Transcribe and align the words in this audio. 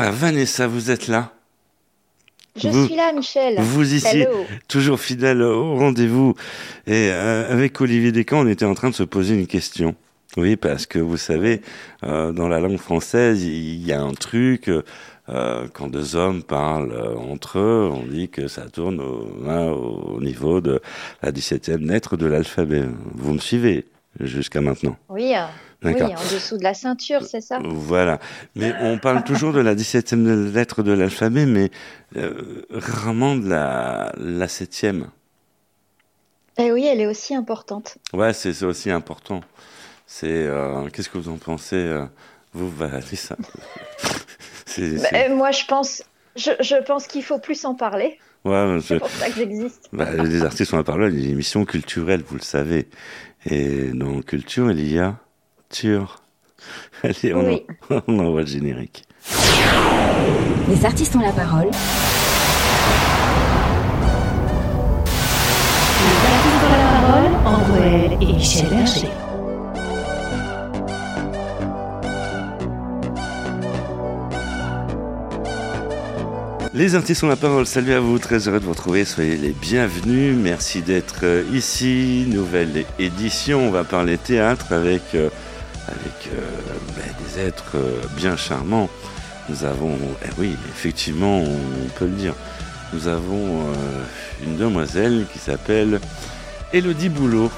Ah, 0.00 0.10
Vanessa, 0.12 0.68
vous 0.68 0.92
êtes 0.92 1.08
là 1.08 1.32
Je 2.56 2.68
Vous- 2.68 2.86
suis 2.86 2.94
là, 2.94 3.12
Michel. 3.12 3.56
Vous 3.58 3.94
ici, 3.94 4.18
Hello. 4.18 4.44
toujours 4.68 5.00
fidèle 5.00 5.42
au 5.42 5.74
rendez-vous. 5.76 6.34
Et 6.86 7.10
euh, 7.10 7.52
avec 7.52 7.80
Olivier 7.80 8.12
Descamps, 8.12 8.40
on 8.42 8.46
était 8.46 8.64
en 8.64 8.74
train 8.74 8.90
de 8.90 8.94
se 8.94 9.02
poser 9.02 9.34
une 9.34 9.48
question. 9.48 9.96
Oui, 10.36 10.54
parce 10.54 10.86
que 10.86 11.00
vous 11.00 11.16
savez, 11.16 11.62
euh, 12.04 12.30
dans 12.30 12.46
la 12.46 12.60
langue 12.60 12.76
française, 12.78 13.42
il 13.42 13.84
y 13.84 13.92
a 13.92 14.00
un 14.00 14.12
truc, 14.12 14.68
euh, 14.68 15.66
quand 15.72 15.88
deux 15.88 16.14
hommes 16.14 16.44
parlent 16.44 16.94
entre 17.16 17.58
eux, 17.58 17.90
on 17.92 18.06
dit 18.06 18.28
que 18.28 18.46
ça 18.46 18.68
tourne 18.68 19.00
au, 19.00 19.28
hein, 19.48 19.66
au 19.70 20.20
niveau 20.20 20.60
de 20.60 20.80
la 21.24 21.32
17e 21.32 21.84
lettre 21.90 22.16
de 22.16 22.26
l'alphabet. 22.26 22.84
Vous 23.14 23.32
me 23.34 23.38
suivez 23.40 23.84
jusqu'à 24.20 24.60
maintenant? 24.60 24.96
Oui, 25.08 25.32
euh, 25.34 25.44
oui, 25.84 26.02
en 26.02 26.34
dessous 26.34 26.58
de 26.58 26.64
la 26.64 26.74
ceinture, 26.74 27.22
c'est 27.24 27.40
ça? 27.40 27.60
Voilà. 27.64 28.18
Mais 28.56 28.74
on 28.80 28.98
parle 28.98 29.22
toujours 29.24 29.52
de 29.52 29.60
la 29.60 29.74
17e 29.74 30.52
lettre 30.52 30.82
de 30.82 30.92
l'alphabet, 30.92 31.46
mais 31.46 31.70
euh, 32.16 32.64
rarement 32.70 33.36
de 33.36 33.48
la, 33.48 34.12
la 34.18 34.46
7e. 34.46 35.04
Eh 36.58 36.72
oui, 36.72 36.86
elle 36.86 37.00
est 37.00 37.06
aussi 37.06 37.34
importante. 37.34 37.98
Ouais, 38.12 38.32
c'est 38.32 38.62
aussi 38.64 38.90
important. 38.90 39.40
C'est 40.06 40.26
euh, 40.28 40.88
qu'est-ce 40.88 41.08
que 41.08 41.18
vous 41.18 41.28
en 41.28 41.36
pensez, 41.36 41.76
euh, 41.76 42.04
vous, 42.54 42.70
Bah, 42.78 42.88
moi, 45.30 45.50
je 45.52 45.64
pense, 45.66 46.02
je, 46.36 46.50
je 46.60 46.82
pense 46.84 47.06
qu'il 47.06 47.22
faut 47.22 47.38
plus 47.38 47.64
en 47.64 47.74
parler. 47.74 48.18
ouais, 48.44 48.78
je- 48.78 48.84
C'est 48.86 48.98
pour 48.98 49.10
ça 49.10 49.28
que 49.28 49.34
j'existe. 49.36 49.88
bah, 49.92 50.10
les 50.12 50.42
artistes 50.42 50.72
ont 50.74 50.82
parlé 50.82 51.10
des 51.10 51.28
émissions 51.28 51.64
culturelles, 51.64 52.22
vous 52.26 52.36
le 52.36 52.42
savez. 52.42 52.88
Et 53.46 53.90
dans 53.92 54.20
culture, 54.22 54.70
il 54.72 54.92
y 54.92 54.98
a 54.98 55.16
Allez, 57.02 57.34
on, 57.34 57.46
Oui. 57.46 57.66
en- 57.90 58.00
on 58.08 58.18
envoie 58.20 58.40
le 58.42 58.46
générique. 58.46 59.04
Les 60.68 60.84
artistes 60.84 61.14
ont 61.16 61.20
la 61.20 61.32
parole. 61.32 61.68
Les 66.04 66.18
artistes 66.26 66.64
ont 66.64 66.72
la 66.72 66.78
parole, 67.00 67.32
André 67.46 68.18
et 68.20 68.32
Michel 68.32 68.68
Berger. 68.68 69.08
Les 76.74 76.94
artistes 76.94 77.24
ont 77.24 77.28
la 77.28 77.36
parole. 77.36 77.66
Salut 77.66 77.92
à 77.92 78.00
vous, 78.00 78.18
très 78.18 78.46
heureux 78.46 78.60
de 78.60 78.64
vous 78.64 78.72
retrouver. 78.72 79.04
Soyez 79.04 79.36
les 79.36 79.50
bienvenus. 79.50 80.34
Merci 80.36 80.82
d'être 80.82 81.20
euh, 81.24 81.42
ici. 81.52 82.26
Nouvelle 82.28 82.84
édition. 82.98 83.66
On 83.66 83.70
va 83.70 83.84
parler 83.84 84.18
théâtre 84.18 84.72
avec, 84.72 85.02
euh, 85.14 85.30
avec 85.88 86.28
euh, 86.32 86.40
ben, 86.96 87.14
des 87.24 87.40
êtres 87.40 87.76
euh, 87.76 88.00
bien 88.16 88.36
charmants. 88.36 88.88
Nous 89.48 89.64
avons, 89.64 89.96
eh 90.24 90.28
oui, 90.38 90.56
effectivement, 90.68 91.38
on 91.40 91.88
peut 91.98 92.04
le 92.06 92.12
dire. 92.12 92.34
Nous 92.92 93.08
avons 93.08 93.60
euh, 93.62 94.04
une 94.44 94.56
demoiselle 94.56 95.26
qui 95.32 95.38
s'appelle 95.38 96.00
Elodie 96.72 97.08
Boulot. 97.08 97.50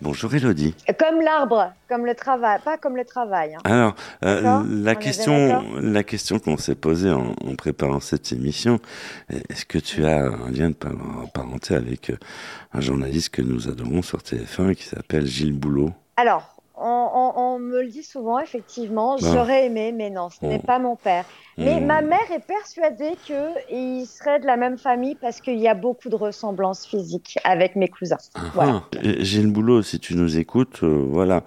Bonjour 0.00 0.34
Elodie. 0.34 0.74
Comme 0.98 1.20
l'arbre, 1.20 1.72
comme 1.88 2.04
le 2.06 2.14
travail, 2.16 2.58
pas 2.64 2.76
comme 2.76 2.96
le 2.96 3.04
travail. 3.04 3.54
hein. 3.54 3.60
Alors, 3.64 3.94
euh, 4.24 4.64
la 4.68 4.96
question, 4.96 5.64
la 5.80 6.02
question 6.02 6.40
qu'on 6.40 6.56
s'est 6.56 6.74
posée 6.74 7.10
en, 7.10 7.36
en 7.44 7.54
préparant 7.56 8.00
cette 8.00 8.32
émission, 8.32 8.80
est-ce 9.30 9.64
que 9.64 9.78
tu 9.78 10.04
as 10.04 10.24
un 10.24 10.50
lien 10.50 10.70
de 10.70 10.74
par- 10.74 10.90
parenté 11.32 11.76
avec 11.76 12.10
un 12.74 12.80
journaliste 12.80 13.28
que 13.30 13.42
nous 13.42 13.68
adorons 13.68 14.02
sur 14.02 14.18
TF1 14.18 14.74
qui 14.74 14.84
s'appelle 14.84 15.24
Gilles 15.26 15.56
Boulot? 15.56 15.92
Alors, 16.16 16.56
me 17.72 17.82
le 17.82 17.88
dit 17.88 18.02
souvent, 18.02 18.38
effectivement. 18.38 19.16
Ah. 19.20 19.24
J'aurais 19.32 19.66
aimé, 19.66 19.92
mais 19.92 20.10
non, 20.10 20.28
ce 20.30 20.44
n'est 20.46 20.60
Oh. 20.62 20.66
pas 20.66 20.78
mon 20.78 20.96
père. 20.96 21.24
Mais 21.58 21.80
Hmm. 21.80 21.86
ma 21.86 22.00
mère 22.00 22.30
est 22.34 22.46
persuadée 22.46 23.12
qu'il 23.24 24.06
serait 24.06 24.40
de 24.40 24.46
la 24.46 24.56
même 24.56 24.78
famille 24.78 25.16
parce 25.16 25.40
qu'il 25.40 25.58
y 25.58 25.68
a 25.68 25.74
beaucoup 25.74 26.08
de 26.08 26.16
ressemblances 26.16 26.86
physiques 26.86 27.38
avec 27.44 27.76
mes 27.76 27.88
cousins. 27.88 28.16
Ah, 28.34 28.40
Voilà. 28.54 28.82
ah. 28.94 28.98
Gilles 29.18 29.52
Boulot, 29.52 29.82
si 29.82 29.98
tu 30.00 30.14
nous 30.14 30.38
écoutes, 30.38 30.80
euh, 30.82 31.04
voilà, 31.10 31.42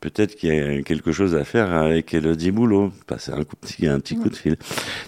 peut-être 0.00 0.36
qu'il 0.36 0.54
y 0.54 0.58
a 0.78 0.82
quelque 0.82 1.12
chose 1.12 1.34
à 1.34 1.44
faire 1.44 1.72
avec 1.72 2.12
Elodie 2.14 2.50
Boulot. 2.50 2.92
Passer 3.06 3.32
un, 3.32 3.44
coup, 3.44 3.56
petit- 3.56 3.86
un 3.86 3.98
petit 4.00 4.16
coup 4.16 4.28
de 4.28 4.36
fil. 4.36 4.56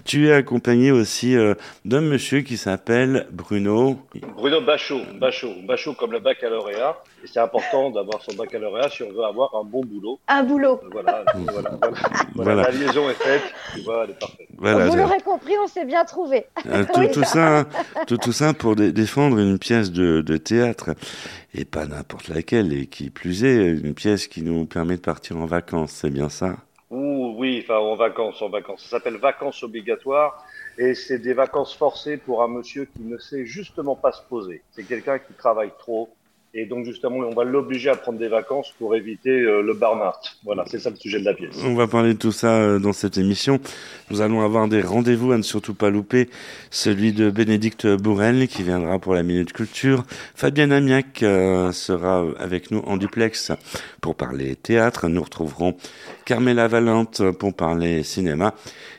Tu 0.05 0.27
es 0.27 0.33
accompagné 0.33 0.91
aussi 0.91 1.35
euh, 1.35 1.53
d'un 1.85 2.01
monsieur 2.01 2.41
qui 2.41 2.57
s'appelle 2.57 3.27
Bruno. 3.31 3.97
Bruno 4.35 4.61
Bachot, 4.61 5.01
Bachot, 5.19 5.53
Bachot 5.67 5.93
comme 5.93 6.11
le 6.11 6.19
baccalauréat. 6.19 6.97
Et 7.23 7.27
c'est 7.27 7.39
important 7.41 7.89
d'avoir 7.89 8.21
son 8.21 8.33
baccalauréat 8.35 8.89
si 8.89 9.03
on 9.03 9.11
veut 9.11 9.23
avoir 9.25 9.53
un 9.55 9.63
bon 9.65 9.83
boulot. 9.83 10.19
Un 10.29 10.43
boulot. 10.43 10.79
Voilà, 10.91 11.23
voilà, 11.35 11.45
voilà. 11.45 11.69
Voilà, 11.81 12.53
Voilà. 12.55 12.61
La 12.63 12.71
liaison 12.71 13.09
est 13.09 13.13
faite. 13.21 13.41
Tu 13.75 13.81
vois, 13.81 14.03
elle 14.05 14.11
est 14.11 14.19
parfaite. 14.19 14.47
Voilà, 14.57 14.87
Vous 14.87 14.95
l'aurez 14.95 15.19
compris, 15.21 15.53
on 15.63 15.67
s'est 15.67 15.85
bien 15.85 16.05
trouvé. 16.05 16.45
Euh, 16.67 16.83
tout, 16.93 16.99
Oui. 17.01 17.11
tout 17.11 17.23
ça, 17.23 17.65
tout, 18.07 18.17
tout 18.17 18.31
ça 18.31 18.53
pour 18.53 18.75
dé- 18.75 18.91
défendre 18.93 19.37
une 19.37 19.59
pièce 19.59 19.91
de, 19.91 20.21
de 20.21 20.37
théâtre 20.37 20.91
et 21.53 21.65
pas 21.65 21.85
n'importe 21.85 22.27
laquelle 22.27 22.73
et 22.73 22.87
qui 22.87 23.09
plus 23.09 23.43
est 23.43 23.69
une 23.69 23.93
pièce 23.93 24.27
qui 24.27 24.41
nous 24.43 24.65
permet 24.65 24.97
de 24.97 25.01
partir 25.01 25.37
en 25.37 25.45
vacances, 25.45 25.91
c'est 25.91 26.09
bien 26.09 26.29
ça? 26.29 26.57
Oui, 26.91 27.61
enfin, 27.63 27.77
en 27.77 27.95
vacances, 27.95 28.41
en 28.41 28.49
vacances. 28.49 28.83
Ça 28.83 28.97
s'appelle 28.97 29.17
vacances 29.17 29.63
obligatoires. 29.63 30.43
Et 30.77 30.93
c'est 30.93 31.19
des 31.19 31.33
vacances 31.33 31.75
forcées 31.75 32.17
pour 32.17 32.41
un 32.43 32.47
monsieur 32.47 32.85
qui 32.85 33.03
ne 33.03 33.17
sait 33.17 33.45
justement 33.45 33.95
pas 33.95 34.11
se 34.11 34.21
poser. 34.23 34.61
C'est 34.71 34.83
quelqu'un 34.83 35.19
qui 35.19 35.33
travaille 35.33 35.71
trop. 35.77 36.09
Et 36.55 36.65
donc, 36.65 36.83
justement, 36.85 37.17
on 37.17 37.35
va 37.35 37.43
l'obliger 37.43 37.91
à 37.91 37.95
prendre 37.95 38.17
des 38.17 38.27
vacances 38.27 38.73
pour 38.79 38.95
éviter 38.95 39.29
euh, 39.29 39.61
le 39.61 39.75
burn-out. 39.75 40.37
Voilà, 40.43 40.63
c'est 40.65 40.79
ça 40.79 40.89
le 40.89 40.95
sujet 40.95 41.19
de 41.19 41.25
la 41.25 41.35
pièce. 41.35 41.55
On 41.63 41.75
va 41.75 41.85
parler 41.85 42.15
de 42.15 42.17
tout 42.17 42.31
ça 42.31 42.55
euh, 42.55 42.79
dans 42.79 42.91
cette 42.91 43.19
émission. 43.19 43.59
Nous 44.09 44.21
allons 44.21 44.41
avoir 44.41 44.67
des 44.67 44.81
rendez-vous 44.81 45.31
à 45.31 45.37
ne 45.37 45.43
surtout 45.43 45.75
pas 45.75 45.91
louper. 45.91 46.27
Celui 46.71 47.13
de 47.13 47.29
Bénédicte 47.29 47.85
Bourrel 47.85 48.47
qui 48.47 48.63
viendra 48.63 48.97
pour 48.97 49.13
la 49.13 49.21
Minute 49.21 49.53
Culture. 49.53 50.05
Fabienne 50.33 50.71
Amiac 50.71 51.21
euh, 51.21 51.71
sera 51.71 52.25
avec 52.39 52.71
nous 52.71 52.79
en 52.79 52.97
duplex 52.97 53.51
pour 54.01 54.15
parler 54.15 54.55
théâtre. 54.55 55.07
Nous 55.07 55.21
retrouverons 55.21 55.77
Carmela 56.25 56.67
Valente 56.67 57.29
pour 57.33 57.53
parler 57.53 58.01
cinéma. 58.01 58.55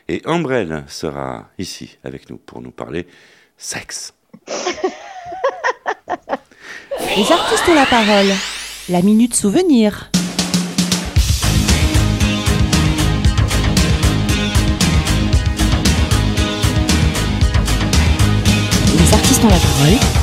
Et 0.07 0.21
Ambrelle 0.25 0.85
sera 0.87 1.49
ici 1.57 1.97
avec 2.05 2.29
nous 2.29 2.37
pour 2.37 2.61
nous 2.61 2.71
parler 2.71 3.07
sexe. 3.57 4.13
Les 7.17 7.29
artistes 7.29 7.67
ont 7.67 7.73
la 7.73 7.85
parole. 7.85 8.33
La 8.87 9.01
minute 9.01 9.35
souvenir. 9.35 10.09
Les 18.97 19.13
artistes 19.13 19.43
ont 19.43 19.49
la 19.49 19.57
parole. 19.57 20.20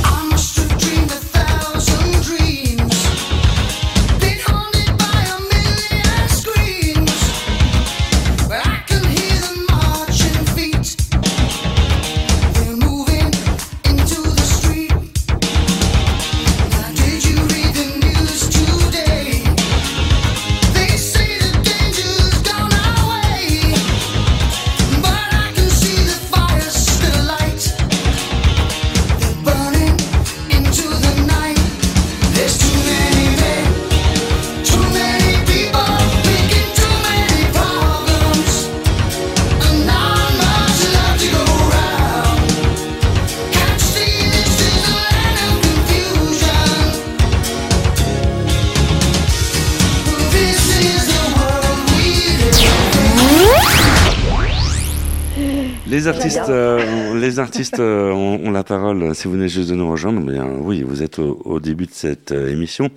Si 59.18 59.26
vous 59.26 59.32
venez 59.32 59.48
juste 59.48 59.68
de 59.68 59.74
nous 59.74 59.90
rejoindre, 59.90 60.22
eh 60.28 60.32
bien 60.32 60.46
oui, 60.46 60.84
vous 60.84 61.02
êtes 61.02 61.18
au, 61.18 61.58
début 61.58 61.86
de 61.86 61.92
cette 61.92 62.30
euh, 62.30 62.52
émission 62.52 62.88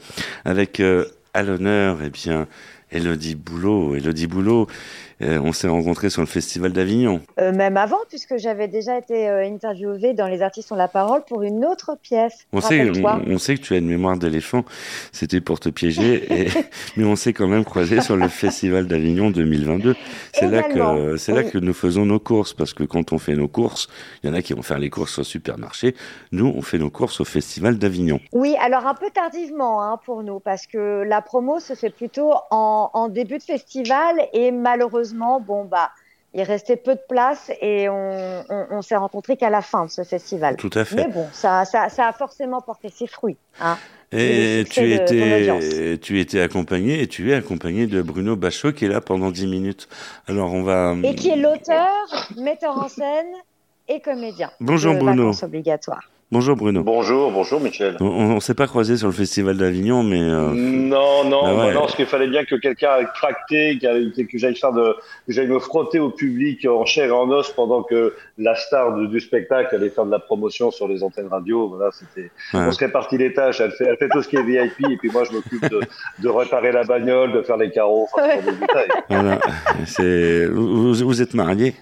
avec 0.45 0.79
euh, 0.79 1.05
à 1.33 1.41
l'honneur, 1.41 1.97
eh 2.05 2.11
bien, 2.11 2.47
Elodie 2.91 3.33
Boulot. 3.33 3.95
Elodie 3.95 4.27
Boulot, 4.27 4.67
on 5.21 5.51
s'est 5.53 5.67
rencontrés 5.67 6.09
sur 6.09 6.21
le 6.21 6.27
Festival 6.27 6.71
d'Avignon. 6.71 7.21
Euh, 7.39 7.51
même 7.51 7.77
avant, 7.77 7.97
puisque 8.09 8.37
j'avais 8.37 8.67
déjà 8.67 8.97
été 8.97 9.27
euh, 9.29 9.45
interviewée 9.45 10.13
dans 10.13 10.27
Les 10.27 10.41
artistes 10.41 10.71
ont 10.71 10.75
la 10.75 10.87
parole 10.87 11.23
pour 11.27 11.43
une 11.43 11.65
autre 11.65 11.97
pièce. 12.01 12.45
On 12.53 12.61
sait, 12.61 12.89
on, 12.89 13.21
on 13.33 13.37
sait 13.37 13.55
que 13.55 13.61
tu 13.61 13.73
as 13.73 13.77
une 13.77 13.87
mémoire 13.87 14.17
d'éléphant, 14.17 14.63
c'était 15.11 15.41
pour 15.41 15.59
te 15.59 15.69
piéger, 15.69 16.25
et- 16.45 16.49
mais 16.97 17.05
on 17.05 17.15
s'est 17.15 17.33
quand 17.33 17.47
même 17.47 17.65
croisé 17.65 18.01
sur 18.01 18.15
le 18.15 18.27
Festival 18.27 18.87
d'Avignon 18.87 19.29
2022. 19.31 19.95
C'est 20.33 20.47
là 20.47 20.63
que 20.63 21.17
c'est 21.17 21.33
là 21.33 21.43
que 21.43 21.57
nous 21.57 21.73
faisons 21.73 22.05
nos 22.05 22.19
courses, 22.19 22.53
parce 22.53 22.73
que 22.73 22.83
quand 22.83 23.11
on 23.13 23.17
fait 23.17 23.35
nos 23.35 23.47
courses, 23.47 23.87
il 24.23 24.29
y 24.29 24.33
en 24.33 24.35
a 24.35 24.41
qui 24.41 24.53
vont 24.53 24.61
faire 24.61 24.79
les 24.79 24.89
courses 24.89 25.19
au 25.19 25.23
supermarché. 25.23 25.95
Nous, 26.31 26.51
on 26.55 26.61
fait 26.61 26.77
nos 26.77 26.89
courses 26.89 27.19
au 27.19 27.25
Festival 27.25 27.77
d'Avignon. 27.77 28.19
Oui, 28.33 28.55
alors 28.61 28.87
un 28.87 28.93
peu 28.95 29.09
tardivement 29.13 29.83
hein, 29.83 29.99
pour 30.05 30.23
nous, 30.23 30.39
parce 30.39 30.67
que 30.67 31.03
la 31.03 31.21
promo 31.21 31.59
se 31.59 31.73
fait 31.73 31.89
plutôt 31.89 32.31
en, 32.49 32.89
en 32.93 33.07
début 33.09 33.37
de 33.37 33.43
festival 33.43 34.15
et 34.33 34.51
malheureusement, 34.51 35.10
bon 35.39 35.65
bah, 35.65 35.91
il 36.33 36.43
restait 36.43 36.77
peu 36.77 36.95
de 36.95 37.01
place 37.09 37.51
et 37.61 37.89
on, 37.89 38.43
on, 38.49 38.65
on 38.71 38.81
s'est 38.81 38.95
rencontrés 38.95 39.35
qu'à 39.35 39.49
la 39.49 39.61
fin 39.61 39.85
de 39.85 39.91
ce 39.91 40.03
festival. 40.03 40.55
Tout 40.55 40.69
à 40.73 40.85
fait. 40.85 40.95
Mais 40.95 41.07
bon, 41.07 41.27
ça, 41.33 41.65
ça, 41.65 41.89
ça 41.89 42.07
a 42.07 42.13
forcément 42.13 42.61
porté 42.61 42.89
ses 42.89 43.07
fruits. 43.07 43.37
Hein. 43.59 43.77
Et 44.13 44.65
tu 44.69 44.93
étais, 44.93 45.97
tu 46.01 46.19
étais 46.19 46.41
accompagné, 46.41 47.01
et 47.01 47.07
tu 47.07 47.31
es 47.31 47.33
accompagné 47.33 47.87
de 47.87 48.01
Bruno 48.01 48.35
Bachot 48.35 48.73
qui 48.73 48.85
est 48.85 48.89
là 48.89 48.99
pendant 48.99 49.31
10 49.31 49.47
minutes. 49.47 49.87
Alors 50.27 50.53
on 50.53 50.63
va. 50.63 50.95
Et 51.03 51.15
qui 51.15 51.29
est 51.29 51.37
l'auteur, 51.37 51.89
metteur 52.37 52.77
en 52.77 52.89
scène 52.89 53.31
et 53.87 54.01
comédien. 54.01 54.51
Bonjour 54.59 54.93
de 54.93 54.99
Bruno. 54.99 55.31
Vacances. 55.31 55.45
Bonjour 56.33 56.55
Bruno. 56.55 56.81
Bonjour, 56.83 57.29
bonjour 57.29 57.59
Michel. 57.59 57.97
On, 57.99 58.39
s'est 58.39 58.53
pas 58.53 58.65
croisé 58.65 58.95
sur 58.95 59.07
le 59.07 59.13
Festival 59.13 59.57
d'Avignon, 59.57 60.01
mais 60.01 60.21
euh, 60.21 60.51
Non, 60.53 61.25
non, 61.25 61.41
Ah 61.43 61.51
ouais. 61.53 61.57
bah 61.67 61.73
non, 61.73 61.81
parce 61.81 61.95
qu'il 61.97 62.05
fallait 62.05 62.29
bien 62.29 62.45
que 62.45 62.55
quelqu'un 62.55 62.99
ait 62.99 63.07
tracté, 63.13 63.77
que, 63.77 64.21
que 64.21 64.37
j'aille 64.37 64.55
faire 64.55 64.71
de, 64.71 64.95
que 65.27 65.33
j'aille 65.33 65.47
me 65.49 65.59
frotter 65.59 65.99
au 65.99 66.09
public 66.09 66.65
en 66.65 66.85
chair 66.85 67.07
et 67.09 67.11
en 67.11 67.29
os 67.29 67.51
pendant 67.51 67.83
que 67.83 68.15
la 68.37 68.55
star 68.55 68.95
du, 68.95 69.09
du 69.09 69.19
spectacle 69.19 69.75
allait 69.75 69.89
faire 69.89 70.05
de 70.05 70.11
la 70.11 70.19
promotion 70.19 70.71
sur 70.71 70.87
les 70.87 71.03
antennes 71.03 71.27
radio. 71.27 71.67
Voilà, 71.67 71.91
c'était, 71.91 72.31
Ouais. 72.53 72.65
on 72.65 72.71
se 72.71 72.79
répartit 72.79 73.17
les 73.17 73.33
tâches. 73.33 73.59
Elle 73.59 73.71
fait, 73.71 73.85
elle 73.89 73.97
fait 73.97 74.07
tout 74.07 74.21
ce 74.21 74.29
qui 74.29 74.37
est 74.37 74.43
VIP 74.43 74.89
et 74.89 74.95
puis 74.95 75.09
moi 75.11 75.25
je 75.25 75.33
m'occupe 75.33 75.69
de, 75.69 75.81
de 76.19 76.29
réparer 76.29 76.71
la 76.71 76.85
bagnole, 76.85 77.33
de 77.33 77.41
faire 77.41 77.57
les 77.57 77.71
carreaux, 77.71 78.07
enfin, 78.13 78.25
Ouais. 78.25 78.41
des 78.41 78.51
détails. 78.61 78.87
voilà. 79.09 79.39
Vous- 80.49 80.93
vous 80.93 81.21
êtes 81.21 81.33
mariés? 81.33 81.75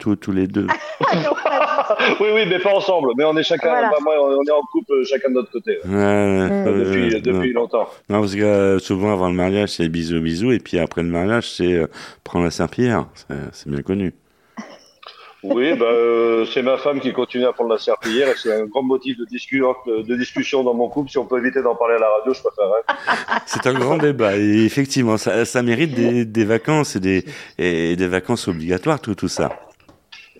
Tous, 0.00 0.16
tous 0.16 0.32
les 0.32 0.46
deux. 0.46 0.66
oui, 2.20 2.26
oui, 2.34 2.42
mais 2.48 2.58
pas 2.58 2.74
ensemble. 2.74 3.10
Mais 3.16 3.24
on 3.24 3.36
est 3.36 3.42
chacun, 3.42 3.68
Voilà. 3.70 3.90
bah, 3.90 3.96
moi, 4.02 4.14
on 4.20 4.42
est 4.44 4.50
en 4.50 4.62
couple 4.72 4.92
euh, 4.92 5.04
chacun 5.04 5.28
de 5.28 5.34
notre 5.34 5.50
côté. 5.52 5.78
Ouais, 5.84 5.90
Mm. 5.90 6.66
euh, 6.66 6.84
Depuis, 6.84 7.14
euh, 7.14 7.20
depuis 7.20 7.52
longtemps. 7.52 7.88
Non, 8.08 8.20
parce 8.20 8.34
que 8.34 8.40
euh, 8.42 8.78
souvent 8.78 9.12
avant 9.12 9.28
le 9.28 9.34
mariage, 9.34 9.70
c'est 9.70 9.88
bisous, 9.88 10.20
bisous, 10.20 10.52
et 10.52 10.58
puis 10.58 10.78
après 10.78 11.02
le 11.02 11.08
mariage, 11.08 11.50
c'est 11.50 11.72
euh, 11.72 11.86
prendre 12.24 12.44
la 12.44 12.50
serpillière. 12.50 13.06
C'est- 13.52 13.68
bien 13.68 13.82
connu. 13.82 14.12
Oui, 15.42 15.72
bah, 15.74 15.86
euh, 15.86 16.44
c'est 16.52 16.60
ma 16.60 16.76
femme 16.76 17.00
qui 17.00 17.14
continue 17.14 17.46
à 17.46 17.52
prendre 17.54 17.70
la 17.70 17.78
serpillière 17.78 18.28
et 18.28 18.34
c'est 18.36 18.52
un 18.52 18.66
grand 18.66 18.82
motif 18.82 19.16
de, 19.16 19.24
discu- 19.24 19.62
de 20.06 20.14
discussion 20.16 20.62
dans 20.62 20.74
mon 20.74 20.88
couple. 20.90 21.08
Si 21.10 21.16
on 21.16 21.24
peut 21.24 21.38
éviter 21.38 21.62
d'en 21.62 21.74
parler 21.74 21.94
à 21.94 21.98
la 21.98 22.08
radio, 22.18 22.34
je 22.34 22.40
préférerais. 22.42 22.82
C'est 23.46 23.66
un 23.66 23.72
grand 23.72 23.96
débat. 23.96 24.36
Et 24.36 24.64
effectivement, 24.66 25.16
ça, 25.16 25.46
ça 25.46 25.62
mérite 25.62 25.94
des, 25.94 26.26
des 26.26 26.44
vacances 26.44 26.96
et 26.96 27.00
des, 27.00 27.24
et 27.56 27.96
des 27.96 28.06
vacances 28.06 28.48
obligatoires, 28.48 29.00
tout, 29.00 29.14
tout 29.14 29.28
ça. 29.28 29.48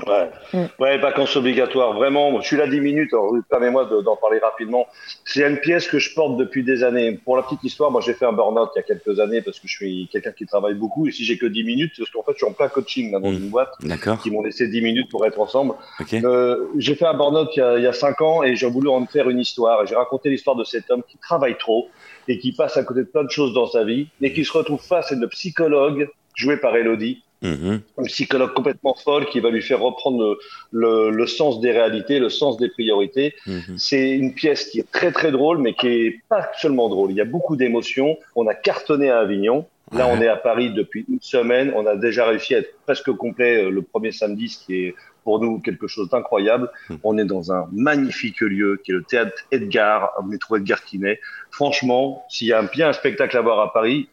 Ouais. 0.07 0.31
Mm. 0.53 0.67
ouais, 0.83 0.99
vacances 0.99 1.37
obligatoires. 1.37 1.93
Vraiment, 1.95 2.41
je 2.41 2.47
suis 2.47 2.57
là 2.57 2.67
10 2.67 2.81
minutes. 2.81 3.13
Alors, 3.13 3.33
permets-moi 3.49 3.85
de- 3.87 4.01
d'en 4.03 4.17
parler 4.17 4.39
rapidement. 4.39 4.87
C'est 5.25 5.47
une 5.49 5.59
pièce 5.59 5.89
que 5.89 5.99
je 5.99 6.15
porte 6.15 6.37
depuis 6.37 6.63
des 6.65 6.83
années. 6.85 7.19
Pour 7.25 7.37
la 7.37 7.43
petite 7.43 7.63
histoire, 7.65 7.91
moi, 7.91 8.01
j'ai 8.01 8.15
fait 8.15 8.25
un 8.27 8.33
burn-out 8.33 8.71
il 8.75 8.79
y 8.79 8.81
a 8.81 8.83
quelques 8.83 9.21
années 9.21 9.43
parce 9.43 9.59
que 9.61 9.69
je 9.69 9.75
suis 9.75 10.09
quelqu'un 10.13 10.33
qui 10.33 10.47
travaille 10.47 10.75
beaucoup. 10.75 11.07
Et 11.07 11.13
si 11.13 11.25
j'ai 11.25 11.39
que 11.39 11.47
10 11.47 11.65
minutes, 11.65 11.93
parce 11.99 12.11
qu'en 12.11 12.23
fait, 12.23 12.33
je 12.33 12.39
suis 12.39 12.47
en 12.47 12.53
plein 12.53 12.69
coaching 12.69 13.13
là, 13.13 13.21
dans 13.21 13.31
Mm. 13.31 13.35
une 13.35 13.49
boîte 13.51 13.71
D'accord 13.83 14.21
qui 14.23 14.31
m'ont 14.31 14.43
laissé 14.43 14.69
10 14.69 14.83
minutes 14.83 15.11
pour 15.11 15.25
être 15.27 15.41
ensemble. 15.41 15.75
Ok. 16.01 16.15
Euh, 16.15 16.67
j'ai 16.79 16.95
fait 16.95 17.07
un 17.07 17.15
burn-out 17.15 17.49
il 17.57 17.59
y 17.61 17.63
a, 17.63 17.77
il 17.79 17.85
y 17.85 17.87
a 17.87 17.93
cinq 17.93 18.21
ans 18.21 18.43
et 18.43 18.57
j'ai 18.57 18.69
voulu 18.69 18.89
en 18.89 19.05
faire 19.07 19.29
une 19.31 19.39
histoire. 19.39 19.83
Et 19.83 19.87
J'ai 19.87 19.95
raconté 19.97 20.31
l'histoire 20.31 20.57
de 20.57 20.65
cet 20.65 20.91
homme 20.91 21.03
qui 21.09 21.17
travaille 21.19 21.57
trop 21.59 21.89
et 22.29 22.39
qui 22.39 22.53
passe 22.53 22.77
à 22.77 22.85
côté 22.85 23.01
de 23.01 23.07
plein 23.07 23.25
de 23.25 23.31
choses 23.31 23.53
dans 23.55 23.67
sa 23.67 23.85
vie 23.85 24.07
et 24.21 24.33
qui 24.33 24.45
se 24.45 24.53
retrouve 24.53 24.81
face 24.81 25.11
à 25.11 25.15
une 25.15 25.27
psychologue 25.29 26.09
jouée 26.37 26.57
par 26.59 26.77
Elodie, 26.77 27.23
Mhm. 27.43 27.81
une 27.99 28.05
psychologue 28.07 28.53
complètement 28.53 28.95
folle 28.95 29.25
qui 29.27 29.41
va 29.41 29.49
lui 29.51 29.63
faire 29.63 29.81
reprendre 29.81 30.19
le, 30.23 30.39
le- 30.73 31.11
le 31.11 31.27
sens 31.27 31.61
des 31.61 31.71
réalités, 31.71 32.19
le 32.19 32.29
sens 32.29 32.59
des 32.59 32.69
priorités. 32.69 33.35
Mhm. 33.47 33.79
C'est 33.79 34.11
une 34.11 34.35
pièce 34.35 34.67
qui 34.67 34.79
est 34.81 34.91
très 34.93 35.11
très 35.13 35.31
drôle, 35.31 35.59
mais 35.59 35.73
qui 35.75 35.89
est 35.89 36.21
pas 36.29 36.51
seulement 36.61 36.89
drôle. 36.89 37.11
Il 37.13 37.17
y 37.17 37.21
a 37.21 37.25
beaucoup 37.25 37.57
d'émotions. 37.57 38.19
On 38.37 38.47
a 38.47 38.55
cartonné 38.55 39.11
à 39.11 39.21
Avignon. 39.21 39.67
Là, 39.93 40.07
Ouais. 40.07 40.13
on 40.17 40.21
est 40.23 40.29
à 40.29 40.37
Paris 40.37 40.71
depuis 40.73 41.05
une 41.09 41.21
semaine. 41.21 41.73
On 41.75 41.85
a 41.87 41.97
déjà 41.97 42.25
réussi 42.27 42.55
à 42.55 42.59
être 42.59 42.75
presque 42.87 43.11
complet 43.13 43.65
euh, 43.65 43.71
le 43.71 43.83
premier 43.83 44.13
samedi, 44.13 44.49
ce 44.49 44.65
qui 44.65 44.85
est 44.85 44.95
pour 45.25 45.41
nous 45.41 45.59
quelque 45.61 45.87
chose 45.89 46.09
d'incroyable. 46.11 46.71
Mm. 46.91 46.95
On 47.03 47.19
est 47.19 47.25
dans 47.25 47.53
un 47.53 47.69
magnifique 47.73 48.41
lieu 48.41 48.81
qui 48.85 48.93
est 48.93 48.95
le 48.95 49.03
théâtre 49.03 49.33
Edgar, 49.51 50.13
métro 50.27 50.57
Edgar 50.59 50.85
Quinet. 50.85 51.19
Franchement, 51.51 52.25
s'il 52.29 52.49
y 52.49 52.53
a 52.53 52.61
un, 52.61 52.65
bien 52.65 52.91
un 52.91 52.93
spectacle 52.93 53.37
à 53.37 53.41
voir 53.41 53.59
à 53.61 53.73
Paris, 53.73 54.09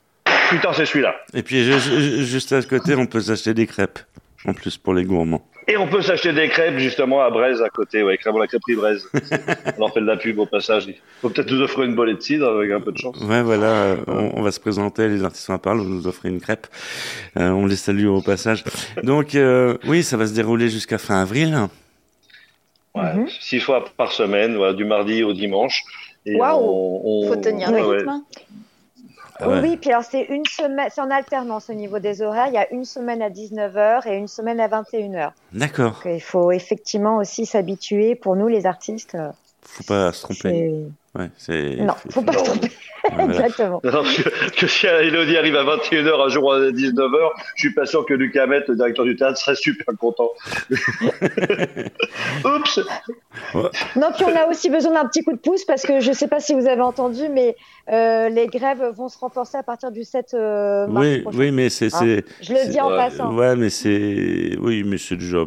putain, 0.49 0.73
c'est 0.73 0.85
celui-là. 0.85 1.15
Et 1.33 1.43
puis, 1.43 1.63
ju- 1.63 1.79
ju- 1.79 2.25
juste 2.25 2.51
à 2.53 2.61
ce 2.61 2.67
côté, 2.67 2.95
on 2.95 3.05
peut 3.05 3.21
s'acheter 3.21 3.53
des 3.53 3.67
crêpes. 3.67 3.99
En 4.45 4.53
plus, 4.53 4.77
pour 4.77 4.93
les 4.93 5.03
gourmands. 5.03 5.45
Et 5.67 5.75
on 5.75 5.87
peut 5.87 6.01
s'acheter 6.01 6.31
des 6.31 6.47
crêpes 6.47 6.77
justement 6.77 7.21
à 7.21 7.29
Braise 7.29 7.61
à 7.61 7.67
côté, 7.69 8.01
ouais, 8.01 8.17
crêpes 8.17 8.35
la 8.39 8.47
crêperie 8.47 8.75
Braise. 8.75 9.05
on 9.77 9.83
en 9.83 9.89
fait 9.89 9.99
de 9.99 10.05
la 10.05 10.15
pub 10.15 10.39
au 10.39 10.45
passage. 10.45 10.85
Il 10.87 10.95
faut 11.21 11.29
peut-être 11.29 11.51
nous 11.51 11.61
offrir 11.61 11.83
une 11.83 11.95
bolée 11.95 12.13
de 12.13 12.21
cidre 12.21 12.47
avec 12.47 12.71
un 12.71 12.79
peu 12.79 12.93
de 12.93 12.97
chance. 12.97 13.17
Ouais, 13.21 13.41
voilà, 13.41 13.65
euh, 13.65 13.95
on, 14.07 14.31
on 14.39 14.41
va 14.43 14.51
se 14.51 14.61
présenter, 14.61 15.09
les 15.09 15.23
artistes 15.25 15.49
en 15.49 15.57
parlent, 15.57 15.81
on 15.81 15.85
nous 15.85 16.07
offre 16.07 16.25
une 16.25 16.39
crêpe. 16.39 16.67
Euh, 17.37 17.49
on 17.49 17.65
les 17.65 17.75
salue 17.75 18.05
au 18.07 18.21
passage. 18.21 18.63
Donc, 19.03 19.35
euh, 19.35 19.77
oui, 19.87 20.03
ça 20.03 20.15
va 20.15 20.27
se 20.27 20.33
dérouler 20.33 20.69
jusqu'à 20.69 20.97
fin 20.99 21.19
avril. 21.21 21.57
Ouais, 22.95 23.13
Mhm. 23.13 23.27
Six 23.41 23.59
fois 23.59 23.83
par 23.97 24.13
semaine, 24.13 24.55
voilà, 24.55 24.73
du 24.73 24.85
mardi 24.85 25.23
au 25.23 25.33
dimanche. 25.33 25.83
Waouh. 26.25 26.59
on, 26.61 27.01
on- 27.03 27.27
Faut 27.27 27.35
tenir 27.41 27.71
le 27.71 27.85
ouais. 27.85 27.97
rythme. 27.97 28.21
Ah 29.39 29.49
ouais. 29.49 29.59
Oui, 29.61 29.77
puis 29.77 29.91
alors 29.91 30.03
c'est 30.03 30.23
une 30.23 30.45
semaine, 30.45 30.87
c'est 30.91 31.01
en 31.01 31.11
alternance 31.11 31.69
au 31.69 31.73
niveau 31.73 31.99
des 31.99 32.21
horaires. 32.21 32.47
Il 32.47 32.53
y 32.53 32.57
a 32.57 32.71
une 32.71 32.85
semaine 32.85 33.21
à 33.21 33.29
19h 33.29 34.07
et 34.07 34.15
une 34.15 34.27
semaine 34.27 34.59
à 34.59 34.67
21h. 34.67 35.31
D'accord. 35.53 35.91
Donc 36.03 36.13
il 36.13 36.21
faut 36.21 36.51
effectivement 36.51 37.17
aussi 37.17 37.45
s'habituer. 37.45 38.15
Pour 38.15 38.35
nous, 38.35 38.47
les 38.47 38.65
artistes, 38.65 39.15
euh, 39.15 39.29
Faut 39.61 39.83
pas 39.83 40.11
se 40.11 40.23
tromper. 40.23 40.85
Ouais, 41.17 41.29
c'est. 41.37 41.75
Non, 41.77 41.93
faut 42.11 42.21
pas 42.21 42.33
Non. 42.33 42.39
se 42.39 42.43
tromper. 42.51 42.71
Voilà. 43.09 43.23
Exactement. 43.25 43.81
Non, 43.83 44.03
que, 44.03 44.49
que 44.59 44.67
si 44.67 44.85
Elodie 44.85 45.37
arrive 45.37 45.55
à 45.55 45.63
21h 45.63 46.25
un 46.25 46.29
jour 46.29 46.53
à 46.53 46.59
19h, 46.59 47.29
je 47.55 47.59
suis 47.61 47.73
pas 47.73 47.85
sûr 47.85 48.05
que 48.05 48.13
Luc 48.13 48.35
Hamet, 48.35 48.63
le 48.67 48.75
directeur 48.75 49.05
du 49.05 49.15
théâtre, 49.15 49.37
serait 49.37 49.55
super 49.55 49.85
content. 49.97 50.29
Oups 52.45 52.79
Non, 53.95 54.09
puis 54.15 54.25
on 54.25 54.35
a 54.35 54.47
aussi 54.49 54.69
besoin 54.69 54.93
d'un 54.93 55.05
petit 55.07 55.23
coup 55.23 55.31
de 55.31 55.37
pouce 55.37 55.63
parce 55.65 55.83
que 55.83 55.99
je 55.99 56.09
ne 56.09 56.13
sais 56.15 56.27
pas 56.27 56.39
si 56.39 56.53
vous 56.53 56.67
avez 56.67 56.81
entendu, 56.81 57.23
mais 57.31 57.55
euh, 57.91 58.29
les 58.29 58.47
grèves 58.47 58.83
vont 58.95 59.09
se 59.09 59.17
renforcer 59.17 59.57
à 59.57 59.63
partir 59.63 59.91
du 59.91 60.03
7 60.03 60.33
euh, 60.33 60.87
mars 60.87 61.05
Oui, 61.05 61.21
prochain. 61.21 61.37
oui, 61.37 61.51
mais 61.51 61.69
c'est. 61.69 61.93
Hein 61.93 61.99
c'est- 61.99 62.25
Je 62.41 62.53
le 62.53 62.69
dis 62.69 62.79
en 62.81 62.89
Ouais, 62.91 62.97
passant. 62.97 63.33
Ouais, 63.33 63.55
mais 63.55 63.69
c'est. 63.69 64.57
Oui, 64.59 64.83
mais 64.85 64.97
c'est 64.97 65.15
déjà. 65.15 65.39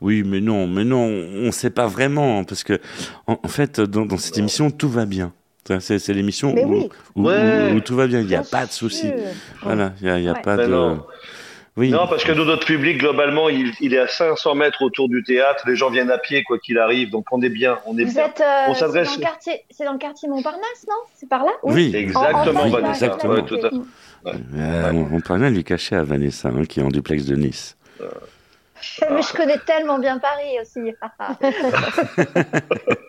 Oui, 0.00 0.22
mais 0.24 0.40
non, 0.40 0.66
mais 0.66 0.84
non, 0.84 1.04
on 1.04 1.46
ne 1.46 1.50
sait 1.50 1.70
pas 1.70 1.86
vraiment, 1.86 2.42
parce 2.44 2.64
que, 2.64 2.80
en, 3.26 3.38
en 3.42 3.48
fait, 3.48 3.80
dans, 3.80 4.06
dans 4.06 4.16
cette 4.16 4.38
émission, 4.38 4.70
tout 4.70 4.88
va 4.88 5.04
bien. 5.06 5.32
C'est 5.80 5.98
c'est 6.00 6.14
l'émission 6.14 6.52
où, 6.54 6.72
oui. 6.72 6.88
où- 7.14 7.28
Ouais. 7.28 7.70
où- 7.70 7.76
où 7.76 7.80
tout 7.80 7.94
va 7.94 8.06
bien, 8.08 8.20
il 8.20 8.26
n'y 8.26 8.34
a 8.34 8.42
pas 8.42 8.66
de 8.66 8.72
souci. 8.72 9.12
Voilà, 9.62 9.92
il 10.00 10.04
n'y 10.06 10.10
a, 10.10 10.18
il 10.18 10.24
y 10.24 10.28
a 10.28 10.32
Ouais. 10.32 10.40
pas 10.42 10.56
Mais 10.56 10.66
de. 10.66 10.70
non. 10.72 11.02
Oui, 11.76 11.90
Non, 11.90 12.08
parce 12.08 12.24
que 12.24 12.32
nous, 12.32 12.44
notre 12.44 12.66
public, 12.66 12.98
globalement, 12.98 13.48
il, 13.48 13.72
il 13.80 13.94
est 13.94 13.98
à 13.98 14.08
500 14.08 14.54
mètres 14.56 14.82
autour 14.82 15.08
du 15.08 15.22
théâtre. 15.22 15.62
Les 15.68 15.76
gens 15.76 15.88
viennent 15.88 16.10
à 16.10 16.18
pied, 16.18 16.42
quoi 16.42 16.58
qu'il 16.58 16.78
arrive. 16.78 17.10
Donc, 17.10 17.26
on 17.30 17.40
est 17.42 17.48
bien. 17.48 17.78
On 17.86 17.96
est 17.96 18.04
Vous 18.04 18.12
bien. 18.12 18.26
êtes 18.26 18.40
euh, 18.40 18.64
On 18.68 18.74
c'est 18.74 18.86
dans 18.88 18.92
le 18.92 19.20
quartier, 19.20 19.52
c'est 19.70 19.84
dans 19.84 19.92
le 19.92 19.98
quartier 19.98 20.28
Montparnasse, 20.28 20.84
non? 20.88 20.96
C'est 21.14 21.28
par 21.28 21.44
là? 21.44 21.52
Oui. 21.62 21.92
Exactement, 21.94 22.60
En- 22.62 22.66
en- 22.66 22.70
Vanessa. 22.70 23.06
exactement. 23.06 23.34
Ouais, 23.34 23.44
tout 23.44 23.54
à 23.62 23.70
fait. 23.70 23.76
Euh, 24.56 24.92
on, 24.92 25.16
on 25.16 25.20
parlait 25.20 25.46
à 25.46 25.50
lui 25.50 25.62
cacher 25.62 25.94
à 25.94 26.02
Vanessa, 26.02 26.48
hein, 26.48 26.64
qui 26.68 26.80
est 26.80 26.82
en 26.82 26.88
duplex 26.88 27.24
de 27.26 27.36
Nice. 27.36 27.76
Mais 29.10 29.22
je 29.22 29.32
connais 29.32 29.58
tellement 29.58 29.98
bien 29.98 30.18
Paris 30.18 30.58
aussi. 30.60 30.80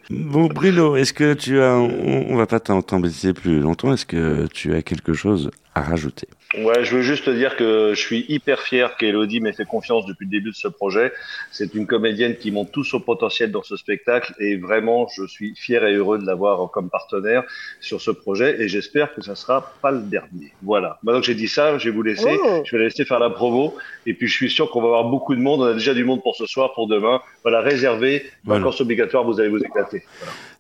Bon, 0.10 0.48
Bruno, 0.48 0.98
est-ce 0.98 1.13
que 1.13 1.34
tu 1.34 1.62
as. 1.62 1.78
On, 1.78 2.32
on 2.32 2.36
va 2.36 2.46
pas 2.46 2.60
t'embêter 2.60 3.32
plus 3.34 3.62
longtemps. 3.62 3.94
Est-ce 3.94 4.06
que 4.06 4.48
tu 4.48 4.75
as 4.75 4.82
quelque 4.82 5.13
chose 5.13 5.50
à 5.74 5.82
rajouter 5.82 6.28
Ouais, 6.58 6.84
je 6.84 6.98
veux 6.98 7.01
juste 7.01 7.25
te 7.25 7.30
dire 7.30 7.56
que 7.56 7.94
je 7.94 8.00
suis 8.00 8.25
hyper 8.28 8.60
fier 8.60 8.98
qu'Elodie 8.98 9.40
m'ait 9.40 9.54
fait 9.54 9.66
confiance 9.66 10.06
depuis 10.06 10.25
le 10.25 10.32
début 10.32 10.50
de 10.50 10.56
ce 10.56 10.68
projet. 10.68 11.13
C'est 11.50 11.74
une 11.75 11.88
comédienne 11.88 12.36
qui 12.36 12.51
monte 12.51 12.74
tout 12.74 12.84
son 12.84 13.00
potentiel 13.00 13.51
dans 13.51 13.63
ce 13.63 13.78
spectacle 13.78 14.34
et 14.38 14.58
vraiment, 14.58 15.08
je 15.16 15.25
suis 15.28 15.56
fier 15.56 15.86
et 15.86 15.94
heureux 15.94 16.20
de 16.20 16.25
l'avoir 16.25 16.70
comme 16.72 16.90
partenaire 16.90 17.44
sur 17.80 18.01
ce 18.01 18.12
projet 18.12 18.62
et 18.62 18.68
j'espère 18.68 19.13
que 19.13 19.22
ça 19.22 19.36
sera 19.36 19.74
pas 19.82 19.92
le 19.92 20.01
dernier. 20.01 20.51
Voilà. 20.62 21.00
Maintenant 21.04 21.22
que 21.22 21.28
j'ai 21.28 21.36
dit 21.36 21.48
ça, 21.48 21.78
je 21.78 21.90
vais 21.90 21.96
vous 21.96 22.04
laisser. 22.04 22.38
Oh. 22.44 22.63
Je 22.66 22.72
vais 22.74 22.80
la 22.80 22.90
laisser 22.90 23.06
faire 23.06 23.20
la 23.20 23.30
promo 23.30 23.78
et 24.06 24.13
puis 24.13 24.28
je 24.28 24.34
suis 24.34 24.50
sûr 24.50 24.70
qu'on 24.72 24.82
va 24.82 24.88
avoir 24.88 25.06
beaucoup 25.06 25.36
de 25.36 25.42
monde. 25.42 25.62
On 25.62 25.66
a 25.66 25.74
déjà 25.74 25.94
du 25.94 26.04
monde 26.04 26.22
pour 26.22 26.36
ce 26.36 26.46
soir, 26.48 26.74
pour 26.74 26.88
demain. 26.88 27.22
Voilà, 27.44 27.62
réservé. 27.62 28.25
Voilà. 28.44 28.60
Vacances 28.60 28.82
obligatoires, 28.82 29.24
vous 29.24 29.40
allez 29.40 29.50
vous 29.50 29.63
éclater. 29.63 30.04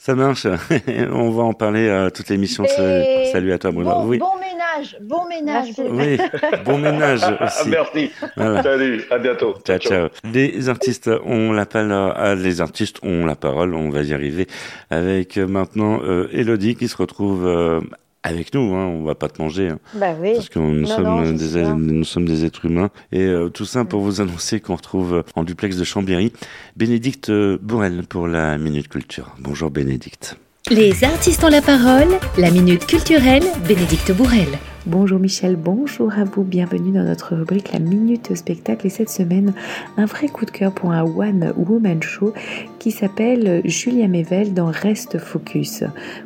Ça 0.03 0.15
marche. 0.15 0.47
On 1.11 1.29
va 1.29 1.43
en 1.43 1.53
parler 1.53 1.87
à 1.87 2.09
toute 2.09 2.27
l'émission. 2.29 2.63
Et 2.65 3.29
Salut, 3.31 3.53
à 3.53 3.59
toi, 3.59 3.69
Bruno. 3.69 3.91
Bon, 3.91 4.07
oui. 4.07 4.17
bon 4.17 4.31
ménage, 4.39 4.97
bon 4.99 5.27
ménage. 5.29 5.73
Oui, 5.77 6.17
bon 6.65 6.79
ménage 6.79 7.21
aussi. 7.39 7.69
merci. 7.69 8.11
Voilà. 8.35 8.63
Salut, 8.63 9.03
à 9.11 9.19
bientôt. 9.19 9.53
Ciao, 9.63 9.77
ciao. 9.77 10.07
Les 10.23 10.69
artistes 10.69 11.07
ont 11.23 11.51
la 11.51 11.67
parole, 11.67 11.91
ah, 12.15 12.33
les 12.33 12.61
artistes 12.61 12.97
ont 13.03 13.27
la 13.27 13.35
parole, 13.35 13.75
on 13.75 13.91
va 13.91 14.01
y 14.01 14.11
arriver 14.11 14.47
avec 14.89 15.37
euh, 15.37 15.45
maintenant 15.45 15.99
euh, 16.03 16.27
Elodie 16.33 16.75
qui 16.75 16.87
se 16.87 16.97
retrouve 16.97 17.45
euh, 17.45 17.79
avec 18.23 18.53
nous, 18.53 18.75
hein, 18.75 18.85
on 18.85 19.03
va 19.03 19.15
pas 19.15 19.29
te 19.29 19.41
manger, 19.41 19.69
hein, 19.69 19.79
Bah 19.95 20.13
oui. 20.21 20.33
parce 20.35 20.49
que 20.49 20.59
nous, 20.59 20.81
Non, 20.81 20.87
sommes 20.87 21.03
non, 21.05 21.25
je 21.25 21.31
des, 21.33 21.47
sais 21.47 21.61
bien. 21.61 21.75
nous 21.75 22.03
sommes 22.03 22.25
des 22.25 22.45
êtres 22.45 22.65
humains. 22.65 22.89
Et 23.11 23.21
euh, 23.23 23.49
tout 23.49 23.65
ça 23.65 23.83
pour 23.83 24.01
vous 24.01 24.21
annoncer 24.21 24.59
qu'on 24.59 24.75
retrouve 24.75 25.13
euh, 25.15 25.23
en 25.35 25.43
duplex 25.43 25.75
de 25.77 25.83
Chambéry 25.83 26.31
Bénédicte 26.75 27.29
euh, 27.29 27.57
Bourrel 27.61 28.03
pour 28.07 28.27
la 28.27 28.57
Minute 28.59 28.87
Culture. 28.89 29.35
Bonjour 29.39 29.71
Bénédicte. 29.71 30.37
Les 30.69 31.03
artistes 31.03 31.43
ont 31.43 31.49
la 31.49 31.61
parole, 31.63 32.07
la 32.37 32.51
minute 32.51 32.85
culturelle, 32.85 33.43
Bénédicte 33.67 34.11
Bourrel. 34.11 34.47
Bonjour 34.87 35.19
Michel, 35.19 35.57
bonjour 35.57 36.11
à 36.17 36.23
vous, 36.23 36.43
bienvenue 36.43 36.91
dans 36.91 37.03
notre 37.03 37.35
rubrique 37.35 37.71
La 37.71 37.77
Minute 37.77 38.33
Spectacle. 38.33 38.87
Et 38.87 38.89
cette 38.89 39.11
semaine 39.11 39.53
un 39.95 40.05
vrai 40.05 40.27
coup 40.27 40.43
de 40.43 40.49
cœur 40.49 40.73
pour 40.73 40.91
un 40.91 41.03
One 41.03 41.53
Woman 41.55 42.01
Show 42.01 42.33
qui 42.79 42.89
s'appelle 42.89 43.61
Julia 43.63 44.07
Mevel 44.07 44.55
dans 44.55 44.71
Reste 44.71 45.19
Focus. 45.19 45.83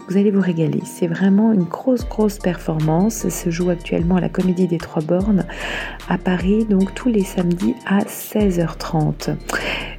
Vous 0.08 0.16
allez 0.16 0.32
vous 0.32 0.40
régaler, 0.40 0.80
c'est 0.86 1.08
vraiment 1.08 1.52
une 1.52 1.66
grosse 1.66 2.08
grosse 2.08 2.40
performance, 2.40 3.28
se 3.28 3.50
joue 3.50 3.72
actuellement 3.72 4.16
à 4.16 4.22
la 4.22 4.30
Comédie 4.30 4.68
des 4.68 4.78
Trois 4.78 5.02
Bornes 5.02 5.46
à 6.08 6.18
Paris, 6.18 6.64
donc 6.64 6.96
tous 6.96 7.10
les 7.10 7.26
samedis 7.26 7.76
à 7.86 8.04
16h30. 8.04 9.36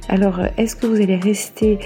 Alors 0.09 0.39
est-ce 0.57 0.75
que 0.75 0.87
vous 0.87 1.01
allez 1.01 1.17
rester 1.17 1.79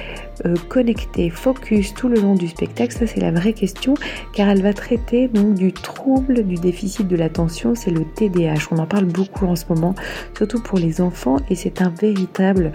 euh, 0.45 0.55
connecté, 0.69 1.29
focus 1.29 1.93
tout 1.93 2.07
le 2.07 2.21
long 2.21 2.35
du 2.35 2.47
spectacle? 2.47 2.93
Ça 2.93 3.07
c'est 3.07 3.19
la 3.19 3.31
vraie 3.31 3.53
question 3.53 3.95
car 4.33 4.47
elle 4.47 4.61
va 4.61 4.73
traiter 4.73 5.27
donc 5.27 5.55
du 5.55 5.73
trouble 5.73 6.43
du 6.43 6.55
déficit 6.61 7.07
de 7.07 7.15
l'attention, 7.15 7.75
c'est 7.75 7.91
le 7.91 8.05
TDAH. 8.05 8.67
On 8.71 8.77
en 8.77 8.85
parle 8.85 9.05
beaucoup 9.05 9.45
en 9.45 9.55
ce 9.55 9.65
moment, 9.69 9.95
surtout 10.37 10.61
pour 10.61 10.77
les 10.79 11.01
enfants, 11.01 11.37
et 11.49 11.55
c'est 11.55 11.81
un 11.81 11.89
véritable 11.89 12.71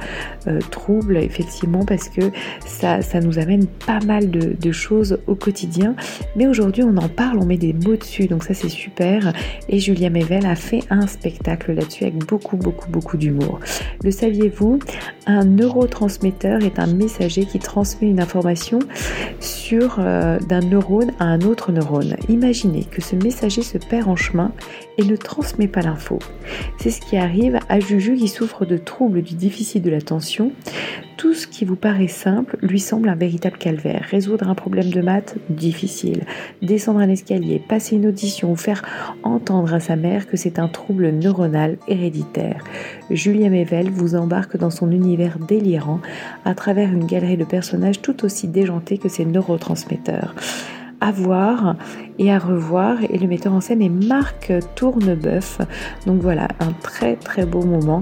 euh, 0.46 0.60
trouble, 0.70 1.16
effectivement, 1.16 1.84
parce 1.84 2.08
que 2.08 2.30
ça, 2.66 3.00
ça 3.02 3.20
nous 3.20 3.38
amène 3.38 3.66
pas 3.66 4.00
mal 4.00 4.30
de, 4.30 4.72
choses 4.72 5.18
au 5.28 5.36
quotidien. 5.36 5.94
Mais 6.34 6.46
aujourd'hui, 6.48 6.82
on 6.82 6.96
en 6.96 7.08
parle, 7.08 7.38
on 7.38 7.46
met 7.46 7.56
des 7.56 7.72
mots 7.72 7.96
dessus, 7.96 8.26
donc 8.26 8.42
ça 8.42 8.52
c'est 8.52 8.68
super. 8.68 9.32
Et 9.68 9.78
Julia 9.78 10.10
Mevel 10.10 10.44
a 10.44 10.56
fait 10.56 10.82
un 10.90 11.06
spectacle 11.06 11.72
là-dessus 11.72 12.02
avec 12.02 12.18
beaucoup, 12.26 12.56
beaucoup, 12.56 12.90
beaucoup 12.90 13.16
d'humour. 13.16 13.60
Le 14.02 14.10
saviez-vous? 14.10 14.80
Un 15.26 15.44
neurotransmetteur 15.44 16.62
est 16.62 16.78
un 16.78 16.88
messager 16.88 17.44
qui 17.44 17.58
transmet 17.60 18.08
une 18.08 18.20
information 18.20 18.80
sur 19.40 19.96
euh, 19.98 20.38
d'un 20.40 20.60
neurone 20.60 21.12
à 21.18 21.24
un 21.24 21.40
autre 21.42 21.72
neurone. 21.72 22.16
Imaginez 22.28 22.84
que 22.84 23.00
ce 23.00 23.16
messager 23.16 23.62
se 23.62 23.75
perd 23.78 24.08
en 24.08 24.16
chemin 24.16 24.52
et 24.98 25.04
ne 25.04 25.16
transmet 25.16 25.68
pas 25.68 25.82
l'info. 25.82 26.18
C'est 26.78 26.90
ce 26.90 27.00
qui 27.00 27.16
arrive 27.16 27.58
à 27.68 27.80
Juju 27.80 28.16
qui 28.16 28.28
souffre 28.28 28.64
de 28.64 28.76
troubles 28.76 29.22
du 29.22 29.34
déficit 29.34 29.82
de 29.82 29.90
l'attention. 29.90 30.52
Tout 31.16 31.32
ce 31.32 31.46
qui 31.46 31.64
vous 31.64 31.76
paraît 31.76 32.08
simple 32.08 32.58
lui 32.60 32.78
semble 32.78 33.08
un 33.08 33.14
véritable 33.14 33.56
calvaire. 33.56 34.06
Résoudre 34.10 34.48
un 34.48 34.54
problème 34.54 34.90
de 34.90 35.00
maths, 35.00 35.36
difficile. 35.48 36.24
Descendre 36.60 37.00
un 37.00 37.08
escalier, 37.08 37.62
passer 37.66 37.96
une 37.96 38.06
audition 38.06 38.54
faire 38.56 38.82
entendre 39.22 39.72
à 39.74 39.80
sa 39.80 39.96
mère 39.96 40.26
que 40.26 40.36
c'est 40.36 40.58
un 40.58 40.68
trouble 40.68 41.10
neuronal 41.10 41.78
héréditaire. 41.88 42.62
Julia 43.10 43.48
Mevel 43.48 43.90
vous 43.90 44.14
embarque 44.14 44.56
dans 44.56 44.70
son 44.70 44.90
univers 44.90 45.38
délirant 45.38 46.00
à 46.44 46.54
travers 46.54 46.92
une 46.92 47.06
galerie 47.06 47.36
de 47.36 47.44
personnages 47.44 48.02
tout 48.02 48.24
aussi 48.24 48.48
déjantés 48.48 48.98
que 48.98 49.08
ses 49.08 49.24
neurotransmetteurs 49.24 50.34
à 51.06 51.12
voir 51.12 51.76
et 52.18 52.32
à 52.32 52.38
revoir. 52.38 52.98
Et 53.10 53.18
le 53.18 53.28
metteur 53.28 53.52
en 53.52 53.60
scène 53.60 53.80
est 53.82 53.88
Marc 53.88 54.52
Tournebeuf 54.74 55.60
donc 56.06 56.20
voilà 56.20 56.48
un 56.60 56.72
très 56.82 57.16
très 57.16 57.46
beau 57.46 57.62
moment. 57.62 58.00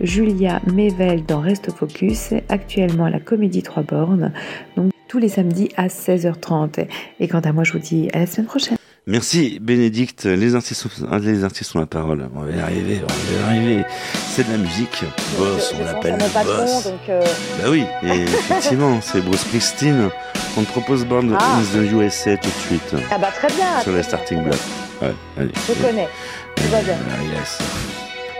Julia 0.00 0.60
Mevel 0.72 1.24
dans 1.24 1.40
Reste 1.40 1.72
Focus 1.72 2.34
actuellement 2.48 3.06
à 3.06 3.10
la 3.10 3.20
Comédie 3.20 3.62
Trois 3.62 3.82
Bornes. 3.82 4.32
Donc 4.76 4.92
tous 5.08 5.18
les 5.18 5.28
samedis 5.28 5.70
à 5.76 5.88
16h30 5.88 6.86
et 7.20 7.28
quant 7.28 7.40
à 7.40 7.52
moi 7.52 7.64
je 7.64 7.72
vous 7.72 7.78
dis 7.78 8.08
à 8.12 8.20
la 8.20 8.26
semaine 8.26 8.46
prochaine 8.46 8.76
Merci 9.06 9.58
Bénédicte, 9.60 10.24
les 10.24 10.54
artistes, 10.54 10.86
ah, 11.12 11.18
les 11.18 11.44
artistes 11.44 11.76
ont 11.76 11.78
la 11.80 11.84
parole. 11.86 12.26
On 12.34 12.40
va 12.40 12.50
y 12.50 12.58
arriver, 12.60 13.02
on 13.02 13.42
va 13.42 13.54
y 13.54 13.58
arriver. 13.58 13.84
C'est 14.30 14.46
de 14.46 14.52
la 14.52 14.56
musique. 14.58 15.04
Boss, 15.38 15.72
Je- 15.72 15.76
on 15.76 15.78
je 15.80 15.84
l'appelle 15.84 16.12
le 16.14 16.44
boss. 16.44 16.84
donc 16.84 17.00
euh, 17.10 17.22
Bah 17.62 17.68
oui, 17.68 17.84
et 18.02 18.22
effectivement, 18.22 19.00
c'est 19.02 19.20
Bruce 19.20 19.44
Christine. 19.44 20.08
On 20.56 20.62
te 20.62 20.70
propose 20.70 21.04
Born 21.04 21.36
Ah. 21.38 21.58
in 21.58 21.62
the 21.82 21.92
USA 21.92 22.36
tout 22.38 22.48
de 22.48 22.66
suite. 22.66 22.94
ah 23.12 23.18
bah 23.18 23.28
très 23.34 23.48
bien. 23.48 23.78
Sur 23.82 23.92
bien. 23.92 24.02
starting 24.02 24.42
blocks. 24.42 24.56
Ouais, 25.02 25.14
allez. 25.38 25.50
Je 25.68 25.74
connais. 25.86 26.08
Tout 26.56 26.68
va 26.70 26.80
bien. 26.80 26.96
Ah, 27.10 27.38
yes. 27.38 27.58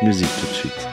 Musique 0.03 0.29
tout 0.41 0.47
de 0.47 0.55
suite. 0.55 0.89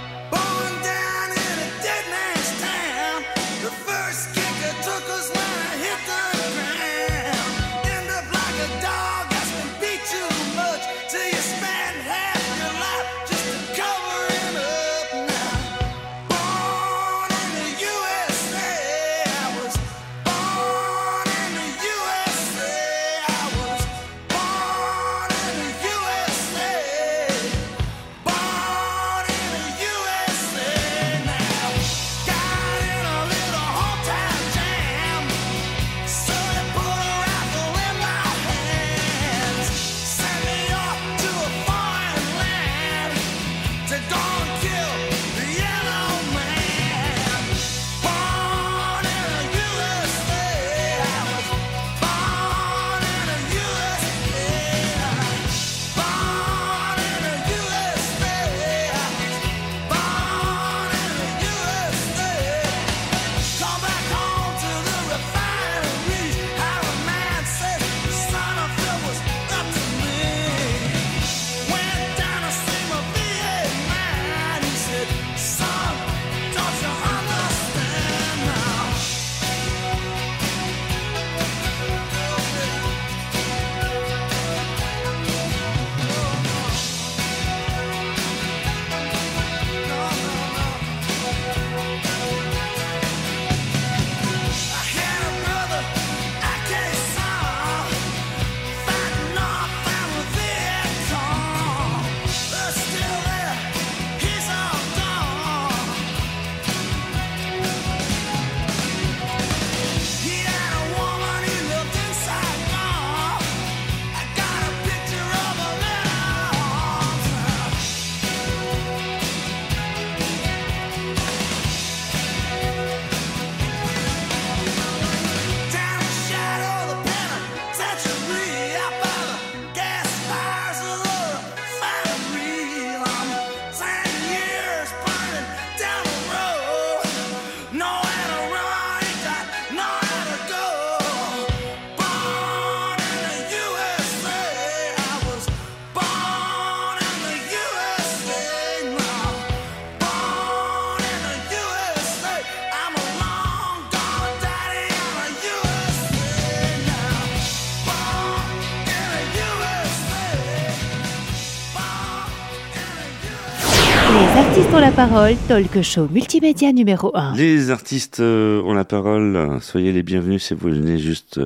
Artistes 164.72 164.74
ont 164.74 164.80
la 164.80 165.08
parole, 165.08 165.36
talk 165.48 165.82
show 165.82 166.08
multimédia 166.08 166.72
numéro 166.72 167.12
1. 167.14 167.36
Les 167.36 167.72
artistes 167.72 168.22
euh, 168.22 168.62
ont 168.64 168.74
la 168.74 168.86
parole. 168.86 169.60
Soyez 169.62 169.92
les 169.92 170.02
bienvenus 170.02 170.44
si 170.46 170.54
vous 170.54 170.70
venez 170.70 170.98
juste 170.98 171.42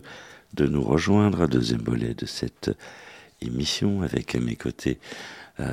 de 0.53 0.67
nous 0.67 0.83
rejoindre. 0.83 1.47
Deuxième 1.47 1.81
volet 1.81 2.13
de 2.13 2.27
cette 2.27 2.71
émission 3.41 4.03
avec 4.03 4.35
à 4.35 4.39
mes 4.39 4.55
côtés 4.55 4.99
euh, 5.59 5.65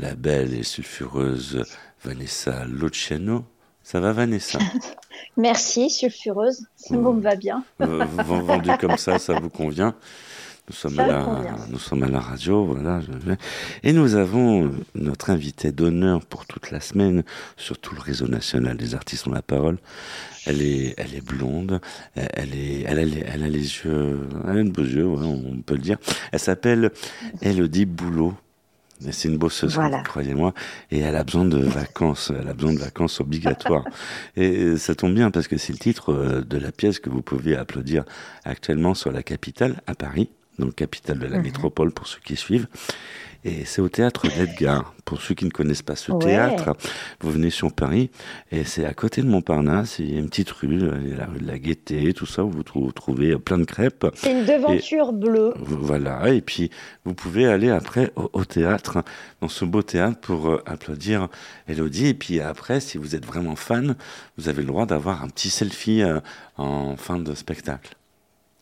la 0.00 0.14
belle 0.14 0.54
et 0.54 0.62
sulfureuse 0.62 1.64
Vanessa 2.04 2.64
Luciano. 2.66 3.44
Ça 3.82 3.98
va 3.98 4.12
Vanessa? 4.12 4.60
Merci, 5.36 5.90
sulfureuse. 5.90 6.66
Ce 6.76 6.94
mot 6.94 7.12
me 7.12 7.22
va 7.22 7.34
bien. 7.34 7.64
Vendu 7.80 8.70
comme 8.80 8.96
ça, 8.96 9.18
ça 9.18 9.34
vous 9.40 9.50
convient? 9.50 9.96
Nous 10.70 10.76
sommes, 10.76 11.00
à 11.00 11.06
la, 11.08 11.26
nous 11.68 11.80
sommes 11.80 12.04
à 12.04 12.08
la 12.08 12.20
radio, 12.20 12.64
voilà. 12.64 13.00
Et 13.82 13.92
nous 13.92 14.14
avons 14.14 14.66
euh, 14.66 14.70
notre 14.94 15.30
invité 15.30 15.72
d'honneur 15.72 16.24
pour 16.24 16.46
toute 16.46 16.70
la 16.70 16.78
semaine 16.80 17.24
sur 17.56 17.76
tout 17.76 17.92
le 17.92 18.00
réseau 18.00 18.28
national 18.28 18.76
des 18.76 18.94
artistes 18.94 19.26
ont 19.26 19.32
la 19.32 19.42
parole. 19.42 19.78
Elle 20.46 20.62
est, 20.62 20.94
elle 20.96 21.12
est 21.16 21.26
blonde, 21.26 21.80
elle, 22.14 22.28
elle 22.34 22.54
est, 22.54 22.84
elle 22.86 22.98
a 23.00 23.04
les, 23.04 23.24
elle 23.26 23.42
a 23.42 23.48
les 23.48 23.58
yeux, 23.58 24.28
elle 24.48 24.58
a 24.58 24.62
de 24.62 24.70
beaux 24.70 24.82
yeux, 24.82 25.06
ouais, 25.06 25.26
on 25.26 25.60
peut 25.60 25.74
le 25.74 25.80
dire. 25.80 25.98
Elle 26.30 26.38
s'appelle 26.38 26.92
Elodie 27.42 27.84
Boulot. 27.86 28.34
C'est 29.10 29.28
une 29.28 29.38
bosseuse, 29.38 29.74
Voilà. 29.74 30.02
croyez-moi, 30.02 30.52
et 30.90 30.98
elle 30.98 31.16
a 31.16 31.24
besoin 31.24 31.46
de 31.46 31.56
vacances, 31.56 32.30
elle 32.38 32.46
a 32.48 32.52
besoin 32.52 32.74
de 32.74 32.78
vacances 32.78 33.18
obligatoires. 33.18 33.84
Et 34.36 34.76
ça 34.76 34.94
tombe 34.94 35.14
bien 35.14 35.30
parce 35.30 35.48
que 35.48 35.56
c'est 35.56 35.72
le 35.72 35.78
titre 35.78 36.12
euh, 36.12 36.42
de 36.42 36.58
la 36.58 36.70
pièce 36.70 36.98
que 36.98 37.08
vous 37.08 37.22
pouvez 37.22 37.56
applaudir 37.56 38.04
actuellement 38.44 38.92
sur 38.92 39.10
la 39.10 39.22
capitale, 39.22 39.80
à 39.86 39.94
Paris, 39.94 40.28
donc 40.60 40.74
capitale 40.76 41.18
de 41.18 41.26
la 41.26 41.38
Mhm. 41.38 41.42
métropole 41.44 41.90
pour 41.92 42.06
ceux 42.06 42.20
qui 42.24 42.36
suivent. 42.36 42.68
Et 43.42 43.64
c'est 43.64 43.80
au 43.80 43.88
théâtre 43.88 44.28
d'Edgar. 44.28 44.92
Pour 45.06 45.22
ceux 45.22 45.34
qui 45.34 45.46
ne 45.46 45.50
connaissent 45.50 45.80
pas 45.82 45.96
ce 45.96 46.12
Ouais. 46.12 46.18
théâtre, 46.18 46.76
vous 47.22 47.30
venez 47.30 47.48
sur 47.48 47.72
Paris 47.72 48.10
et 48.52 48.64
c'est 48.64 48.84
à 48.84 48.92
côté 48.92 49.22
de 49.22 49.26
Montparnasse. 49.28 49.98
Il 49.98 50.12
y 50.12 50.16
a 50.16 50.20
une 50.20 50.28
petite 50.28 50.50
rue, 50.50 50.78
il 51.02 51.08
y 51.08 51.14
a 51.14 51.16
la 51.16 51.24
rue 51.26 51.38
de 51.40 51.46
la 51.46 51.58
Gaîté, 51.58 52.12
tout 52.12 52.26
ça 52.26 52.44
où 52.44 52.50
vous 52.50 52.62
trou- 52.62 52.92
trouvez 52.92 53.38
plein 53.38 53.56
de 53.56 53.64
crêpes. 53.64 54.06
C'est 54.14 54.30
une 54.32 54.44
devanture 54.44 55.12
bleue. 55.14 55.54
Voilà, 55.58 56.28
et 56.28 56.42
puis 56.42 56.70
vous 57.06 57.14
pouvez 57.14 57.46
aller 57.46 57.70
après 57.70 58.12
au, 58.14 58.28
au 58.34 58.44
théâtre, 58.44 59.02
dans 59.40 59.48
ce 59.48 59.64
beau 59.64 59.82
théâtre, 59.82 60.18
pour 60.20 60.50
euh, 60.50 60.62
applaudir 60.66 61.28
Elodie. 61.66 62.08
Et 62.08 62.14
puis 62.14 62.40
après, 62.40 62.78
si 62.80 62.98
vous 62.98 63.16
êtes 63.16 63.24
vraiment 63.24 63.56
fan, 63.56 63.96
vous 64.36 64.48
avez 64.50 64.60
le 64.60 64.68
droit 64.68 64.84
d'avoir 64.84 65.24
un 65.24 65.28
petit 65.28 65.48
selfie 65.50 66.02
euh, 66.02 66.20
en 66.58 66.94
fin 66.98 67.18
de 67.18 67.34
spectacle 67.34 67.96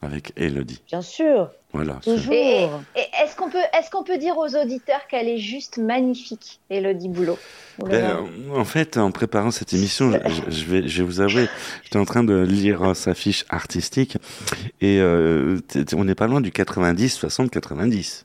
avec 0.02 0.32
Elodie. 0.36 0.80
Bien 0.86 1.02
sûr, 1.02 1.50
Voilà. 1.72 1.94
toujours. 2.04 2.32
Et, 2.32 2.64
et 2.96 3.00
est-ce 3.22 3.34
qu'on 3.36 3.50
peut, 3.50 3.58
est-ce 3.78 3.90
qu'on 3.90 4.04
peut 4.04 4.18
dire 4.18 4.36
aux 4.38 4.54
auditeurs 4.56 5.06
qu'elle 5.10 5.28
est 5.28 5.38
juste 5.38 5.78
magnifique, 5.78 6.60
Elodie 6.70 7.08
Boulot? 7.08 7.38
Ben, 7.84 8.18
en 8.54 8.64
fait, 8.64 8.96
en 8.96 9.10
préparant 9.10 9.50
cette 9.50 9.72
émission, 9.72 10.12
je, 10.48 10.64
vais, 10.64 10.86
je 10.88 10.98
vais 11.02 11.04
vous 11.08 11.20
avouer, 11.20 11.48
j'étais 11.84 11.98
en 11.98 12.04
train 12.04 12.22
de 12.24 12.36
lire 12.40 12.94
sa 12.96 13.14
fiche 13.14 13.44
artistique 13.48 14.16
et 14.80 14.98
euh, 15.00 15.58
t- 15.66 15.84
t- 15.84 15.96
on 15.96 16.04
n'est 16.04 16.14
pas 16.14 16.26
loin 16.26 16.40
du 16.40 16.50
90, 16.52 17.08
60, 17.12 17.50
90 17.50 18.24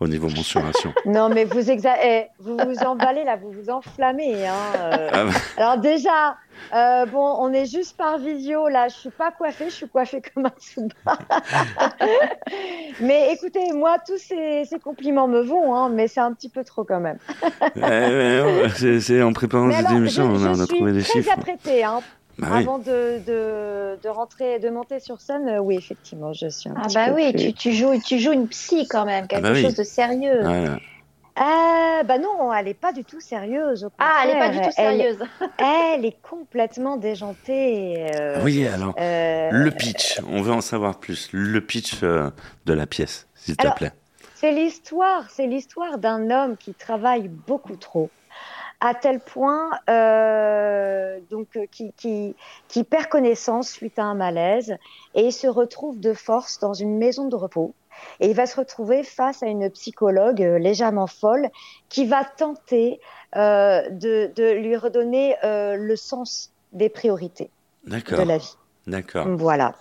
au 0.00 0.08
niveau 0.08 0.28
mensuration. 0.28 0.92
Non, 1.06 1.28
mais 1.28 1.44
vous, 1.44 1.60
exa- 1.70 1.98
eh, 2.02 2.26
vous 2.38 2.56
vous 2.56 2.78
emballez 2.84 3.24
là, 3.24 3.36
vous 3.36 3.50
vous 3.52 3.70
enflammez. 3.70 4.46
Hein, 4.46 4.54
euh. 4.76 5.08
Ah 5.12 5.24
bah, 5.24 5.30
Alors 5.56 5.78
déjà, 5.78 6.36
euh, 6.74 7.06
bon, 7.06 7.36
on 7.40 7.52
est 7.52 7.66
juste 7.66 7.96
par 7.96 8.18
visio 8.18 8.68
là. 8.68 8.88
Je 8.88 8.94
suis 8.94 9.10
pas 9.10 9.30
coiffée, 9.30 9.66
je 9.66 9.74
suis 9.74 9.88
coiffée 9.88 10.22
comme 10.34 10.46
un 10.46 10.52
souba. 10.58 11.18
mais 13.00 13.32
écoutez, 13.32 13.72
moi, 13.72 13.96
tous 14.06 14.18
ces, 14.18 14.64
ces 14.64 14.78
compliments 14.78 15.28
me 15.28 15.40
vont, 15.40 15.74
hein, 15.74 15.90
mais 15.90 16.08
c'est 16.08 16.20
un 16.20 16.32
petit 16.32 16.48
peu 16.48 16.64
trop 16.64 16.84
quand 16.84 17.00
même. 17.00 17.18
ouais, 17.76 19.00
c'est- 19.00 19.22
en 19.22 19.32
préparant 19.32 19.70
cette 19.72 19.90
émission, 19.90 20.24
on 20.32 20.44
a, 20.44 20.50
on 20.62 20.66
trouvé 20.66 20.92
des 20.92 21.02
très 21.02 21.12
chiffres. 21.20 21.32
apprêtée, 21.32 21.84
hein, 21.84 22.00
Bah 22.38 22.48
oui. 22.52 22.58
avant 22.58 22.78
de, 22.78 23.18
de, 23.26 23.98
de 24.02 24.08
rentrer, 24.08 24.58
de 24.58 24.70
monter 24.70 25.00
sur 25.00 25.20
scène. 25.20 25.48
euh, 25.48 25.58
oui, 25.60 25.76
effectivement, 25.76 26.32
je 26.32 26.48
suis 26.48 26.68
un 26.70 26.74
Ah 26.76 26.86
petit 26.86 26.94
bah 26.94 27.08
peu 27.08 27.14
oui, 27.14 27.30
plus- 27.32 27.40
tu, 27.46 27.54
tu 27.54 27.72
joues, 27.72 28.00
tu 28.00 28.18
joues 28.18 28.32
une 28.32 28.48
psy 28.48 28.86
quand 28.88 29.04
même, 29.04 29.26
quelque 29.26 29.42
bah 29.42 29.52
oui. 29.52 29.62
chose 29.62 29.74
de 29.74 29.82
sérieux. 29.82 30.40
Voilà. 30.42 30.78
Ah, 31.36 32.02
bah 32.04 32.18
non, 32.18 32.52
elle 32.52 32.68
est 32.68 32.74
pas 32.74 32.92
du 32.92 33.04
tout 33.04 33.20
sérieuse. 33.20 33.84
au 33.84 33.88
Ah, 33.98 34.22
elle 34.24 34.30
est 34.30 34.38
pas 34.38 34.48
du 34.50 34.60
tout 34.60 34.72
sérieuse. 34.72 35.18
Elle 35.58 36.04
est 36.04 36.20
complètement 36.22 36.96
déjantée. 36.96 38.04
euh, 38.10 38.34
Ah 38.36 38.44
Oui, 38.44 38.66
alors, 38.66 38.94
euh, 38.98 39.50
le 39.52 39.70
pitch, 39.70 40.20
on 40.28 40.42
veut 40.42 40.52
en 40.52 40.60
savoir 40.60 40.98
plus. 40.98 41.28
Le 41.32 41.60
pitch 41.64 42.02
euh, 42.02 42.30
de 42.66 42.72
la 42.72 42.86
pièce, 42.86 43.28
s'il 43.34 43.56
te 43.56 43.68
plaît. 43.68 43.92
C'est 44.34 44.52
l'histoire, 44.52 45.28
c'est 45.30 45.46
l'histoire 45.46 45.98
d'un 45.98 46.30
homme 46.30 46.56
qui 46.56 46.74
travaille 46.74 47.28
beaucoup 47.28 47.76
trop, 47.76 48.10
à 48.80 48.94
tel 48.94 49.20
point 49.20 49.70
euh, 49.88 51.18
donc 51.30 51.56
euh, 51.56 51.66
qui, 51.70 51.92
qui, 51.96 52.34
qui 52.68 52.84
perd 52.84 53.06
connaissance 53.06 53.70
suite 53.70 53.98
à 53.98 54.04
un 54.04 54.14
malaise 54.14 54.76
et 55.14 55.30
se 55.30 55.46
retrouve 55.46 56.00
de 56.00 56.14
force 56.14 56.58
dans 56.58 56.72
une 56.72 56.96
maison 56.98 57.28
de 57.28 57.36
repos. 57.36 57.74
Et 58.20 58.28
il 58.28 58.36
va 58.36 58.46
se 58.46 58.56
retrouver 58.56 59.02
face 59.02 59.42
à 59.42 59.46
une 59.46 59.70
psychologue 59.70 60.42
euh, 60.42 60.58
légèrement 60.58 61.06
folle 61.06 61.48
qui 61.88 62.06
va 62.06 62.24
tenter 62.24 63.00
euh, 63.36 63.88
de, 63.90 64.30
de 64.34 64.52
lui 64.52 64.76
redonner 64.76 65.36
euh, 65.44 65.76
le 65.76 65.96
sens 65.96 66.52
des 66.72 66.88
priorités 66.88 67.50
de 67.84 68.22
la 68.22 68.38
vie. 68.38 68.56
d'accord. 68.86 69.26
Voilà. 69.36 69.74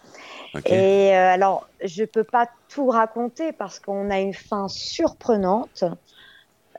Et 0.66 1.12
alors, 1.14 1.68
je 1.84 2.04
peux 2.04 2.24
pas 2.24 2.50
tout 2.70 2.88
raconter 2.88 3.52
parce 3.52 3.80
qu'on 3.80 4.10
a 4.10 4.20
une 4.20 4.34
fin 4.34 4.68
surprenante. 4.68 5.84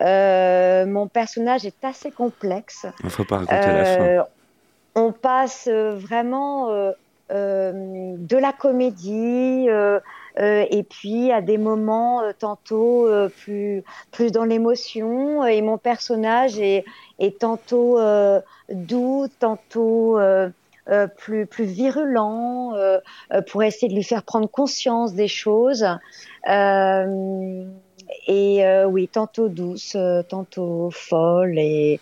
Euh, 0.01 0.87
mon 0.87 1.09
personnage 1.09 1.67
est 1.67 1.85
assez 1.85 2.11
complexe. 2.11 2.87
Il 3.01 3.07
ne 3.07 3.11
faut 3.11 3.25
pas 3.25 3.39
raconter 3.39 3.55
la 3.55 3.85
fin. 3.85 4.03
Euh, 4.03 4.23
on 4.95 5.13
passe 5.13 5.69
euh, 5.71 5.95
vraiment 5.95 6.69
de 7.31 8.37
la 8.37 8.53
comédie 8.53 9.69
euh, 10.39 10.65
et 10.71 10.85
puis 10.85 11.33
à 11.33 11.41
des 11.41 11.59
moments 11.59 12.23
euh, 12.23 12.33
tantôt 12.39 13.07
euh, 13.07 13.29
plus 13.29 13.83
plus 14.13 14.31
dans 14.31 14.45
l'émotion 14.45 15.45
et 15.45 15.61
mon 15.61 15.77
personnage 15.77 16.59
est, 16.59 16.85
est 17.19 17.41
tantôt 17.41 17.99
doux, 18.71 19.27
tantôt 19.39 20.19
plus 21.17 21.47
plus 21.47 21.65
virulent 21.65 22.75
pour 23.51 23.63
essayer 23.63 23.89
de 23.89 23.95
lui 23.95 24.05
faire 24.05 24.23
prendre 24.23 24.49
conscience 24.49 25.15
des 25.15 25.29
choses. 25.29 25.87
Et 28.27 28.65
euh, 28.65 28.87
oui, 28.87 29.09
tantôt 29.09 29.49
douce, 29.49 29.95
euh, 29.97 30.23
tantôt 30.23 30.91
folle 30.93 31.59
et, 31.59 32.01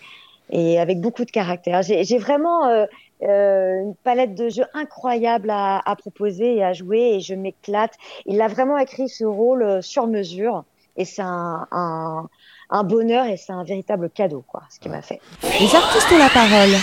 et 0.50 0.78
avec 0.78 1.00
beaucoup 1.00 1.24
de 1.24 1.30
caractère. 1.30 1.82
J'ai 1.82 2.18
vraiment 2.18 2.66
euh, 2.66 2.86
euh, 3.22 3.82
une 3.82 3.94
palette 4.04 4.34
de 4.34 4.48
jeux 4.48 4.66
incroyable 4.74 5.50
à, 5.50 5.80
à 5.84 5.96
proposer 5.96 6.56
et 6.56 6.64
à 6.64 6.72
jouer 6.72 7.14
et 7.14 7.20
je 7.20 7.34
m'éclate. 7.34 7.92
Il 8.26 8.40
a 8.40 8.48
vraiment 8.48 8.78
écrit 8.78 9.08
ce 9.08 9.24
rôle 9.24 9.82
sur 9.82 10.06
mesure 10.06 10.64
et 10.96 11.04
c'est 11.04 11.22
un, 11.22 11.66
un, 11.70 12.28
un 12.70 12.84
bonheur 12.84 13.26
et 13.26 13.36
c'est 13.36 13.52
un 13.52 13.64
véritable 13.64 14.10
cadeau, 14.10 14.44
quoi, 14.46 14.62
ce 14.70 14.80
qu'il 14.80 14.90
m'a 14.90 15.02
fait. 15.02 15.20
Les 15.42 15.74
artistes 15.74 16.12
ont 16.12 16.18
la 16.18 16.30
parole. 16.30 16.74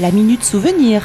La 0.00 0.10
minute 0.10 0.42
souvenir. 0.42 1.02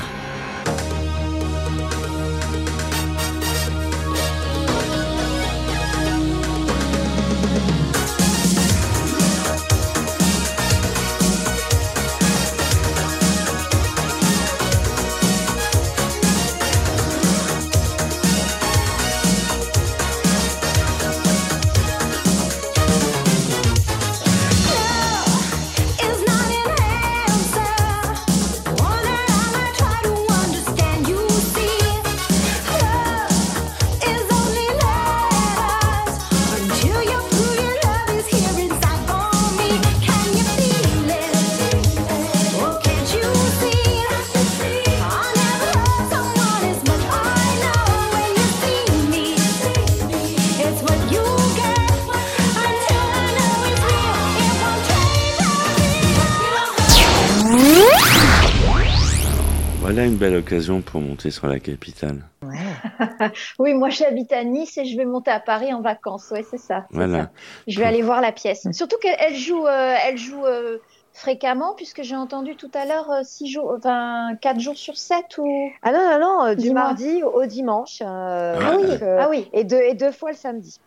Voilà 60.42 60.46
une 60.46 60.46
belle 60.46 60.56
occasion 60.56 60.82
pour 60.82 61.02
monter 61.02 61.32
sur 61.32 61.48
la 61.48 61.60
capitale. 61.60 62.24
Oui, 63.60 63.74
moi 63.74 63.90
j'habite 63.90 64.32
à 64.32 64.44
Nice 64.44 64.78
et 64.78 64.86
je 64.86 64.98
vais 64.98 65.06
monter 65.06 65.32
à 65.32 65.40
Paris 65.40 65.74
en 65.74 65.82
vacances. 65.82 66.30
Ouais, 66.32 66.44
c'est 66.44 66.58
ça. 66.58 66.86
Voilà. 66.92 67.24
ça. 67.24 67.32
Je 67.68 67.80
vais 67.80 67.86
aller 67.86 68.02
voir 68.02 68.22
la 68.22 68.32
pièce. 68.32 68.68
Surtout 68.72 68.98
qu'elle 69.02 69.18
elle 69.20 69.36
joue, 69.36 69.68
euh, 69.68 69.96
elle 70.06 70.18
joue 70.18 70.46
euh, 70.46 70.78
fréquemment, 71.14 71.74
puisque 71.76 72.02
j'ai 72.04 72.16
entendu 72.16 72.56
tout 72.56 72.72
à 72.74 72.86
l'heure 72.86 73.10
euh, 73.12 73.22
six 73.24 73.52
jours, 73.52 73.76
enfin 73.78 74.36
4 74.42 74.60
jours 74.60 74.78
sur 74.78 74.98
7 74.98 75.38
ou. 75.38 75.70
Ah 75.82 75.92
non, 75.92 76.00
non, 76.00 76.20
non, 76.20 76.46
euh, 76.46 76.56
du 76.56 76.72
mardi 76.72 77.24
au 77.24 77.46
dimanche. 77.46 78.02
euh, 78.02 78.56
Ah 78.58 78.74
oui, 78.78 78.88
donc, 78.92 79.02
euh, 79.02 79.18
ah 79.20 79.28
oui. 79.30 79.50
Et 79.54 79.64
deux, 79.64 79.82
et 79.82 79.94
deux 79.94 80.12
fois 80.12 80.32
le 80.32 80.38
samedi. 80.38 80.80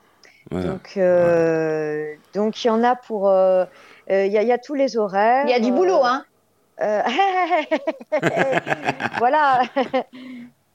Voilà. 0.50 0.72
Donc, 0.72 0.96
euh, 0.96 2.14
donc 2.34 2.64
il 2.64 2.68
y 2.68 2.70
en 2.70 2.82
a 2.82 2.96
pour. 2.96 3.28
euh, 3.28 3.64
euh, 4.10 4.26
Il 4.26 4.32
y, 4.32 4.38
a- 4.38 4.42
il 4.42 4.48
y 4.48 4.52
a 4.52 4.58
tous 4.58 4.74
les 4.74 4.96
horaires. 4.96 5.44
Il 5.46 5.50
y 5.50 5.54
a 5.54 5.60
du 5.60 5.70
euh, 5.70 5.74
boulot, 5.74 6.00
hein. 6.02 6.24
Euh, 6.80 7.02
voilà. 9.18 9.62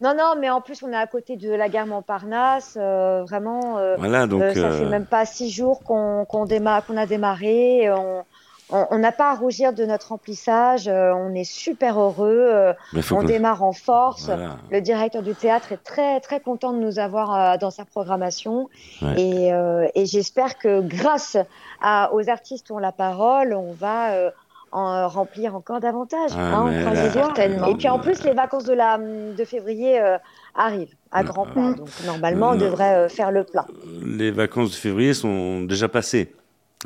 non, 0.02 0.14
non, 0.16 0.36
mais 0.40 0.50
en 0.50 0.62
plus, 0.62 0.84
on 0.84 0.92
est 0.92 0.96
à 0.98 1.08
côté 1.08 1.38
de 1.38 1.52
la 1.52 1.70
gare 1.70 1.88
Montparnasse. 1.88 2.78
euh, 2.80 3.24
vraiment, 3.28 3.78
euh, 3.78 3.96
Voilà, 3.98 4.28
donc. 4.28 4.42
euh, 4.42 4.54
ça 4.54 4.72
fait 4.72 4.86
même 4.86 5.06
pas 5.06 5.26
six 5.26 5.50
jours 5.50 5.82
qu'on 5.84 6.26
qu'on 6.26 6.46
déma- 6.46 6.82
qu'on 6.86 6.98
a 6.98 7.06
démarré. 7.06 7.90
On 8.70 8.98
n'a 8.98 9.14
pas 9.14 9.32
à 9.32 9.36
rougir 9.36 9.72
de 9.72 9.86
notre 9.86 10.10
remplissage. 10.10 10.90
on 10.90 11.34
est 11.34 11.46
super 11.46 11.98
heureux. 12.02 12.74
on 12.94 13.22
que- 13.22 13.26
démarre 13.26 13.64
en 13.64 13.72
force. 13.72 14.26
voilà. 14.26 14.58
Le 14.70 14.82
directeur 14.82 15.22
du 15.24 15.34
théâtre 15.34 15.72
est 15.72 15.82
très 15.84 16.20
très 16.20 16.42
content 16.42 16.74
de 16.74 16.80
nous 16.80 17.00
avoir 17.00 17.58
dans 17.60 17.72
sa 17.72 17.86
programmation 17.86 18.68
Ouais. 19.02 19.22
et, 19.22 19.52
et 19.96 20.06
j'espère 20.06 20.58
que 20.58 20.82
grâce 20.82 21.38
à, 21.82 22.12
aux 22.14 22.30
artistes 22.30 22.66
qui 22.66 22.74
ont 22.74 22.78
la 22.80 22.92
parole, 22.92 23.54
on 23.54 23.72
va 23.72 24.10
en 24.72 25.08
remplir 25.08 25.56
encore 25.56 25.80
davantage. 25.80 26.32
Ah, 26.36 26.40
hein, 26.40 26.64
on 26.66 26.70
mais 26.70 26.82
croise 26.82 26.96
là, 26.96 27.04
les 27.04 27.10
doigts. 27.14 27.24
Certainement. 27.36 27.68
Et 27.68 27.76
puis 27.76 27.90
en 27.90 28.00
plus, 28.00 28.24
les 28.24 28.34
vacances 28.34 28.66
de, 28.66 28.74
la, 28.74 28.98
de 28.98 29.46
février 29.46 30.00
euh, 30.00 30.18
arrivent 30.56 30.96
à 31.12 31.24
grands 31.24 31.46
pas. 31.46 31.60
Mm. 31.60 31.76
Donc 31.76 31.90
normalement, 32.06 32.50
on 32.52 32.56
devrait 32.56 32.96
euh, 32.96 33.10
faire 33.10 33.32
le 33.32 33.44
plein. 33.44 33.66
Les 34.04 34.32
vacances 34.32 34.72
de 34.72 34.76
février 34.76 35.14
sont 35.14 35.62
déjà 35.62 35.88
passées. 35.88 36.34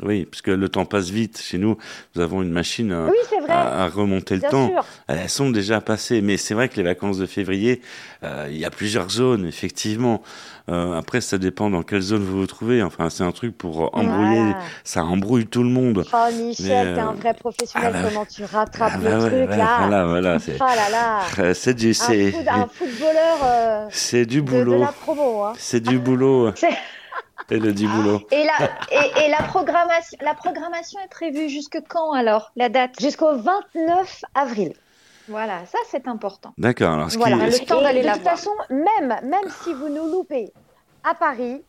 Oui, 0.02 0.24
parce 0.24 0.40
que 0.40 0.50
le 0.50 0.68
temps 0.70 0.86
passe 0.86 1.10
vite. 1.10 1.38
Chez 1.42 1.58
nous, 1.58 1.76
nous 2.16 2.22
avons 2.22 2.40
une 2.42 2.50
machine 2.50 2.90
à, 2.92 3.04
Oui, 3.06 3.16
c'est 3.28 3.38
vrai. 3.40 3.52
à- 3.52 3.82
à 3.84 3.88
remonter 3.88 4.36
le 4.36 4.40
temps. 4.40 4.68
sûr. 4.68 4.84
Elles 5.06 5.28
sont 5.28 5.50
déjà 5.50 5.82
passées, 5.82 6.22
mais 6.22 6.38
c'est 6.38 6.54
vrai 6.54 6.70
que 6.70 6.76
les 6.76 6.82
vacances 6.82 7.18
de 7.18 7.26
février, 7.26 7.82
euh, 8.24 8.48
il 8.50 8.56
y 8.56 8.64
a 8.64 8.70
plusieurs 8.70 9.10
zones, 9.10 9.44
effectivement. 9.46 10.22
Euh, 10.70 10.96
après, 10.98 11.20
ça 11.20 11.36
dépend 11.36 11.68
dans 11.68 11.82
quelle 11.82 12.00
zone 12.00 12.22
vous 12.22 12.40
vous 12.40 12.46
trouvez. 12.46 12.82
Enfin, 12.82 13.10
c'est 13.10 13.22
un 13.22 13.32
truc 13.32 13.56
pour 13.58 13.94
embrouiller. 13.94 14.54
Ça 14.82 15.04
embrouille 15.04 15.46
tout 15.46 15.62
le 15.62 15.68
monde. 15.68 16.06
Oh 16.12 16.16
Michel, 16.32 16.66
Mais, 16.68 16.94
t'es 16.94 17.00
euh, 17.00 17.08
un 17.08 17.12
vrai 17.12 17.34
professionnel. 17.34 17.92
ah 17.94 18.02
bah- 18.02 18.08
Comment 18.08 18.24
tu 18.24 18.44
rattrapes 18.44 18.92
Ah 18.94 18.98
le 18.98 19.04
bah 19.04 19.18
ouais, 19.18 19.28
truc 19.28 19.50
ouais, 19.50 19.56
là 19.58 19.76
voilà, 19.80 20.06
voilà. 20.06 20.38
C'est, 20.38 20.56
Oh 20.58 20.64
là 20.64 20.88
là. 20.90 21.20
Euh, 21.38 21.52
c'est 21.54 21.74
du, 21.74 21.90
Un, 21.90 21.92
c'est, 21.92 22.30
foot- 22.30 22.48
un 22.48 22.66
footballeur 22.72 23.38
euh, 23.44 23.86
c'est 23.90 24.24
du 24.24 24.40
de, 24.40 24.46
de 24.46 24.64
boulot. 24.64 24.80
la 24.80 24.86
promo. 24.92 25.44
Hein. 25.44 25.52
C'est 25.58 25.80
du 25.80 25.98
boulot. 25.98 26.50
C'est- 27.48 27.56
Et 27.56 27.58
le 27.60 27.72
dit 27.72 27.86
boulot. 27.86 28.20
Et 28.30 28.44
la, 28.44 28.68
et, 28.90 29.24
et 29.26 29.30
la, 29.30 29.42
programmation, 29.46 30.18
la 30.22 30.34
programmation 30.34 31.00
est 31.04 31.08
prévue 31.10 31.48
jusque 31.48 31.78
quand 31.88 32.12
alors 32.12 32.52
La 32.56 32.68
date? 32.68 33.00
Jusqu'au 33.00 33.34
29 33.36 34.22
avril. 34.34 34.72
Voilà, 35.28 35.64
ça 35.66 35.78
c'est 35.90 36.08
important. 36.08 36.52
D'accord. 36.58 36.92
Alors, 36.94 37.10
ce 37.10 37.16
Voilà, 37.18 37.36
qui, 37.48 37.60
le 37.60 37.66
temps 37.66 37.80
d'aller 37.80 38.00
de 38.02 38.06
la 38.06 38.14
toute 38.14 38.22
voir. 38.22 38.36
façon, 38.36 38.50
même, 38.70 39.16
même 39.22 39.48
si 39.62 39.72
vous 39.72 39.88
nous 39.88 40.06
loupez 40.10 40.52
à 41.04 41.14
Paris, 41.14 41.62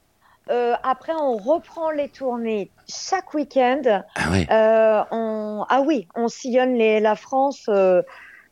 euh, 0.50 0.74
après 0.84 1.14
on 1.14 1.38
reprend 1.38 1.92
les 1.92 2.10
tournées 2.10 2.72
chaque 2.90 3.34
week-end. 3.34 4.02
ah 4.16 4.32
ouais. 4.32 4.48
Euh, 4.52 5.04
on, 5.12 5.66
ah 5.70 5.82
oui, 5.82 6.08
on 6.16 6.28
sillonne 6.28 6.74
les, 6.76 7.00
la 7.00 7.16
France 7.16 7.66
euh, 7.70 8.02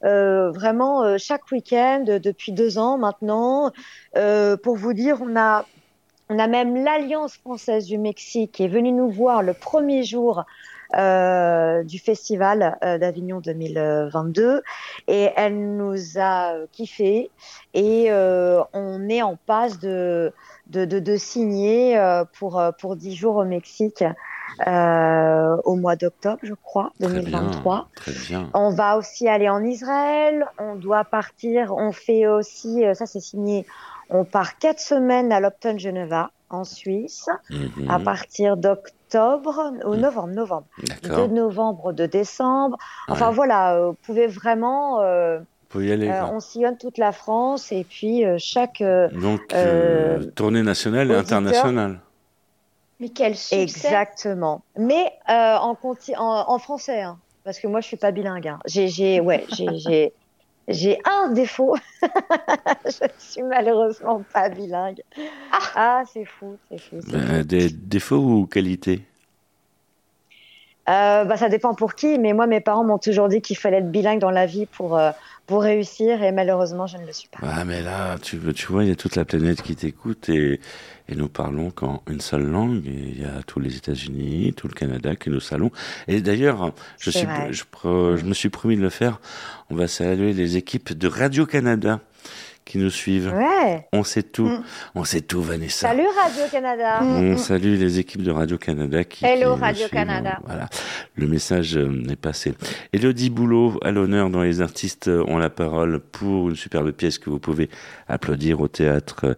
euh, 0.06 0.52
vraiment 0.52 1.04
euh, 1.04 1.18
chaque 1.18 1.50
week-end 1.52 2.04
depuis 2.08 2.52
deux 2.54 2.78
ans 2.78 2.98
maintenant. 2.98 3.72
Euh, 4.18 4.56
pour 4.56 4.76
vous 4.78 4.94
dire, 4.94 5.18
on 5.22 5.36
a, 5.36 5.66
on 6.32 6.40
a 6.40 6.48
même 6.48 6.82
l'Alliance 6.82 7.36
française 7.36 7.88
du 7.88 7.98
Mexique 7.98 8.54
qui 8.54 8.64
est 8.64 8.70
venue 8.70 8.94
nous 8.94 9.10
voir 9.10 9.44
le 9.44 9.54
premier 9.54 10.04
jour 10.04 10.46
euh, 10.96 11.84
du 11.84 12.00
festival 12.00 12.78
euh, 12.84 12.98
d'Avignon 12.98 13.42
2022 13.42 14.62
et 15.10 15.30
elle 15.36 15.76
nous 15.76 15.98
a 16.18 16.54
kiffé 16.72 17.32
et 17.74 18.06
euh, 18.12 18.64
on 18.72 19.10
est 19.10 19.22
en 19.22 19.36
passe 19.36 19.80
de, 19.80 20.32
de, 20.68 20.86
de, 20.86 21.00
de 21.00 21.18
signer 21.18 22.02
pour, 22.40 22.64
pour 22.80 22.96
10 22.96 23.14
jours 23.14 23.36
au 23.36 23.46
Mexique 23.46 24.04
au 24.66 25.76
mois 25.76 25.96
d'octobre, 25.98 26.40
je 26.44 26.54
crois, 26.54 26.92
Très 27.00 27.10
bien. 27.10 27.22
2023. 27.24 27.90
Très 27.96 28.12
bien. 28.12 28.50
On 28.54 28.70
va 28.70 28.98
aussi 28.98 29.28
aller 29.28 29.50
en 29.50 29.64
Israël. 29.64 30.46
On 30.60 30.76
doit 30.76 31.04
partir. 31.04 31.74
On 31.76 31.92
fait 31.92 32.28
aussi, 32.28 32.84
ça 32.94 33.06
c'est 33.06 33.22
signé. 33.22 33.66
On 34.12 34.26
part 34.26 34.58
quatre 34.60 34.80
semaines 34.80 35.32
à 35.32 35.40
l'Opton 35.40 35.78
Geneva 35.78 36.32
en 36.50 36.64
Suisse 36.66 37.28
Mhm. 37.50 37.90
à 37.90 38.00
partir 38.00 38.58
d'octobre 38.58 39.72
ou 39.86 39.96
novembre, 39.96 40.28
novembre, 40.28 40.68
D'accord. 41.02 41.28
de 41.28 41.34
novembre, 41.34 41.94
de 41.94 42.06
décembre. 42.06 42.78
Enfin 43.08 43.30
Ouais. 43.30 43.36
voilà, 43.36 43.76
euh, 43.76 43.88
vous 43.92 43.98
pouvez 44.06 44.28
vraiment. 44.28 45.02
euh, 45.02 45.40
Faut 45.70 45.80
y 45.82 45.92
aller. 45.92 46.10
euh, 46.10 46.26
on 46.26 46.40
sillonne 46.42 46.78
toute 46.78 46.98
la 46.98 47.14
France 47.14 47.72
et 47.72 47.86
puis 47.86 48.26
euh, 48.26 48.36
chaque 48.38 48.82
euh, 48.82 49.08
Donc, 49.14 49.40
euh, 49.54 50.20
euh, 50.20 50.32
tournée 50.36 50.62
nationale 50.64 51.10
et 51.12 51.16
internationale. 51.16 52.02
Mais 53.00 53.10
quel 53.10 53.36
succès 53.36 53.62
Exactement. 53.64 54.62
Mais 54.78 55.12
euh, 55.30 55.56
en, 55.58 55.74
conti- 55.76 56.16
en, 56.18 56.50
en 56.50 56.60
français, 56.60 57.02
hein, 57.02 57.18
parce 57.44 57.60
que 57.60 57.68
moi, 57.68 57.80
je 57.82 57.88
suis 57.88 57.98
pas 57.98 58.12
bilingue. 58.12 58.48
hein. 58.50 58.60
J'ai, 58.66 58.90
j'ai, 58.90 59.20
ouais, 59.22 59.46
j'ai, 59.50 60.14
j'ai, 60.68 61.00
un 61.06 61.30
défaut. 61.32 61.76
je 62.02 63.04
ne 63.04 63.10
suis 63.20 63.44
malheureusement 63.44 64.24
pas 64.34 64.50
bilingue. 64.50 65.02
Ah, 65.76 66.04
c'est 66.12 66.26
fou, 66.26 66.58
c'est 66.70 66.80
fou. 66.80 66.98
c'est 67.02 67.18
fou. 67.20 67.44
Des 67.44 67.70
défauts 67.70 68.18
ou 68.18 68.46
qualités? 68.46 69.04
Euh, 70.90 71.26
bah, 71.26 71.38
ça 71.38 71.48
dépend 71.48 71.76
pour 71.76 71.94
qui, 71.94 72.18
mais 72.18 72.34
moi, 72.34 72.48
mes 72.48 72.60
parents 72.60 72.84
m'ont 72.84 72.98
toujours 72.98 73.30
dit 73.30 73.42
qu'il 73.42 73.56
fallait 73.58 73.78
être 73.78 73.92
bilingue 73.92 74.20
dans 74.20 74.32
la 74.32 74.48
vie 74.48 74.66
pour, 74.66 74.98
euh, 74.98 75.12
pour 75.46 75.62
réussir, 75.62 76.24
et 76.24 76.32
malheureusement, 76.32 76.88
je 76.88 76.98
ne 76.98 77.06
le 77.06 77.14
suis 77.14 77.30
pas. 77.30 77.38
Ah, 77.44 77.64
mais 77.66 77.82
là, 77.82 78.18
tu, 78.20 78.38
veux- 78.38 78.54
tu 78.54 78.66
vois, 78.68 78.84
il 78.84 78.90
y 78.90 78.92
a 78.92 78.96
toute 78.96 79.16
la 79.16 79.24
planète 79.24 79.62
qui 79.62 79.76
t'écoute 79.76 80.28
et, 80.30 80.60
et 81.12 81.16
nous 81.16 81.28
parlons 81.28 81.72
qu'en 81.72 82.02
une 82.10 82.22
seule 82.22 82.46
langue. 82.46 82.88
Et 82.88 83.14
il 83.16 83.22
y 83.22 83.26
a 83.26 83.44
tous 83.46 83.60
les 83.60 83.76
États-Unis, 83.76 84.54
tout 84.56 84.68
le 84.68 84.74
Canada 84.74 85.16
que 85.16 85.30
nous 85.30 85.42
saluons. 85.42 85.72
Et 86.08 86.22
d'ailleurs, 86.22 86.74
je, 86.98 87.12
suis, 87.12 87.28
me 87.28 88.34
suis 88.34 88.50
promis 88.50 88.78
de 88.78 88.82
le 88.82 88.90
faire. 88.90 89.20
On 89.70 89.76
va 89.76 89.88
saluer 89.88 90.34
les 90.34 90.56
équipes 90.56 90.94
de 90.94 91.08
Radio-Canada 91.08 92.00
qui 92.64 92.78
nous 92.78 92.90
suivent. 92.90 93.34
Ouais. 93.34 93.86
On 93.92 94.04
sait 94.04 94.24
tout. 94.24 94.48
Mm. 94.48 94.64
On 94.96 95.04
sait 95.04 95.20
tout, 95.20 95.42
Vanessa. 95.42 95.90
Salut 95.90 96.08
Radio-Canada. 96.24 97.00
On 97.02 97.36
salue 97.36 97.78
les 97.78 98.00
équipes 98.00 98.24
de 98.24 98.32
Radio-Canada 98.32 99.04
qui. 99.04 99.26
Hello, 99.26 99.56
Radio-Canada. 99.56 100.40
Voilà, 100.46 100.70
le 101.16 101.28
message 101.28 101.76
euh, 101.76 102.04
est 102.10 102.16
passé. 102.16 102.54
Elodie 102.94 103.30
Boulot, 103.30 103.78
à 103.84 103.92
l'honneur 103.92 104.30
dans 104.30 104.44
Les 104.44 104.62
artistes 104.62 105.10
ont 105.10 105.38
la 105.38 105.50
parole 105.50 106.00
pour 106.00 106.50
une 106.50 106.56
superbe 106.56 106.92
pièce 106.92 107.20
que 107.20 107.30
vous 107.30 107.40
pouvez 107.40 107.70
applaudir 108.08 108.62
au 108.62 108.70
théâtre 108.70 109.36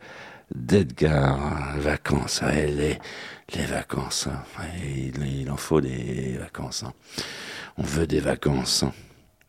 d'Edgar. 0.56 1.78
Vacances, 1.78 2.42
ouais, 2.42 2.68
les, 2.68 3.00
les 3.56 3.66
vacances. 3.66 4.28
hein. 4.28 4.44
Ouais, 4.60 5.12
il, 5.16 5.42
il 5.42 5.52
en 5.52 5.58
faut 5.58 5.82
des 5.82 6.38
vacances. 6.40 6.84
hein. 6.84 6.94
On 7.78 7.84
veut 7.84 8.08
des 8.08 8.20
vacances. 8.20 8.84
hein. 8.84 8.94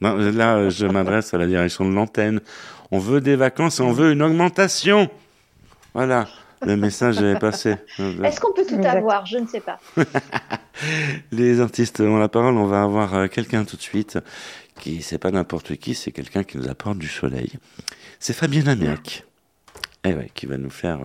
Non, 0.01 0.17
là, 0.17 0.69
je 0.69 0.87
m'adresse 0.87 1.33
à 1.35 1.39
la 1.39 1.47
direction 1.47 1.89
de 1.89 1.95
l'antenne. 1.95 2.41
On 2.91 2.99
veut 2.99 3.21
des 3.21 3.37
vacances 3.37 3.81
et 3.81 3.83
on 3.83 3.93
veut 3.93 4.13
une 4.13 4.23
augmentation. 4.23 5.09
Voilà, 5.95 6.27
le 6.67 6.77
message 6.77 7.23
est 7.23 7.39
passé. 7.39 7.77
Est-ce 7.99 8.41
qu'on 8.41 8.53
peut 8.53 8.65
tout 8.67 8.75
Exact. 8.77 8.97
avoir? 8.99 9.25
Je 9.27 9.39
ne 9.39 9.47
sais 9.47 9.61
pas. 9.61 9.79
Les 11.33 11.61
artistes 11.61 12.01
ont 12.01 12.17
la 12.19 12.29
parole. 12.29 12.57
On 12.57 12.67
va 12.67 12.83
avoir 12.83 13.15
euh, 13.15 13.27
quelqu'un 13.29 13.65
tout 13.65 13.77
de 13.77 13.83
suite 13.83 14.19
qui, 14.81 15.03
c'est 15.03 15.19
pas 15.19 15.31
n'importe 15.31 15.77
qui, 15.77 15.95
c'est 15.95 16.11
quelqu'un 16.13 16.43
qui 16.43 16.59
nous 16.59 16.69
apporte 16.69 16.99
du 16.99 17.09
soleil. 17.09 17.53
C'est 18.19 18.33
Fabienne 18.33 18.69
Amiac. 18.69 19.25
Eh 20.07 20.13
ouais, 20.13 20.31
qui 20.35 20.45
va 20.45 20.59
nous 20.59 20.71
faire 20.71 20.99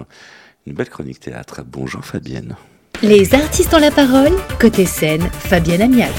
une 0.68 0.74
belle 0.74 0.90
chronique 0.90 1.22
théâtre. 1.22 1.62
Bonjour 1.66 2.04
Fabienne. 2.04 2.56
Les 3.02 3.34
artistes 3.34 3.74
ont 3.74 3.80
la 3.80 3.92
parole, 3.92 4.34
côté 4.60 4.86
scène, 4.86 5.22
Fabienne 5.32 5.82
Amiac. 5.82 6.12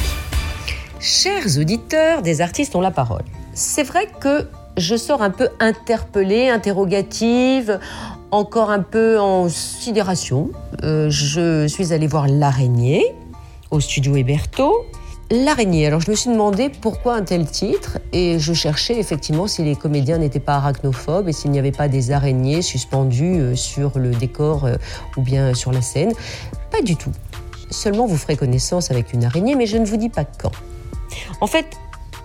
Chers 0.99 1.59
auditeurs 1.59 2.23
des 2.23 2.41
artistes 2.41 2.75
ont 2.75 2.81
la 2.81 2.91
parole. 2.91 3.25
C'est 3.53 3.83
vrai 3.83 4.09
que 4.21 4.47
je 4.79 4.97
sors 4.97 5.21
un 5.21 5.29
peu 5.29 5.51
interpellée, 5.61 6.49
interrogative, 6.49 7.79
encore 8.31 8.71
un 8.71 8.81
peu 8.81 9.21
en 9.21 9.51
sidération. 9.51 10.51
Euh, 10.83 11.11
je 11.11 11.67
suis 11.67 11.93
allée 11.93 12.07
voir 12.07 12.29
l'araignée 12.29 13.05
au 13.71 13.81
studio 13.81 14.17
Héberto. 14.17 14.87
L'araignée, 15.33 15.87
alors 15.87 16.01
je 16.01 16.11
me 16.11 16.17
suis 16.17 16.29
demandé 16.29 16.69
pourquoi 16.69 17.15
un 17.15 17.23
tel 17.23 17.47
titre 17.47 17.99
et 18.13 18.41
je 18.41 18.53
cherchais 18.53 18.99
effectivement 18.99 19.47
si 19.47 19.63
les 19.63 19.77
comédiens 19.77 20.19
n'étaient 20.19 20.41
pas 20.41 20.55
arachnophobes 20.55 21.29
et 21.29 21.33
s'il 21.33 21.53
n'y 21.53 21.59
avait 21.61 21.71
pas 21.71 21.87
des 21.87 22.11
araignées 22.11 22.63
suspendues 22.63 23.39
euh, 23.39 23.55
sur 23.55 23.97
le 23.97 24.11
décor 24.11 24.65
euh, 24.65 24.75
ou 25.17 25.23
bien 25.23 25.55
sur 25.55 25.71
la 25.71 25.83
scène. 25.83 26.13
Pas 26.73 26.83
du 26.83 26.97
tout. 26.97 27.13
Seulement 27.71 28.07
vous 28.07 28.17
ferez 28.17 28.37
connaissance 28.37 28.91
avec 28.91 29.13
une 29.13 29.25
araignée 29.25 29.55
mais 29.55 29.67
je 29.67 29.77
ne 29.77 29.87
vous 29.87 29.99
dis 29.99 30.09
pas 30.09 30.25
quand. 30.25 30.51
En 31.41 31.47
fait, 31.47 31.67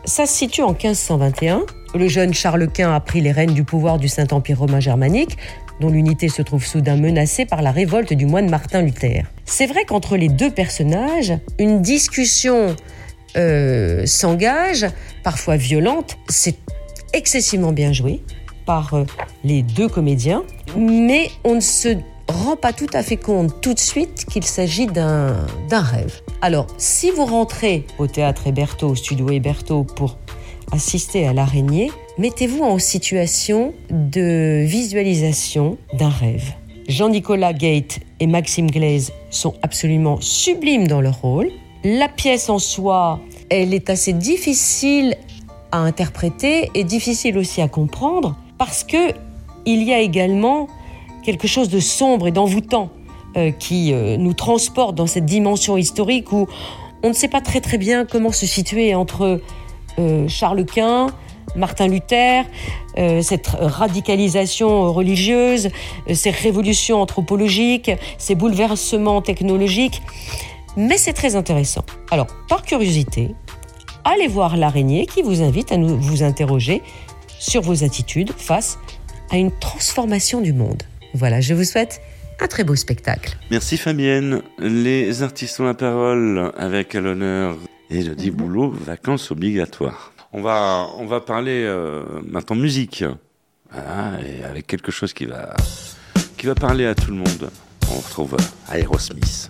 ça 0.06 0.26
se 0.26 0.34
situe 0.34 0.63
en 0.63 0.72
1521. 0.72 1.62
Le 1.94 2.08
jeune 2.08 2.34
Charles 2.34 2.68
Quint 2.68 2.91
a 2.91 3.00
pris 3.00 3.22
les 3.22 3.32
rênes 3.32 3.54
du 3.54 3.63
pouvoir 3.63 4.00
du 4.00 4.08
Saint-Empire 4.08 4.60
romain 4.60 4.80
germanique, 4.80 5.38
dont 5.80 5.90
l'unité 5.90 6.30
se 6.30 6.42
trouve 6.42 6.66
soudain 6.66 6.96
menacée 6.96 7.46
par 7.46 7.62
la 7.62 7.72
révolte 7.72 8.14
du 8.14 8.26
moine 8.26 8.50
Martin 8.50 8.82
Luther. 8.82 9.24
C'est 9.46 9.68
vrai 9.68 9.86
qu'entre 9.86 10.18
les 10.18 10.30
deux 10.30 10.52
personnages, 10.52 11.34
une 11.60 11.82
discussion 11.82 12.76
euh, 13.38 14.06
s'engage, 14.06 14.86
parfois 15.24 15.58
violente. 15.58 16.18
C'est 16.30 16.56
excessivement 17.14 17.72
bien 17.72 17.94
joué 17.94 18.22
par 18.66 18.94
euh, 18.94 19.06
les 19.44 19.62
deux 19.62 19.88
comédiens, 19.88 20.44
mais 20.78 21.30
on 21.44 21.56
ne 21.56 21.60
se 21.60 21.98
rend 22.28 22.56
pas 22.56 22.74
tout 22.74 22.88
à 22.94 23.04
fait 23.04 23.18
compte 23.18 23.62
tout 23.62 23.74
de 23.74 23.80
suite 23.80 24.26
qu'il 24.26 24.44
s'agit 24.44 24.88
d'un 24.88 25.46
rêve. 25.70 26.22
Alors, 26.42 26.68
si 26.78 27.12
vous 27.12 27.26
rentrez 27.26 27.86
au 28.00 28.08
théâtre 28.08 28.48
Héberto, 28.48 28.90
au 28.90 28.96
studio 28.96 29.30
Héberto, 29.30 29.84
pour 29.84 30.18
assister 30.71 31.28
à 31.28 31.34
l'araignée, 31.34 31.91
mettez-vous 32.17 32.63
en 32.63 32.80
situation 32.80 33.73
de 33.89 34.63
visualisation 34.65 35.78
d'un 35.93 36.10
rêve. 36.10 36.54
Jean-Nicolas 36.88 37.54
Gate 37.54 37.99
et 38.19 38.28
Maxime 38.28 38.69
Glaise 38.69 39.12
sont 39.32 39.56
absolument 39.63 40.19
sublimes 40.21 40.88
dans 40.88 41.01
leur 41.01 41.21
rôle. 41.21 41.49
La 41.84 42.08
pièce 42.08 42.49
en 42.49 42.60
soi, 42.60 43.19
elle 43.49 43.73
est 43.73 43.89
assez 43.89 44.13
difficile 44.13 45.15
à 45.71 45.80
interpréter 45.80 46.69
et 46.73 46.84
difficile 46.84 47.38
aussi 47.38 47.62
à 47.62 47.67
comprendre 47.67 48.38
parce 48.58 48.84
que 48.84 49.13
il 49.65 49.84
y 49.84 49.93
a 49.93 49.99
également 49.99 50.67
quelque 51.23 51.47
chose 51.47 51.69
de 51.69 51.80
sombre 51.80 52.28
et 52.28 52.32
d'envoûtant 52.32 52.89
euh, 53.36 53.51
qui 53.51 53.91
euh, 53.91 54.15
nous 54.17 54.34
transporte 54.34 54.95
dans 54.95 55.08
cette 55.08 55.25
dimension 55.25 55.75
historique 55.75 56.32
où 56.32 56.47
on 57.04 57.10
ne 57.10 57.13
sait 57.13 57.28
pas 57.28 57.41
très 57.41 57.62
très 57.62 57.78
bien 57.78 58.06
comment 58.06 58.32
se 58.32 58.45
situer 58.45 58.95
entre 58.95 59.41
Charles 60.27 60.65
Quint, 60.65 61.08
Martin 61.55 61.88
Luther, 61.88 62.43
euh, 62.97 63.21
cette 63.21 63.47
radicalisation 63.47 64.91
religieuse, 64.91 65.69
euh, 66.10 66.13
ces 66.13 66.31
révolutions 66.31 67.01
anthropologiques, 67.01 67.91
ces 68.17 68.36
bouleversements 68.36 69.21
technologiques. 69.21 70.01
Mais 70.77 70.97
c'est 70.97 71.13
très 71.13 71.36
intéressant. 71.36 71.86
Alors, 72.12 72.27
par 72.49 72.63
curiosité, 72.63 73.31
allez 74.03 74.27
voir 74.27 74.58
l'araignée 74.58 75.05
qui 75.05 75.21
vous 75.21 75.41
invite 75.41 75.71
à 75.71 75.77
vous 75.77 76.23
interroger 76.23 76.81
sur 77.39 77.62
vos 77.62 77.84
attitudes 77.84 78.31
face 78.36 78.77
à 79.29 79.38
une 79.38 79.51
transformation 79.51 80.41
du 80.41 80.53
monde. 80.53 80.84
Voilà, 81.13 81.39
je 81.41 81.53
vous 81.53 81.63
souhaite 81.63 82.01
un 82.41 82.47
très 82.47 82.65
beau 82.65 82.75
spectacle. 82.75 83.38
Merci 83.49 83.77
Fabienne. 83.77 84.41
Les 84.60 85.23
artistes 85.23 85.60
ont 85.62 85.63
la 85.63 85.73
parole 85.73 86.51
avec 86.58 86.93
l'honneur 86.93 87.55
et 87.89 88.02
je 88.02 88.12
dis 88.12 88.32
mhm. 88.32 88.38
boulot, 88.38 88.71
vacances 88.71 89.32
obligatoires. 89.32 90.12
On 90.34 90.41
va, 90.41 90.88
on 90.98 91.06
va 91.06 91.21
parler 91.21 91.63
euh, 91.65 92.04
maintenant 92.24 92.56
musique. 92.56 93.04
Voilà, 93.71 94.19
et 94.21 94.43
avec 94.43 94.67
quelque 94.67 94.91
chose 94.91 95.13
qui 95.13 95.26
va, 95.26 95.56
qui 96.38 96.45
va 96.45 96.56
parler 96.56 96.86
à 96.86 96.95
tout 96.95 97.12
le 97.12 97.17
monde. 97.17 97.50
On 97.91 98.00
retrouve 98.00 98.36
Aerosmith. 98.71 99.50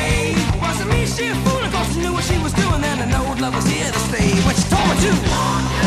She 1.15 1.27
a 1.27 1.35
fool, 1.35 1.63
of 1.65 1.73
course 1.73 1.93
she 1.93 1.99
knew 1.99 2.13
what 2.13 2.23
she 2.23 2.37
was 2.39 2.53
doing, 2.53 2.83
and 2.83 3.01
I 3.01 3.05
know 3.05 3.35
love 3.41 3.53
was 3.53 3.67
here 3.67 3.91
to 3.91 3.99
stay. 3.99 4.31
But 4.45 4.55
she 4.55 4.63
told 4.69 4.87
me 4.87 4.95
to. 5.75 5.80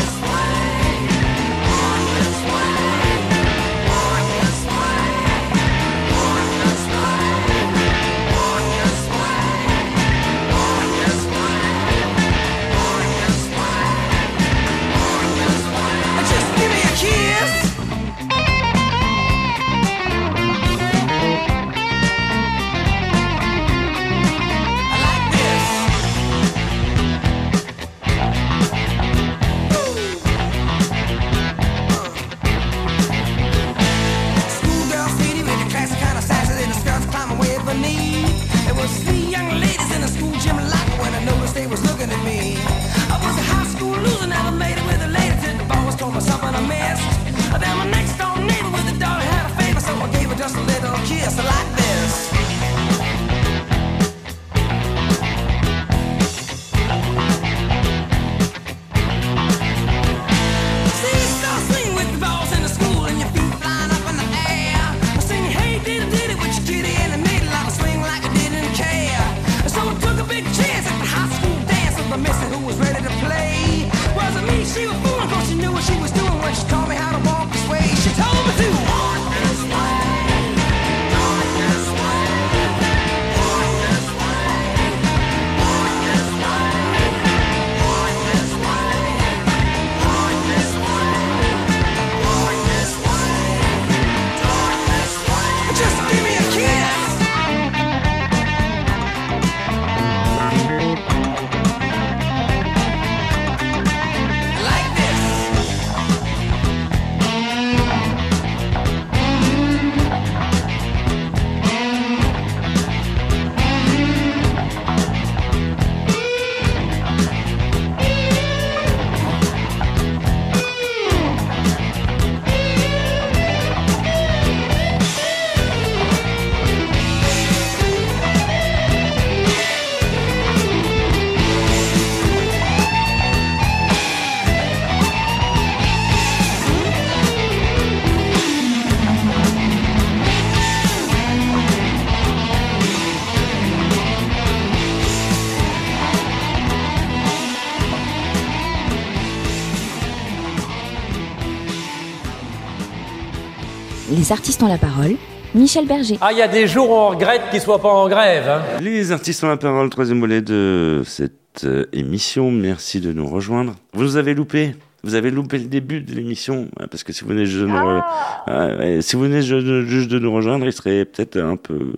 Les 154.25 154.31
artistes 154.31 154.63
ont 154.63 154.67
la 154.67 154.79
parole, 154.79 155.17
Michel 155.53 155.85
Berger. 155.85 156.17
Ah, 156.19 156.31
il 156.31 156.39
y 156.39 156.41
a 156.41 156.47
des 156.47 156.65
jours 156.65 156.89
où 156.89 156.93
on 156.93 157.09
regrette 157.09 157.43
qu'ils 157.51 157.61
soient 157.61 157.79
pas 157.79 157.89
en 157.93 158.09
grève. 158.09 158.49
hein. 158.49 158.63
Les 158.81 159.11
artistes 159.11 159.43
ont 159.43 159.47
la 159.49 159.55
parole, 159.57 159.87
troisième 159.91 160.19
volet 160.19 160.41
de 160.41 161.03
cette 161.05 161.63
euh, 161.63 161.85
émission. 161.93 162.49
Merci 162.49 163.01
de 163.01 163.13
nous 163.13 163.27
rejoindre. 163.27 163.75
Vous 163.93 164.01
nous 164.01 164.17
avez 164.17 164.33
loupé. 164.33 164.75
Vous 165.03 165.13
avez 165.13 165.29
loupé 165.29 165.59
le 165.59 165.65
début 165.65 166.01
de 166.01 166.11
l'émission, 166.15 166.69
hein, 166.79 166.87
parce 166.89 167.03
que 167.03 167.13
si 167.13 167.21
vous 167.23 167.29
venez 167.29 167.45
juste 167.45 167.61
de 167.61 167.67
nous, 167.67 167.75
re- 167.75 168.01
Ah, 168.47 168.67
ouais, 168.79 169.03
si 169.03 169.15
vous 169.15 169.21
venez 169.21 169.43
ju- 169.43 169.85
juste 169.87 170.09
de 170.09 170.17
nous 170.17 170.33
rejoindre, 170.33 170.65
il 170.65 170.73
serait 170.73 171.05
peut-être 171.05 171.37
un 171.37 171.55
peu 171.57 171.93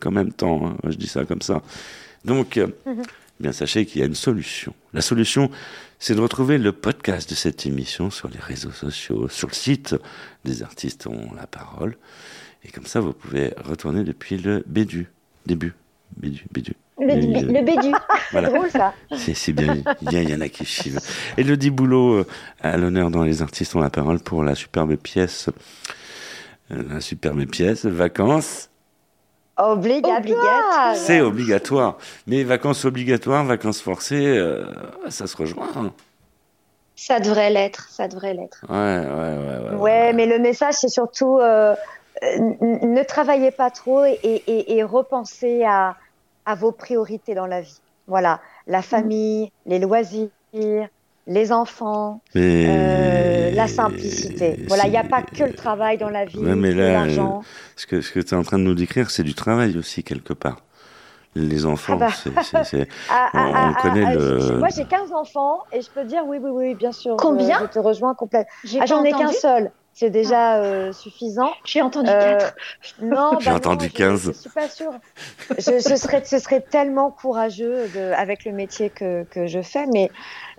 quand 0.00 0.10
même 0.10 0.32
temps. 0.32 0.60
hein. 0.66 0.76
Je 0.88 0.96
dis 0.96 1.06
ça 1.06 1.24
comme 1.26 1.42
ça. 1.42 1.62
Donc, 2.24 2.56
euh, 2.56 2.66
bien 3.38 3.52
sachez 3.52 3.86
qu'il 3.86 4.00
y 4.00 4.02
a 4.02 4.08
une 4.08 4.16
solution. 4.16 4.74
La 4.92 5.00
solution, 5.00 5.48
c'est 5.98 6.14
de 6.14 6.20
retrouver 6.20 6.58
le 6.58 6.72
podcast 6.72 7.28
de 7.30 7.34
cette 7.34 7.66
émission 7.66 8.10
sur 8.10 8.28
les 8.28 8.38
réseaux 8.38 8.70
sociaux, 8.70 9.28
sur 9.28 9.48
le 9.48 9.54
site 9.54 9.96
des 10.44 10.62
artistes 10.62 11.06
ont 11.06 11.32
la 11.34 11.46
parole. 11.46 11.96
Et 12.64 12.68
comme 12.70 12.86
ça, 12.86 13.00
vous 13.00 13.12
pouvez 13.12 13.52
retourner 13.64 14.04
depuis 14.04 14.36
le 14.38 14.62
bédu. 14.66 15.08
Début. 15.46 15.74
Bédu, 16.16 16.44
bédu. 16.52 16.72
Le, 17.00 17.64
bédu. 17.64 17.92
Voilà. 18.32 18.48
C'est 18.48 18.54
drôle 18.54 18.70
ça. 18.70 18.94
C'est 19.16 19.52
bien, 19.52 19.76
il 20.02 20.12
y, 20.12 20.16
a- 20.16 20.22
il 20.22 20.30
y 20.30 20.34
en 20.34 20.40
a 20.40 20.48
qui 20.48 20.64
chivent. 20.64 21.00
Elodie 21.36 21.70
Boulot, 21.70 22.14
euh, 22.18 22.26
à 22.60 22.76
l'honneur 22.76 23.10
dans 23.10 23.22
Les 23.22 23.40
Artistes 23.42 23.74
ont 23.76 23.80
la 23.80 23.90
parole 23.90 24.18
pour 24.18 24.42
la 24.42 24.54
superbe 24.54 24.96
pièce, 24.96 25.48
euh, 26.72 26.82
la 26.90 27.00
superbe 27.00 27.44
pièce, 27.46 27.86
Vacances, 27.86 28.68
Obligatoire. 29.58 30.94
c'est 30.96 31.20
obligatoire. 31.20 31.96
Mais 32.26 32.44
vacances 32.44 32.84
obligatoires, 32.84 33.44
vacances 33.44 33.80
forcées, 33.80 34.26
euh, 34.38 34.64
ça 35.08 35.26
se 35.26 35.36
rejoint. 35.36 35.68
hein. 35.76 35.92
Ça 36.96 37.20
devrait 37.20 37.50
l'être, 37.50 37.88
ça 37.90 38.08
devrait 38.08 38.34
l'être. 38.34 38.64
Ouais, 38.68 38.76
ouais, 38.76 39.36
ouais. 39.68 39.70
ouais, 39.70 39.76
Ouais, 39.76 40.12
mais 40.12 40.26
le 40.26 40.38
message, 40.38 40.74
c'est 40.74 40.88
surtout 40.88 41.38
euh, 41.38 41.74
ne 42.22 43.02
travaillez 43.04 43.50
pas 43.52 43.70
trop 43.70 44.04
et, 44.04 44.18
et, 44.22 44.76
et 44.76 44.82
repensez 44.82 45.64
à, 45.64 45.96
à 46.44 46.54
vos 46.56 46.72
priorités 46.72 47.34
dans 47.34 47.46
la 47.46 47.60
vie. 47.60 47.80
Voilà, 48.08 48.40
la 48.66 48.82
famille, 48.82 49.52
les 49.66 49.78
loisirs, 49.78 50.28
les 51.28 51.52
enfants, 51.52 52.22
Mais 52.34 52.66
euh, 52.68 53.50
la 53.54 53.68
simplicité. 53.68 54.56
Voilà, 54.66 54.86
il 54.86 54.90
n'y 54.90 54.96
a 54.96 55.04
pas 55.04 55.22
que 55.22 55.44
le 55.44 55.52
travail 55.52 55.98
dans 55.98 56.08
la 56.08 56.24
vie, 56.24 56.38
Ouais, 56.38 56.56
mais 56.56 56.72
que 56.72 56.78
là, 56.78 56.92
l'argent. 56.92 57.42
Ce 57.76 57.86
que, 57.86 58.00
ce 58.00 58.10
que 58.10 58.20
tu 58.20 58.34
es 58.34 58.36
en 58.36 58.42
train 58.42 58.58
de 58.58 58.64
nous 58.64 58.74
décrire, 58.74 59.10
c'est 59.10 59.22
du 59.22 59.34
travail 59.34 59.76
aussi, 59.78 60.02
quelque 60.02 60.32
part. 60.32 60.64
Les 61.34 61.66
enfants, 61.66 61.92
Ah 61.96 62.06
bah. 62.06 62.08
c'est- 62.10 62.42
c'est- 62.42 62.64
c'est- 62.64 62.88
Ah, 63.10 63.30
on- 63.34 63.38
ah, 63.54 63.70
on 63.70 63.82
connaît 63.82 64.14
le- 64.14 64.58
Moi, 64.58 64.68
j'ai 64.74 64.86
15 64.86 65.12
enfants 65.12 65.60
et 65.70 65.82
je 65.82 65.90
peux 65.90 66.00
te 66.02 66.06
dire 66.06 66.22
oui, 66.26 66.38
oui, 66.40 66.50
oui, 66.50 66.74
bien 66.74 66.90
sûr. 66.92 67.16
Combien 67.16 67.58
Je, 67.58 67.64
je 67.64 67.70
te 67.70 67.78
rejoins 67.78 68.14
complètement. 68.14 68.50
Ah, 68.80 68.86
j'en 68.86 69.04
ai 69.04 69.10
qu'un 69.12 69.30
seul. 69.32 69.70
C'est 70.00 70.10
déjà 70.10 70.58
euh, 70.62 70.92
suffisant. 70.92 71.50
J'ai 71.64 71.82
entendu 71.82 72.08
Euh, 72.08 72.38
quatre. 72.38 72.54
Non, 73.02 73.32
J'ai 73.40 73.50
bah 73.50 73.56
entendu 73.56 73.86
non, 73.86 73.90
je- 73.92 73.96
15. 73.98 74.22
Je, 74.26 74.32
suis 74.32 74.50
pas 74.50 74.68
sûre. 74.68 74.92
Je, 75.58 75.80
ce, 75.80 75.96
serait, 75.96 76.22
ce 76.24 76.38
serait 76.38 76.60
tellement 76.60 77.10
courageux 77.10 77.88
de, 77.92 78.12
avec 78.12 78.44
le 78.44 78.52
métier 78.52 78.90
que, 78.90 79.24
que 79.24 79.48
je 79.48 79.60
fais. 79.60 79.86
Mais 79.92 80.12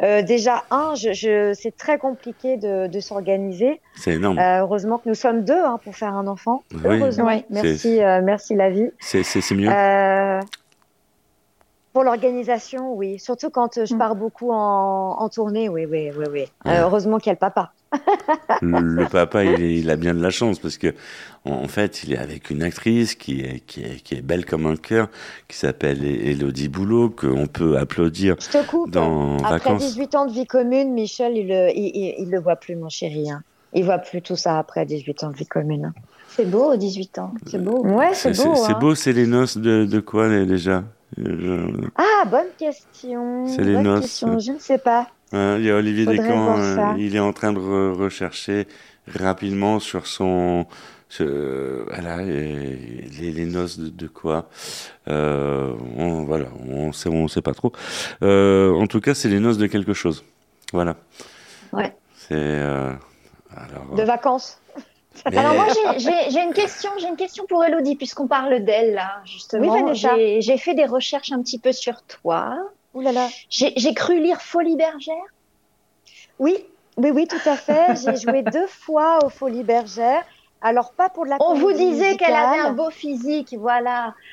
euh, 0.03 0.23
déjà, 0.23 0.65
un, 0.71 0.93
je, 0.95 1.13
je, 1.13 1.53
c'est 1.53 1.73
très 1.77 1.97
compliqué 1.97 2.57
de, 2.57 2.87
de 2.87 2.99
s'organiser. 2.99 3.79
c'est 3.95 4.15
énorme. 4.15 4.37
Euh, 4.39 4.59
heureusement 4.59 4.97
que 4.97 5.07
nous 5.07 5.15
sommes 5.15 5.45
deux 5.45 5.53
hein, 5.63 5.79
pour 5.85 5.95
faire 5.95 6.13
un 6.15 6.27
enfant. 6.27 6.63
Oui. 6.73 6.81
Heureusement. 6.99 7.41
Merci, 7.49 8.03
euh, 8.03 8.19
merci 8.21 8.55
la 8.55 8.69
vie. 8.69 8.89
C'est 8.99 9.23
mieux. 9.51 9.69
Euh, 9.71 10.41
pour 11.93 12.03
l'organisation, 12.03 12.93
oui. 12.93 13.19
Surtout 13.19 13.49
quand 13.49 13.85
je 13.85 13.93
Mm. 13.95 13.97
pars 13.97 14.15
beaucoup 14.15 14.51
en, 14.51 15.15
en 15.17 15.29
tournée, 15.29 15.69
oui, 15.69 15.85
oui, 15.85 16.11
oui, 16.17 16.25
oui. 16.29 16.45
Euh, 16.67 16.81
heureusement 16.83 17.17
qu'il 17.19 17.27
y 17.27 17.29
a 17.29 17.33
le 17.33 17.39
papa. 17.39 17.71
Le, 18.61 18.79
le 18.79 19.05
papa, 19.07 19.43
il, 19.43 19.61
est- 19.61 19.75
il 19.79 19.89
a 19.89 19.95
bien 19.95 20.13
de 20.13 20.21
la 20.21 20.29
chance 20.29 20.59
parce 20.59 20.77
que, 20.77 20.93
en, 21.45 21.67
fait, 21.67 22.03
il 22.03 22.13
est 22.13 22.17
avec 22.17 22.49
une 22.49 22.61
actrice 22.63 23.15
qui 23.15 23.41
est, 23.41 23.59
qui 23.65 23.81
est, 23.81 24.01
qui 24.03 24.15
est 24.15 24.21
belle 24.21 24.45
comme 24.45 24.65
un 24.65 24.75
cœur, 24.75 25.07
qui 25.47 25.57
s'appelle 25.57 26.03
Elodie 26.05 26.67
Boulot, 26.69 27.09
qu'on 27.09 27.47
peut 27.47 27.77
applaudir 27.77 28.35
Je 28.39 28.57
te 28.59 28.65
coupe. 28.67 28.91
dans 28.91 29.37
Après 29.37 29.51
Vacances. 29.51 29.81
18 29.81 30.15
ans 30.15 30.25
de 30.25 30.33
vie 30.33 30.45
commune, 30.45 30.93
Michel, 30.93 31.37
il 31.37 31.47
le, 31.47 31.69
il, 31.75 31.91
il, 31.95 32.15
il 32.19 32.29
le 32.29 32.39
voit 32.39 32.55
plus, 32.57 32.75
mon 32.75 32.89
chéri. 32.89 33.31
Hein. 33.31 33.41
Il 33.73 33.85
voit 33.85 33.99
plus 33.99 34.21
tout 34.21 34.35
ça 34.35 34.57
après 34.59 34.85
18 34.85 35.23
ans 35.23 35.29
de 35.31 35.35
vie 35.37 35.45
commune. 35.47 35.93
C'est 36.29 36.49
beau, 36.49 36.75
18 36.75 37.19
ans. 37.19 37.33
C'est 37.47 37.61
beau. 37.63 37.83
Ouais, 37.85 38.13
c'est 38.13 38.35
beau. 38.37 38.55
C'est 38.55 38.71
hein. 38.73 38.77
beau, 38.79 38.95
c'est 38.95 39.13
les 39.13 39.25
noces 39.27 39.57
de, 39.57 39.85
de 39.85 39.99
quoi 39.99 40.29
déjà? 40.45 40.83
Euh, 41.19 41.67
je- 41.71 41.87
Ah, 41.95 42.25
bonne 42.29 42.47
question. 42.57 43.47
C'est 43.47 43.63
les 43.63 43.73
bonne 43.73 43.83
noces. 43.83 44.01
question. 44.01 44.39
Je 44.39 44.51
ne 44.51 44.59
sais 44.59 44.77
pas. 44.77 45.07
Hein, 45.31 45.57
il 45.59 45.65
y 45.65 45.69
a 45.71 45.75
Olivier 45.75 46.05
Descamps, 46.05 46.57
euh, 46.57 46.75
ça. 46.75 46.95
il 46.97 47.15
est 47.15 47.19
en 47.19 47.33
train 47.33 47.53
de 47.53 47.59
re- 47.59 47.93
rechercher 47.93 48.67
rapidement 49.07 49.79
sur 49.79 50.07
son. 50.07 50.65
sur- 51.07 51.85
voilà, 51.87 52.17
les, 52.23 53.31
les 53.31 53.45
noces 53.45 53.77
de, 53.79 53.89
de 53.89 54.07
quoi 54.07 54.49
euh, 55.07 55.73
on, 55.97 56.23
Voilà, 56.23 56.45
on 56.67 56.91
sait, 56.91 57.09
on 57.09 57.27
sait 57.27 57.41
pas 57.41 57.53
trop. 57.53 57.71
Euh, 58.23 58.73
en 58.73 58.87
tout 58.87 59.01
cas, 59.01 59.13
c'est 59.13 59.29
les 59.29 59.39
noces 59.39 59.57
de 59.57 59.67
quelque 59.67 59.93
chose. 59.93 60.23
Voilà. 60.73 60.95
Ouais. 61.73 61.95
C'est. 62.15 62.33
euh, 62.35 62.91
alors, 63.55 63.95
De 63.95 64.03
vacances. 64.03 64.59
mais- 65.29 65.37
Alors 65.37 65.53
moi 65.55 65.65
j'ai- 65.97 66.41
une 66.43 66.53
question, 66.53 66.89
j'ai 66.99 67.07
une 67.07 67.15
question 67.17 67.45
pour 67.49 67.63
Elodie 67.65 67.95
puisqu'on 67.95 68.27
parle 68.27 68.63
d'elle 68.63 68.93
là 68.93 69.21
justement. 69.25 69.73
Oui, 69.91 70.39
j'ai 70.41 70.57
fait 70.57 70.75
des 70.75 70.85
recherches 70.85 71.31
un 71.31 71.41
petit 71.41 71.59
peu 71.59 71.71
sur 71.71 72.01
toi. 72.03 72.55
Ouh 72.93 73.01
là 73.01 73.11
là. 73.11 73.27
J'ai 73.49 73.93
cru 73.93 74.19
lire 74.19 74.41
Folie 74.41 74.75
bergère. 74.75 75.15
Oui, 76.39 76.65
oui, 76.97 77.11
oui, 77.11 77.27
tout 77.27 77.49
à 77.49 77.55
fait. 77.55 77.95
J'ai 78.03 78.15
joué 78.21 78.41
deux 78.41 78.67
fois 78.67 79.19
aux 79.23 79.29
Folies 79.29 79.63
Bergères. 79.63 80.23
Alors, 80.61 80.91
pas 80.91 81.07
pour 81.07 81.23
de 81.23 81.29
la 81.29 81.37
On 81.39 81.53
vous 81.53 81.71
disait 81.71 82.17
qu'elle 82.17 82.33
avait 82.33 82.59
un 82.59 82.73
beau 82.73 82.89
physique, 82.89 83.55
voilà. 83.57 84.13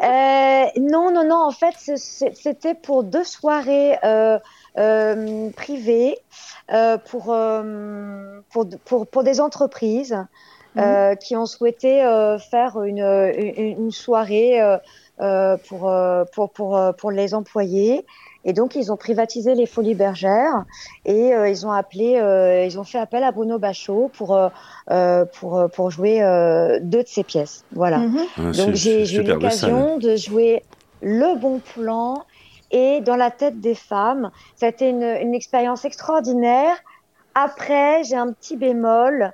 Euh, 0.00 0.64
non, 0.80 1.10
non, 1.10 1.24
non. 1.24 1.42
En 1.42 1.50
fait, 1.50 1.74
c'était 1.74 2.74
pour 2.74 3.02
deux 3.02 3.24
soirées 3.24 3.98
euh, 4.04 4.38
euh, 4.78 5.50
privées 5.50 6.16
pour, 7.06 7.36
pour, 8.50 8.66
pour, 8.84 9.06
pour 9.08 9.24
des 9.24 9.40
entreprises 9.40 10.16
euh, 10.76 11.16
qui 11.16 11.34
ont 11.34 11.46
souhaité 11.46 11.98
faire 12.48 12.80
une, 12.84 13.00
une, 13.00 13.66
une 13.66 13.90
soirée 13.90 14.60
pour, 15.68 15.90
euh, 15.90 16.24
pour, 16.34 16.50
pour, 16.50 16.76
euh, 16.76 16.92
pour 16.92 17.10
les 17.10 17.34
employés. 17.34 18.04
Et 18.44 18.52
donc, 18.52 18.76
ils 18.76 18.92
ont 18.92 18.96
privatisé 18.96 19.54
les 19.54 19.66
Folies 19.66 19.94
Bergères 19.94 20.64
et 21.04 21.34
euh, 21.34 21.48
ils 21.48 21.66
ont 21.66 21.72
appelé, 21.72 22.16
euh, 22.16 22.64
ils 22.64 22.78
ont 22.78 22.84
fait 22.84 22.98
appel 22.98 23.24
à 23.24 23.32
Bruno 23.32 23.58
Bachot 23.58 24.10
pour, 24.16 24.34
euh, 24.36 24.48
euh, 24.90 25.24
pour, 25.38 25.58
euh, 25.58 25.68
pour 25.68 25.90
jouer 25.90 26.22
euh, 26.22 26.78
deux 26.80 27.02
de 27.02 27.08
ses 27.08 27.24
pièces. 27.24 27.64
Voilà. 27.72 27.98
Mhm. 27.98 28.18
ah, 28.38 28.42
Donc 28.52 28.74
j'ai 28.74 29.12
eu 29.16 29.22
l'occasion 29.22 29.98
de 29.98 30.16
jouer 30.16 30.62
le 31.02 31.38
bon 31.38 31.58
plan 31.58 32.24
et 32.70 33.00
dans 33.00 33.16
la 33.16 33.30
tête 33.30 33.60
des 33.60 33.74
femmes. 33.74 34.30
Ça 34.56 34.66
a 34.66 34.68
été 34.68 34.88
une, 34.88 35.02
une 35.02 35.34
expérience 35.34 35.84
extraordinaire. 35.84 36.76
Après, 37.34 38.04
j'ai 38.04 38.16
un 38.16 38.32
petit 38.32 38.56
bémol. 38.56 39.30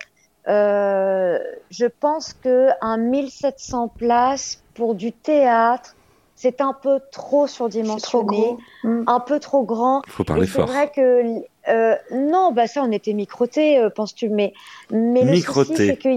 Euh, 0.48 1.38
je 1.70 1.86
pense 1.86 2.32
que 2.32 2.68
un 2.80 2.96
1700 2.96 3.88
places 3.88 4.63
pour 4.74 4.94
du 4.94 5.12
théâtre, 5.12 5.94
c'est 6.36 6.60
un 6.60 6.72
peu 6.72 6.98
trop 7.12 7.46
C'est 7.46 7.54
trop 7.56 7.68
surdimensionné. 7.68 8.56
Mm. 8.82 9.04
un 9.06 9.20
peu 9.20 9.38
trop 9.40 9.62
grand. 9.64 10.02
Il 10.06 10.12
faut 10.12 10.24
parler 10.24 10.46
c'est 10.46 10.52
fort. 10.52 10.66
vrai 10.66 10.90
que 10.94 11.42
euh, 11.68 11.94
non, 12.12 12.52
bah 12.52 12.66
ça 12.66 12.82
on 12.82 12.90
était 12.92 13.12
microtés, 13.12 13.78
euh, 13.78 13.88
penses-tu 13.90 14.28
Mais 14.28 14.52
mais 14.90 15.22
le 15.24 15.36
souci 15.40 15.74
c'est 15.76 15.96
que 15.96 16.08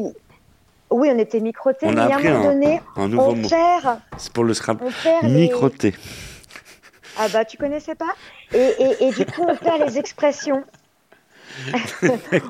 oui, 0.90 1.10
on 1.14 1.18
était 1.20 1.40
microtés, 1.42 1.86
On 1.88 1.92
mais 1.92 2.00
a 2.00 2.04
à 2.04 2.08
un 2.08 2.12
appris 2.12 2.30
moment 2.30 2.40
un- 2.50 2.54
donné, 2.54 2.82
Un 2.96 3.08
nouveau 3.10 3.32
on 3.32 3.36
mot. 3.36 3.48
perd, 3.50 4.00
C'est 4.18 4.32
pour 4.34 4.44
le 4.46 4.54
scrap. 4.54 4.82
on 4.82 4.90
perd 5.04 5.24
les... 5.24 5.42
Microté. 5.42 5.94
Ah 7.20 7.28
bah 7.34 7.46
tu 7.46 7.58
connaissais 7.58 7.96
pas? 7.96 8.14
Et, 8.54 8.58
et, 8.80 9.04
et 9.08 9.12
du 9.12 9.26
coup 9.26 9.44
on 9.48 9.56
perd 9.56 9.82
les 9.86 9.98
expressions, 9.98 10.64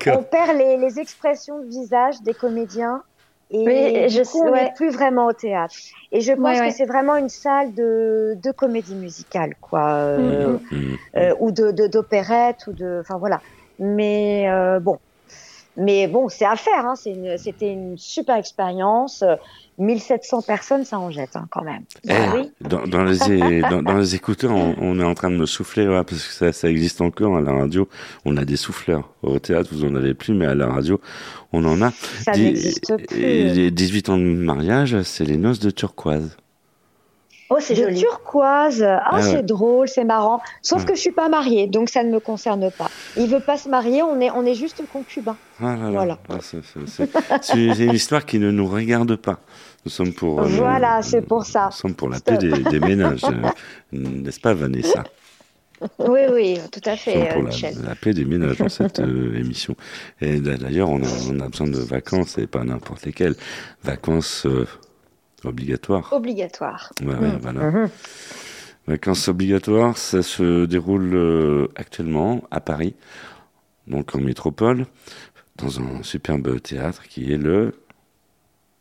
on 0.08 0.24
perd 0.24 0.58
les, 0.58 0.78
les 0.78 1.00
expressions 1.00 1.60
de 1.60 1.68
visage 1.70 2.22
des 2.22 2.34
comédiens 2.34 3.02
et 3.50 4.08
du 4.08 4.20
je 4.20 4.24
coup 4.24 4.42
sais, 4.42 4.48
on 4.48 4.52
n'est 4.52 4.66
ouais. 4.66 4.74
plus 4.76 4.90
vraiment 4.92 5.28
au 5.28 5.34
théâtre. 5.34 5.76
Et 6.12 6.22
je 6.22 6.34
pense 6.34 6.60
Ouais, 6.60 6.62
que 6.62 6.70
c'est 6.72 6.86
vraiment 6.86 7.16
une 7.18 7.30
salle 7.30 7.74
de, 7.74 8.34
de 8.44 8.52
comédie 8.52 8.96
musicale 8.96 9.54
quoi, 9.62 9.96
euh, 10.04 10.60
Mhm. 10.72 10.98
euh, 11.18 11.36
ou 11.40 11.52
de 11.52 11.72
de- 11.72 11.88
d'opérette 11.88 12.60
ou 12.68 12.74
de, 12.74 13.00
enfin 13.02 13.18
voilà. 13.20 13.42
Mais 13.80 14.50
euh, 14.50 14.80
bon, 14.80 15.00
mais 15.78 16.08
bon 16.08 16.28
c'est 16.30 16.46
à 16.46 16.56
faire. 16.56 16.86
Hein. 16.86 16.96
Une- 17.06 17.38
C'était 17.38 17.72
une 17.72 17.98
super 17.98 18.36
expérience. 18.36 19.24
1700 19.80 20.42
personnes, 20.42 20.86
ça 20.86 20.98
en 20.98 21.12
jette 21.12 21.36
hein, 21.36 21.46
quand 21.52 21.62
même. 21.62 21.84
Eh, 22.06 22.12
Ah 22.12 22.34
oui. 22.36 22.50
dans, 22.62 22.88
dans 22.88 23.04
les, 23.04 23.32
é- 23.32 23.62
dans, 23.62 23.84
dans 23.84 23.98
les 23.98 24.16
écouteurs, 24.16 24.50
on, 24.52 24.74
on 24.80 25.00
est 25.00 25.04
en 25.04 25.14
train 25.14 25.30
de 25.30 25.36
me 25.36 25.46
souffler, 25.46 25.88
ouais, 25.88 26.04
parce 26.04 26.26
que 26.26 26.34
ça, 26.34 26.52
ça 26.52 26.68
existe 26.68 27.00
encore 27.00 27.38
à 27.38 27.42
la 27.42 27.54
radio. 27.54 27.88
On 28.26 28.38
a 28.38 28.44
des 28.46 28.56
souffleurs. 28.58 29.08
Au 29.22 29.38
théâtre, 29.38 29.70
vous 29.72 29.86
en 29.86 29.94
avez 29.96 30.16
plus, 30.16 30.34
mais 30.34 30.48
à 30.48 30.56
la 30.56 30.66
radio, 30.66 31.00
on 31.54 31.64
en 31.66 31.80
a. 31.84 31.92
Ça 31.92 32.32
n'existe 32.32 32.92
plus. 33.08 33.20
et 33.20 33.44
les 33.54 33.70
18 33.70 34.10
ans 34.10 34.18
de 34.18 34.24
mariage, 34.24 35.00
c'est 35.04 35.26
les 35.26 35.38
noces 35.38 35.60
de 35.60 35.70
turquoise. 35.70 36.36
Oh, 37.50 37.58
c'est 37.62 37.76
joli. 37.76 38.00
turquoise. 38.02 38.84
Ah, 38.84 39.02
Ah 39.06 39.22
c'est 39.22 39.38
ouais. 39.38 39.44
drôle, 39.44 39.88
c'est 39.88 40.04
marrant. 40.04 40.42
Sauf 40.62 40.82
Ouais. 40.82 40.90
que 40.90 40.96
je 40.96 41.00
suis 41.00 41.12
pas 41.12 41.30
mariée, 41.30 41.68
donc 41.68 41.90
ça 41.90 42.04
ne 42.04 42.12
me 42.12 42.20
concerne 42.20 42.70
pas. 42.72 42.90
Il 43.16 43.28
veut 43.30 43.40
pas 43.40 43.58
se 43.58 43.70
marier, 43.70 44.04
on 44.04 44.20
est, 44.20 44.30
on 44.32 44.46
est 44.46 44.54
juste 44.54 44.82
concubins. 44.92 45.38
Ah 45.62 45.76
là 45.76 45.90
là. 45.90 45.90
Voilà. 45.92 46.18
Ah, 46.30 46.38
c'est- 47.42 47.80
une 47.86 47.94
histoire 47.94 48.26
qui 48.26 48.40
ne 48.40 48.52
nous 48.52 48.68
regarde 48.68 49.16
pas. 49.16 49.40
Nous 49.86 49.92
sommes 49.92 50.14
pour. 50.14 50.42
euh, 50.42 50.46
Voilà, 50.48 51.02
c'est 51.02 51.22
pour 51.22 51.46
ça. 51.46 51.68
Nous 51.68 51.72
sommes 51.78 51.96
pour 51.96 52.10
la 52.10 52.20
paix 52.20 52.38
des, 52.38 52.50
des 52.52 52.80
ménages, 52.82 53.24
euh, 53.24 53.48
n'est-ce 53.94 54.40
pas, 54.42 54.54
Vanessa? 54.54 55.04
Oui, 56.00 56.22
oui, 56.34 56.60
tout 56.72 56.82
à 56.90 56.96
fait, 56.96 57.30
pour 57.30 57.38
euh, 57.42 57.44
la, 57.44 57.50
Michel. 57.50 57.76
la 57.88 57.94
paix 57.96 58.12
des 58.12 58.26
ménages 58.26 58.58
dans 58.58 58.68
cette 58.68 59.00
euh, 59.00 59.38
émission. 59.38 59.76
Et 60.20 60.40
d'a- 60.42 60.58
d'ailleurs, 60.58 60.90
on 60.90 61.02
a, 61.04 61.08
on 61.32 61.40
a 61.40 61.48
besoin 61.48 61.68
de 61.68 61.78
vacances 61.80 62.38
et 62.40 62.48
pas 62.48 62.64
n'importe 62.64 63.06
lesquelles. 63.06 63.36
Vacances 63.84 64.46
obligatoires. 65.48 66.12
Obligatoire. 66.14 66.92
Ouais, 67.02 67.16
ouais, 67.16 67.28
Mm. 67.32 67.40
voilà. 67.42 67.62
Mhm. 67.72 67.90
Vacances 68.88 69.28
obligatoires, 69.28 69.98
ça 69.98 70.22
se 70.24 70.66
déroule 70.66 71.14
euh, 71.14 71.68
actuellement 71.76 72.42
à 72.52 72.62
Paris, 72.62 72.96
donc 73.88 74.16
en 74.16 74.20
métropole, 74.20 74.86
dans 75.58 75.80
un 75.82 76.04
superbe 76.04 76.62
théâtre 76.62 77.04
qui 77.04 77.34
est 77.34 77.38
le 77.38 77.74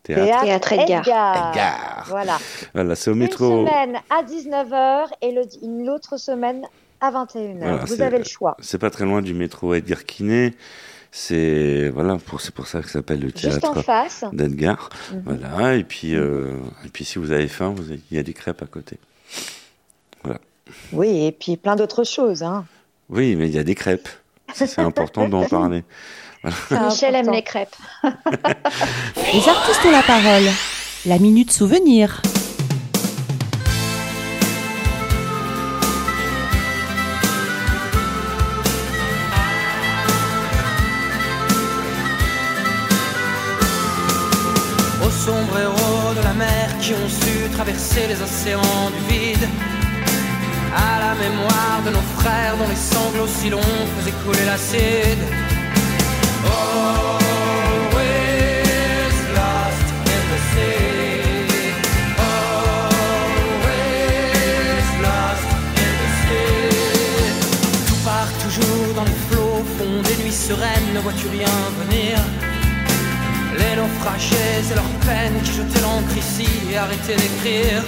théâtre. 0.05 0.43
Théâtre 0.45 0.73
Edgar. 0.75 1.01
Edgar. 1.01 2.05
Voilà. 2.09 2.39
Voilà, 2.75 2.95
c'est 2.95 3.11
au 3.11 3.15
Une 3.15 3.19
métro. 3.21 3.67
semaine 3.67 3.97
à 4.11 4.23
19h 4.23 5.09
et 5.23 5.33
le- 5.33 5.43
une 5.63 5.89
autre 5.91 6.19
semaine 6.19 6.63
à 7.01 7.11
21h. 7.11 7.59
Voilà, 7.59 7.85
Vous 7.85 8.01
avez 8.01 8.19
le 8.19 8.25
choix. 8.25 8.57
C'est 8.61 8.79
pas 8.79 8.91
très 8.91 9.05
loin 9.05 9.23
du 9.23 9.35
métro 9.35 9.75
Edgar 9.75 10.05
Quinet. 10.05 10.55
C'est 11.19 11.89
voilà, 11.89 12.19
pour 12.19 12.43
c'est 12.43 12.53
pour 12.53 12.67
ça 12.67 12.83
que 12.83 12.89
ça 12.89 12.93
s'appelle 12.99 13.21
le 13.21 13.33
théâtre 13.33 13.73
d'Edgar. 14.35 14.91
Mhm. 15.11 15.23
Voilà, 15.25 15.75
et 15.75 15.83
puis 15.83 16.15
euh, 16.15 16.59
et 16.85 16.91
puis 16.91 17.07
si 17.07 17.19
vous 17.19 17.33
avez 17.33 17.49
faim, 17.49 17.75
il 17.89 18.15
y 18.15 18.21
a 18.21 18.23
des 18.23 18.35
crêpes 18.35 18.61
à 18.61 18.67
côté. 18.67 18.99
Voilà. 20.23 20.39
Oui, 20.93 21.25
et 21.25 21.33
puis 21.33 21.57
plein 21.57 21.75
d'autres 21.75 22.05
choses. 22.05 22.43
Hein. 22.43 22.67
Oui, 23.09 23.35
mais 23.35 23.49
il 23.49 23.55
y 23.55 23.59
a 23.59 23.65
des 23.65 23.75
crêpes. 23.75 24.11
C'est 24.53 24.79
important 24.79 25.27
d'en 25.27 25.47
parler. 25.47 25.85
C'est 26.69 26.79
Michel 26.79 27.15
aime 27.15 27.33
les 27.33 27.43
crêpes. 27.43 27.75
Les 28.05 29.49
artistes 29.49 29.87
ont 29.87 29.91
la 29.91 30.03
parole. 30.03 30.45
La 31.07 31.19
minute 31.19 31.51
souvenir. 31.51 32.21
Qui 46.87 46.93
ont 46.93 47.09
su 47.09 47.51
traverser 47.51 48.07
les 48.07 48.23
océans 48.23 48.91
du 48.95 49.01
vide. 49.13 49.49
À 50.73 51.01
la 51.01 51.15
mémoire 51.17 51.83
de 51.85 51.91
nos 51.91 52.07
frères 52.19 52.57
dont 52.57 52.69
les 52.69 52.77
sanglots 52.77 53.27
si 53.27 53.51
longs 53.51 53.87
faisaient 53.97 54.19
couler 54.25 54.45
l'acide. 54.45 55.23
Always. 56.45 57.27
Always 57.89 59.17
lost 59.47 59.89
in 60.15 60.23
the 60.31 60.39
sea. 66.21 66.41
Tout 67.89 68.01
part 68.05 68.33
toujours 68.45 68.89
dans 68.95 69.07
les 69.11 69.21
flots, 69.29 69.65
fond 69.77 69.97
des 70.09 70.17
nuits 70.23 70.41
sereines, 70.49 70.91
ne 70.95 71.01
vois-tu 71.01 71.27
rien 71.37 71.57
venir? 71.81 72.15
Les 73.59 73.77
naufragés 73.77 74.71
et 74.71 74.75
leurs 74.75 74.85
peines 75.07 75.41
qui 75.43 75.53
jetaient 75.53 75.81
l'encre 75.81 76.17
ici 76.17 76.49
et 76.71 76.77
arrêtaient 76.77 77.17
d'écrire. 77.17 77.83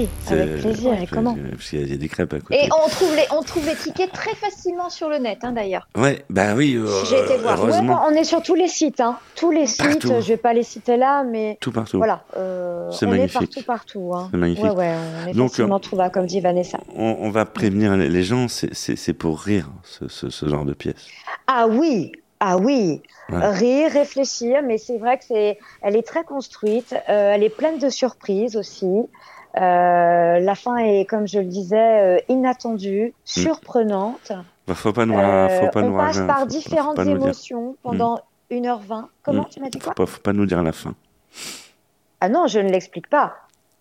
Oui, 0.00 0.08
C'est- 0.24 0.34
avec 0.40 0.60
plaisir. 0.60 0.92
Et 1.02 1.06
comment 1.06 1.36
Parce 1.50 1.68
qu'il 1.70 1.80
y 1.80 1.82
a- 1.82 1.86
il 1.86 1.90
y 1.92 1.94
a 1.94 1.98
des 1.98 2.08
crêpes 2.08 2.32
à 2.32 2.40
côté. 2.40 2.64
Et 2.64 2.68
on 2.72 2.88
trouve 2.88 3.14
les, 3.14 3.24
on 3.36 3.42
trouve 3.42 3.66
les 3.66 3.74
tickets 3.74 4.12
très 4.12 4.34
facilement 4.34 4.90
sur 4.90 5.08
le 5.08 5.18
net, 5.18 5.38
hein, 5.42 5.52
d'ailleurs. 5.52 5.88
Ouais, 5.96 6.24
bah 6.30 6.54
oui, 6.54 6.74
euh, 6.76 6.86
J'ai 7.08 7.20
été 7.20 7.36
voir. 7.38 7.62
Ouais, 7.64 7.72
on 7.78 8.10
est 8.10 8.24
sur 8.24 8.42
tous 8.42 8.54
les 8.54 8.68
sites. 8.68 9.00
Hein. 9.00 9.18
Tous 9.36 9.50
les 9.50 9.66
sites, 9.66 10.02
je 10.06 10.28
vais 10.28 10.36
pas 10.36 10.52
les 10.52 10.62
citer 10.62 10.96
là, 10.96 11.22
mais 11.24 11.58
Tout 11.60 11.72
partout. 11.72 11.98
voilà. 11.98 12.24
euh, 12.36 12.90
C'est 12.90 13.06
on 13.06 13.10
magnifique. 13.10 13.36
est 13.36 13.62
partout, 13.62 13.62
partout. 13.66 14.12
Hein. 14.14 14.28
C'est 14.30 14.36
magnifique. 14.38 14.64
Ouais, 14.64 14.70
ouais, 14.70 14.94
on 15.26 15.28
est 15.30 15.32
Donc, 15.34 15.50
facilement 15.50 15.76
euh, 15.76 15.78
trouvable, 15.78 16.12
comme 16.12 16.26
dit 16.26 16.40
Vanessa. 16.40 16.78
On, 16.96 17.16
on 17.20 17.30
va 17.30 17.44
prévenir 17.44 17.96
les 17.96 18.22
gens, 18.22 18.48
c'est- 18.48 18.74
c'est 18.74 18.96
c'est 18.96 19.12
pour 19.14 19.40
rire, 19.40 19.68
ce, 19.84 20.08
ce- 20.08 20.30
ce 20.30 20.48
genre 20.48 20.64
de 20.64 20.72
pièce. 20.72 21.06
Ah 21.46 21.66
oui, 21.68 22.12
ah 22.40 22.56
oui. 22.56 23.02
Ouais. 23.30 23.46
Rire, 23.50 23.92
réfléchir, 23.92 24.60
mais 24.66 24.76
c'est 24.78 24.98
vrai 24.98 25.16
que 25.18 25.24
c'est, 25.28 25.58
elle 25.82 25.94
est 25.96 26.02
très 26.06 26.24
construite. 26.24 26.94
euh, 27.08 27.32
elle 27.34 27.44
est 27.44 27.48
pleine 27.54 27.78
de 27.78 27.88
surprises 27.88 28.56
aussi. 28.56 28.86
Euh, 29.56 30.38
la 30.38 30.54
fin 30.54 30.76
est, 30.78 31.04
comme 31.06 31.26
je 31.26 31.38
le 31.40 31.46
disais, 31.46 31.76
euh, 32.18 32.18
inattendue, 32.28 33.12
surprenante. 33.24 34.32
Bah, 34.66 34.74
faut 34.74 34.92
pas 34.92 35.06
nous, 35.06 35.18
Euh, 35.18 35.48
faut 35.48 35.68
pas 35.70 35.82
on 35.82 35.96
passe 35.96 36.18
faut- 36.18 36.26
par 36.26 36.36
faut- 36.38 36.42
faut 36.44 36.50
différentes 36.50 36.98
émotions 37.00 37.76
pendant 37.82 38.20
1h20. 38.50 39.08
Comment 39.24 39.42
Mm. 39.42 39.48
tu 39.50 39.60
m'as 39.60 39.68
dit 39.70 39.78
Faut 39.80 39.84
quoi 39.86 39.94
pas, 39.94 40.06
faut 40.06 40.20
pas 40.20 40.32
nous 40.32 40.46
dire 40.46 40.62
la 40.62 40.72
fin. 40.72 40.94
Ah 42.20 42.28
non, 42.28 42.46
je 42.46 42.60
ne 42.60 42.68
l'explique 42.70 43.08
pas. 43.08 43.34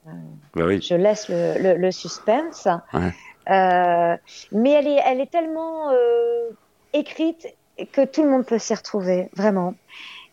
Bah 0.05 0.63
oui. 0.65 0.81
Je 0.81 0.95
laisse 0.95 1.29
le, 1.29 1.61
le- 1.61 1.75
le 1.77 1.91
suspense. 1.91 2.67
Ouais. 2.93 3.13
Euh, 3.51 4.15
mais 4.51 4.71
elle 4.71 4.87
est, 4.87 4.99
elle 5.05 5.21
est 5.21 5.29
tellement 5.31 5.89
euh, 5.91 6.49
écrite 6.93 7.47
que 7.91 8.05
tout 8.05 8.23
le 8.23 8.29
monde 8.29 8.45
peut 8.45 8.57
s'y 8.59 8.73
retrouver, 8.73 9.29
vraiment. 9.35 9.75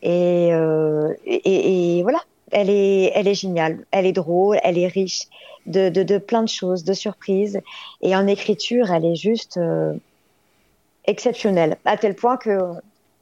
Et, 0.03 0.51
euh, 0.53 1.13
et, 1.27 1.99
et 1.99 2.03
voilà, 2.03 2.19
elle 2.59 2.71
est, 2.71 3.13
elle 3.15 3.29
est 3.29 3.35
géniale, 3.35 3.85
elle 3.91 4.07
est 4.07 4.13
drôle, 4.13 4.57
elle 4.65 4.79
est 4.79 4.87
riche 4.87 5.25
de, 5.67 5.91
de, 5.91 6.03
de 6.03 6.17
plein 6.19 6.43
de 6.43 6.49
choses, 6.49 6.85
de 6.85 6.95
surprises. 6.95 7.61
Et 8.01 8.17
en 8.17 8.27
écriture, 8.27 8.91
elle 8.91 9.05
est 9.05 9.15
juste 9.15 9.59
euh, 9.59 9.93
exceptionnelle, 11.07 11.77
à 11.85 11.97
tel 11.97 12.15
point 12.15 12.37
que 12.37 12.59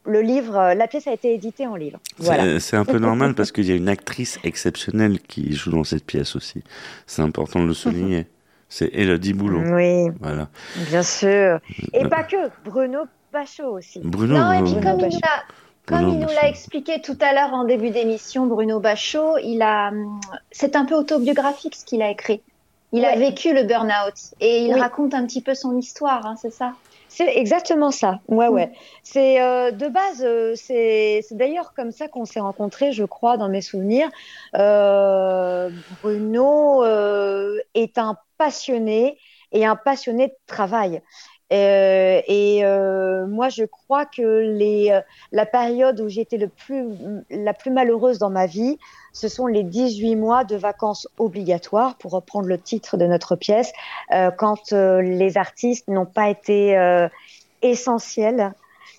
le 0.06 0.20
livre, 0.20 0.56
euh, 0.56 0.74
la 0.74 0.86
pièce 0.86 1.06
a 1.06 1.12
été 1.12 1.34
éditée 1.34 1.66
en 1.66 1.76
livre. 1.76 1.98
C'est 2.18 2.24
Voilà. 2.24 2.60
c'est 2.60 2.76
un 2.76 2.84
peu 2.84 2.98
normal 2.98 3.34
parce 3.34 3.50
qu'il 3.52 3.66
y 3.66 3.72
a 3.72 3.74
une 3.74 3.88
actrice 3.88 4.38
exceptionnelle 4.44 5.18
qui 5.20 5.52
joue 5.54 5.70
dans 5.70 5.84
cette 5.84 6.04
pièce 6.04 6.36
aussi. 6.36 6.62
C'est 7.06 7.22
important 7.22 7.60
de 7.60 7.66
le 7.66 7.74
souligner. 7.74 8.26
C'est 8.68 8.90
Elodie 8.92 9.34
Boulot. 9.34 9.62
Oui, 9.76 10.10
Voilà. 10.20 10.48
bien 10.90 11.02
sûr. 11.04 11.60
Et 11.92 12.04
Euh, 12.04 12.08
pas 12.08 12.24
que, 12.24 12.36
Bruno 12.64 13.00
Bachot 13.32 13.78
aussi. 13.78 14.00
Bruno, 14.02 14.36
non, 14.36 14.52
et 14.52 14.62
puis 14.64 14.72
Bruno 14.74 14.90
comme 14.90 15.00
il 15.00 15.14
nous 15.14 15.20
comme 15.86 16.08
il 16.08 16.18
nous 16.18 16.26
l'a 16.28 16.48
expliqué 16.48 17.00
tout 17.00 17.18
à 17.20 17.32
l'heure 17.32 17.52
en 17.52 17.64
début 17.64 17.90
d'émission, 17.90 18.46
Bruno 18.46 18.80
Bachot, 18.80 19.38
il 19.38 19.62
a, 19.62 19.88
hum, 19.88 20.20
c'est 20.50 20.76
un 20.76 20.84
peu 20.84 20.94
autobiographique 20.94 21.74
ce 21.74 21.84
qu'il 21.84 22.02
a 22.02 22.10
écrit. 22.10 22.42
Il 22.92 23.04
a 23.04 23.16
vécu 23.16 23.52
le 23.52 23.64
burn-out 23.64 24.14
et 24.40 24.66
il 24.66 24.74
Oui. 24.74 24.80
raconte 24.80 25.14
un 25.14 25.26
petit 25.26 25.42
peu 25.42 25.54
son 25.54 25.76
histoire, 25.76 26.24
hein, 26.26 26.36
c'est 26.40 26.52
ça? 26.52 26.74
C'est 27.08 27.36
exactement 27.36 27.90
ça. 27.90 28.20
Ouais, 28.28 28.48
Mm. 28.48 28.52
ouais. 28.52 28.72
C'est 29.02 29.40
euh, 29.42 29.72
de 29.72 29.88
base, 29.88 30.22
euh, 30.24 30.54
c'est 30.56 31.20
c'est 31.28 31.36
d'ailleurs 31.36 31.72
comme 31.74 31.90
ça 31.90 32.08
qu'on 32.08 32.24
s'est 32.24 32.40
rencontrés, 32.40 32.92
je 32.92 33.04
crois, 33.04 33.36
dans 33.36 33.48
mes 33.48 33.62
souvenirs. 33.62 34.08
Euh, 34.56 35.70
Bruno 36.02 36.84
euh, 36.84 37.58
est 37.74 37.98
un 37.98 38.16
passionné 38.38 39.18
et 39.52 39.64
un 39.64 39.76
passionné 39.76 40.28
de 40.28 40.34
travail. 40.46 41.02
Euh, 41.52 42.20
et 42.26 42.64
euh, 42.64 43.26
moi, 43.26 43.48
je 43.48 43.64
crois 43.64 44.06
que 44.06 44.22
les, 44.22 44.90
euh, 44.90 45.00
la 45.30 45.46
période 45.46 46.00
où 46.00 46.08
j'étais 46.08 46.38
le 46.38 46.48
plus, 46.48 46.84
la 47.30 47.52
plus 47.52 47.70
malheureuse 47.70 48.18
dans 48.18 48.30
ma 48.30 48.46
vie, 48.46 48.78
ce 49.12 49.28
sont 49.28 49.46
les 49.46 49.62
18 49.62 50.16
mois 50.16 50.44
de 50.44 50.56
vacances 50.56 51.06
obligatoires, 51.18 51.96
pour 51.96 52.12
reprendre 52.12 52.48
le 52.48 52.58
titre 52.58 52.96
de 52.96 53.06
notre 53.06 53.36
pièce, 53.36 53.72
quand 54.38 54.72
les 54.72 55.38
artistes 55.38 55.86
n'ont 55.86 56.06
pas 56.06 56.28
été 56.28 56.76
essentiels. 57.62 58.52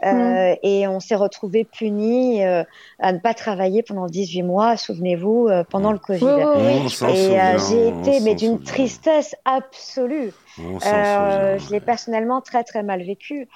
Euh, 0.04 0.56
Et 0.64 0.88
on 0.88 1.00
s'est 1.00 1.16
retrouvés 1.16 1.64
punis 1.64 2.44
euh, 2.44 2.64
à 3.00 3.14
ne 3.14 3.20
pas 3.20 3.34
travailler 3.34 3.84
pendant 3.84 4.08
18 4.08 4.44
mois, 4.44 4.78
souvenez-vous, 4.78 5.48
euh, 5.48 5.64
pendant 5.70 5.92
le 5.92 6.00
Covid. 6.00 6.26
Oui. 6.26 6.88
On 7.02 7.08
Et 7.08 7.40
euh, 7.40 7.58
j'ai 7.70 7.92
on 7.94 8.02
été 8.02 8.20
mais 8.20 8.36
d'une 8.36 8.62
tristesse 8.62 9.36
absolue. 9.46 10.34
Euh, 10.60 11.58
je 11.60 11.72
l'ai 11.72 11.80
personnellement 11.80 12.42
très 12.42 12.64
très 12.64 12.84
mal 12.84 13.04
vécu. 13.04 13.48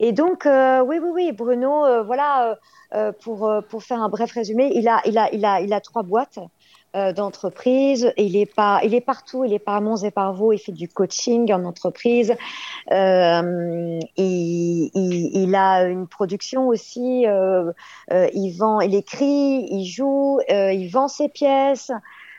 Et 0.00 0.12
donc 0.12 0.46
euh, 0.46 0.80
oui 0.82 0.98
oui 1.02 1.10
oui 1.12 1.32
Bruno 1.32 1.84
euh, 1.86 2.02
voilà 2.02 2.58
pour 3.20 3.48
euh, 3.48 3.60
pour 3.60 3.82
faire 3.82 4.02
un 4.02 4.08
bref 4.08 4.32
résumé 4.32 4.72
il 4.74 4.88
a 4.88 5.00
il 5.04 5.18
a 5.18 5.28
il 5.32 5.44
a 5.44 5.60
il 5.60 5.72
a 5.72 5.80
trois 5.80 6.02
boîtes 6.02 6.38
euh, 6.96 7.12
d'entreprise. 7.12 8.12
Il 8.16 8.36
est 8.36 8.52
pas 8.52 8.80
il 8.82 8.94
est 8.94 9.00
partout. 9.00 9.44
Il 9.44 9.52
est 9.52 9.58
par 9.58 9.80
Mons 9.80 10.02
et 10.04 10.10
par 10.10 10.32
Vaux 10.32 10.52
il 10.52 10.58
fait 10.58 10.72
du 10.72 10.88
coaching 10.88 11.52
en 11.52 11.64
entreprise. 11.64 12.34
Euh, 12.90 13.98
il, 14.16 14.90
il, 14.94 15.42
il 15.42 15.54
a 15.54 15.84
une 15.84 16.06
production 16.06 16.68
aussi 16.68 17.26
euh, 17.26 17.72
euh, 18.12 18.28
il 18.32 18.52
vend 18.52 18.80
il 18.80 18.94
écrit 18.94 19.66
il 19.70 19.84
joue 19.84 20.40
il 20.48 20.88
vend 20.88 21.08
ses 21.08 21.28
pièces 21.28 21.92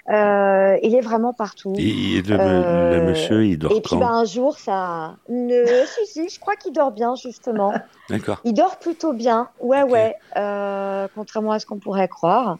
Euh, 0.10 0.78
il 0.82 0.96
est 0.96 1.02
vraiment 1.02 1.34
partout. 1.34 1.74
Et, 1.78 2.22
le, 2.22 2.38
Euh, 2.40 2.98
le 2.98 3.04
monsieur, 3.04 3.46
il 3.46 3.60
dort 3.60 3.72
Et 3.72 3.82
puis 3.82 3.96
bah, 3.96 4.08
un 4.08 4.26
jour, 4.26 4.58
ça. 4.58 5.16
Ne... 5.30 5.64
si, 5.86 6.08
si, 6.08 6.30
je 6.30 6.40
crois 6.40 6.56
qu'il 6.56 6.74
dort 6.74 6.92
bien, 6.92 7.16
justement. 7.16 7.74
D'accord. 8.10 8.40
Il 8.44 8.54
dort 8.54 8.78
plutôt 8.78 9.14
bien, 9.14 9.50
ouais, 9.60 9.84
ouais, 9.84 10.16
euh, 10.36 11.08
contrairement 11.14 11.52
à 11.52 11.60
ce 11.60 11.68
qu'on 11.68 11.78
pourrait 11.78 12.08
croire. 12.08 12.58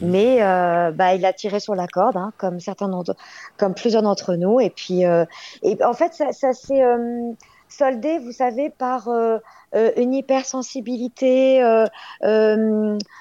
Mais 0.00 0.42
euh, 0.42 0.92
bah, 0.92 1.14
il 1.14 1.24
a 1.24 1.32
tiré 1.32 1.58
sur 1.58 1.74
la 1.74 1.88
corde, 1.88 2.16
hein, 2.16 2.32
comme 2.38 2.60
certains 2.60 2.88
d'entre, 2.88 3.16
comme 3.56 3.74
plusieurs 3.74 4.02
d'entre 4.02 4.36
nous. 4.36 4.60
Et 4.60 4.70
puis, 4.70 5.04
euh, 5.04 5.24
et 5.62 5.82
en 5.84 5.94
fait, 5.94 6.14
ça, 6.14 6.30
ça 6.32 6.52
s'est 6.52 6.82
euh, 7.72 7.84
soldé, 7.90 8.18
vous 8.18 8.32
savez, 8.32 8.70
par 8.70 9.08
euh, 9.08 9.38
euh, 9.74 9.90
une 9.96 10.14
hypersensibilité. 10.14 11.62
euh, 11.62 11.86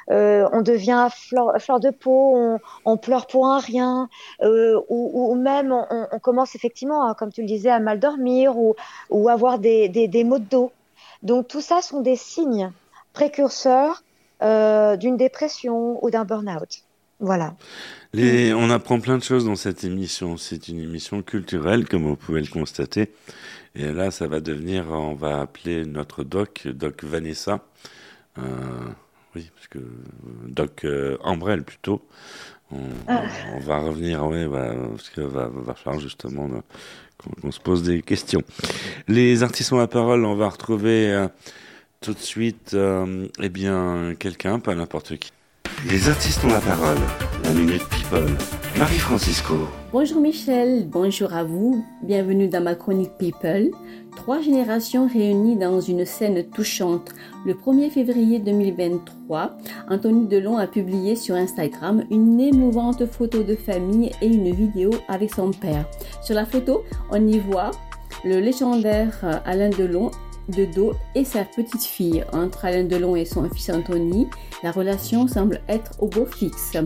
on 0.10 0.62
devient 0.62 1.08
fleur, 1.12 1.54
fleur 1.60 1.80
de 1.80 1.90
peau, 1.90 2.60
on, 2.86 2.98
pleure 2.98 3.28
pour 3.28 3.48
un 3.48 3.60
rien, 3.60 4.10
ou, 4.42 5.36
même 5.36 5.72
on, 5.72 6.20
commence 6.20 6.56
effectivement, 6.56 7.06
hein, 7.08 7.16
comme 7.18 7.32
tu 7.32 7.42
le 7.42 7.48
disais, 7.48 7.70
à 7.70 7.80
mal 7.80 8.00
dormir 8.00 8.58
ou, 8.58 8.76
ou 9.10 9.30
avoir 9.30 9.60
des, 9.60 9.90
des, 9.90 10.08
des 10.08 10.24
maux 10.24 10.40
de 10.40 10.46
dos. 10.46 10.72
Donc 11.24 11.48
tout 11.48 11.62
ça 11.62 11.82
sont 11.82 12.02
des 12.02 12.16
signes 12.16 12.72
précurseurs 13.14 14.04
d'une 14.42 15.18
dépression 15.18 16.04
ou 16.04 16.10
d'un 16.10 16.26
burn-out. 16.26 16.84
Voilà. 17.20 17.54
Les- 18.14 18.54
on 18.54 18.70
apprend 18.70 19.00
plein 19.00 19.18
de 19.18 19.24
choses 19.24 19.46
dans 19.46 19.56
cette 19.56 19.84
émission. 19.84 20.36
C'est 20.38 20.68
une 20.68 20.80
émission 20.80 21.22
culturelle, 21.22 21.88
comme 21.88 22.04
vous 22.04 22.16
pouvez 22.18 22.42
le 22.42 22.48
constater. 22.48 23.12
Et 23.76 23.92
là, 23.92 24.12
ça 24.12 24.28
va 24.28 24.42
devenir, 24.42 24.90
on 24.90 25.14
va 25.16 25.40
appeler 25.42 25.86
notre 25.86 26.24
doc, 26.26 26.68
doc 26.68 27.04
Vanessa. 27.06 27.66
Euh, 28.38 28.42
oui, 29.36 29.50
parce 29.56 29.68
que 29.70 29.80
euh, 29.80 29.84
doc 30.48 30.84
euh, 30.84 31.18
Ambrel 31.22 31.64
plutôt. 31.64 32.06
On, 32.74 32.80
Ah. 33.08 33.24
on 33.56 33.60
va 33.60 33.78
revenir, 33.80 34.26
ouais, 34.26 34.46
bah, 34.48 34.74
parce 34.92 35.10
qu'il 35.10 35.24
va, 35.24 35.48
va 35.48 35.74
falloir 35.74 36.02
justement 36.02 36.46
euh, 36.52 36.60
qu'on 37.18 37.32
qu'on 37.42 37.52
se 37.52 37.60
pose 37.62 37.84
des 37.84 38.02
questions. 38.02 38.42
Les 39.08 39.42
artistes 39.44 39.72
ont 39.72 39.78
la 39.78 39.88
parole. 39.88 40.26
On 40.26 40.36
va 40.36 40.50
retrouver 40.50 41.12
euh, 41.14 41.28
tout 42.02 42.14
de 42.14 42.20
suite, 42.20 42.74
euh, 42.74 43.28
eh 43.42 43.50
bien, 43.50 44.16
quelqu'un, 44.20 44.60
pas 44.60 44.76
n'importe 44.76 45.18
qui. 45.18 45.32
Les 45.90 46.10
artistes 46.10 46.44
ont 46.46 46.50
la 46.50 46.60
parole. 46.60 47.00
La 47.44 47.54
minute 47.54 47.84
people. 47.90 48.38
Marie-Francisco. 48.78 49.56
Bonjour 49.92 50.22
Michel, 50.22 50.88
bonjour 50.88 51.34
à 51.34 51.44
vous, 51.44 51.84
bienvenue 52.04 52.48
dans 52.48 52.62
ma 52.62 52.76
chronique 52.76 53.18
People. 53.18 53.72
Trois 54.16 54.42
générations 54.42 55.08
réunies 55.08 55.56
dans 55.56 55.82
une 55.82 56.06
scène 56.06 56.44
touchante. 56.52 57.10
Le 57.48 57.56
1er 57.56 57.90
février 57.90 58.38
2023, 58.38 59.58
Anthony 59.90 60.28
Delon 60.28 60.58
a 60.58 60.68
publié 60.68 61.16
sur 61.16 61.34
Instagram 61.34 62.04
une 62.12 62.40
émouvante 62.40 63.08
photo 63.08 63.42
de 63.42 63.56
famille 63.56 64.12
et 64.22 64.28
une 64.28 64.54
vidéo 64.54 64.92
avec 65.08 65.34
son 65.34 65.50
père. 65.50 65.86
Sur 66.22 66.36
la 66.36 66.46
photo, 66.46 66.84
on 67.10 67.28
y 67.28 67.40
voit 67.40 67.72
le 68.24 68.40
légendaire 68.40 69.42
Alain 69.46 69.72
Delon 69.72 70.12
de 70.52 70.68
et 71.16 71.26
sa 71.26 71.44
petite 71.44 71.84
fille. 71.84 72.24
Entre 72.34 72.66
Alain 72.66 72.84
Delon 72.84 73.16
et 73.16 73.26
son 73.26 73.50
fils 73.50 73.70
Anthony, 73.70 74.28
la 74.64 74.72
relation 74.72 75.28
semble 75.28 75.62
être 75.68 75.92
au 76.00 76.08
beau 76.08 76.26
fixe. 76.26 76.78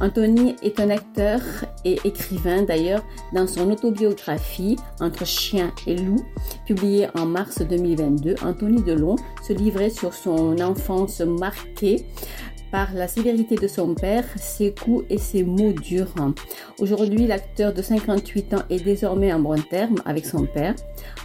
Anthony 0.00 0.56
est 0.62 0.80
un 0.80 0.90
acteur 0.90 1.40
et 1.84 1.98
écrivain 2.04 2.62
d'ailleurs 2.62 3.02
dans 3.32 3.46
son 3.46 3.70
autobiographie 3.70 4.76
Entre 5.00 5.26
chien 5.26 5.72
et 5.86 5.96
loup, 5.96 6.24
publiée 6.66 7.08
en 7.16 7.26
mars 7.26 7.62
2022. 7.62 8.36
Anthony 8.42 8.82
Delon 8.82 9.16
se 9.46 9.52
livrait 9.52 9.90
sur 9.90 10.14
son 10.14 10.60
enfance 10.60 11.20
marquée 11.20 12.06
la 12.94 13.08
sévérité 13.08 13.56
de 13.56 13.68
son 13.68 13.94
père, 13.94 14.24
ses 14.36 14.72
coups 14.72 15.04
et 15.08 15.18
ses 15.18 15.44
mots 15.44 15.72
durs. 15.72 16.14
Aujourd'hui, 16.78 17.26
l'acteur 17.26 17.72
de 17.72 17.80
58 17.80 18.54
ans 18.54 18.62
est 18.68 18.84
désormais 18.84 19.32
en 19.32 19.40
bon 19.40 19.60
terme 19.70 19.96
avec 20.04 20.26
son 20.26 20.44
père. 20.44 20.74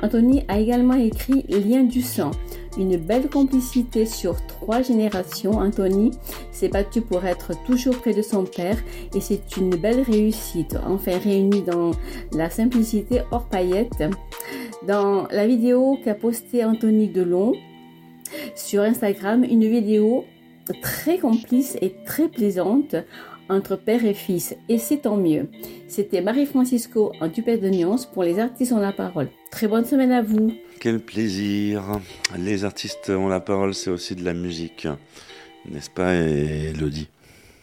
Anthony 0.02 0.43
a 0.47 0.60
également 0.60 0.93
écrit 0.93 1.43
Lien 1.49 1.84
du 1.84 2.02
sang, 2.02 2.32
une 2.78 2.95
belle 2.97 3.30
complicité 3.30 4.06
sur 4.06 4.36
trois 4.45 4.82
générations. 4.82 5.58
Anthony 5.58 6.12
s'est 6.52 6.70
battu 6.70 7.02
pour 7.02 7.26
être 7.26 7.52
toujours 7.66 7.97
près 7.97 8.14
de 8.14 8.22
son 8.22 8.45
père 8.45 8.78
et 9.14 9.20
c'est 9.20 9.58
une 9.58 9.76
belle 9.76 10.02
réussite, 10.02 10.78
enfin 10.88 11.18
réunie 11.18 11.64
dans 11.64 11.91
la 12.34 12.49
simplicité 12.49 13.22
hors 13.32 13.45
paillettes. 13.45 14.04
Dans 14.88 15.28
la 15.30 15.45
vidéo 15.45 15.97
qu'a 16.04 16.16
postée 16.16 16.64
Anthony 16.64 17.10
Delon 17.10 17.54
sur 18.56 18.82
Instagram, 18.82 19.43
une 19.43 19.68
vidéo 19.70 20.26
très 20.82 21.18
complice 21.18 21.78
et 21.82 21.96
très 22.06 22.28
plaisante 22.28 22.96
entre 23.50 23.76
père 23.76 24.06
et 24.06 24.14
fils, 24.14 24.56
et 24.70 24.78
c'est 24.78 25.00
tant 25.00 25.18
mieux. 25.18 25.50
C'était 25.88 26.22
Marie-Francisco 26.22 27.12
en 27.20 27.30
tupette 27.30 27.62
de 27.62 27.70
nuance 27.70 28.06
pour 28.06 28.24
les 28.24 28.40
artistes 28.40 28.72
ont 28.72 28.80
la 28.80 28.94
parole. 28.94 29.30
Très 29.52 29.68
bonne 29.68 29.84
semaine 29.84 30.12
à 30.12 30.22
vous. 30.22 30.54
Quel 30.80 31.00
plaisir. 31.00 31.84
Les 32.38 32.64
artistes 32.64 33.10
ont 33.10 33.28
la 33.28 33.40
parole, 33.42 33.74
c'est 33.74 33.90
aussi 33.90 34.16
de 34.16 34.24
la 34.24 34.34
musique. 34.34 34.88
N'est-ce 35.70 35.90
pas, 35.90 36.14
Elodie? 36.14 37.10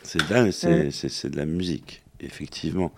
C'est 0.02 0.18
de, 0.18 0.90
c'est 0.90 1.30
de 1.30 1.36
la 1.36 1.46
musique, 1.46 2.02
effectivement. 2.20 2.92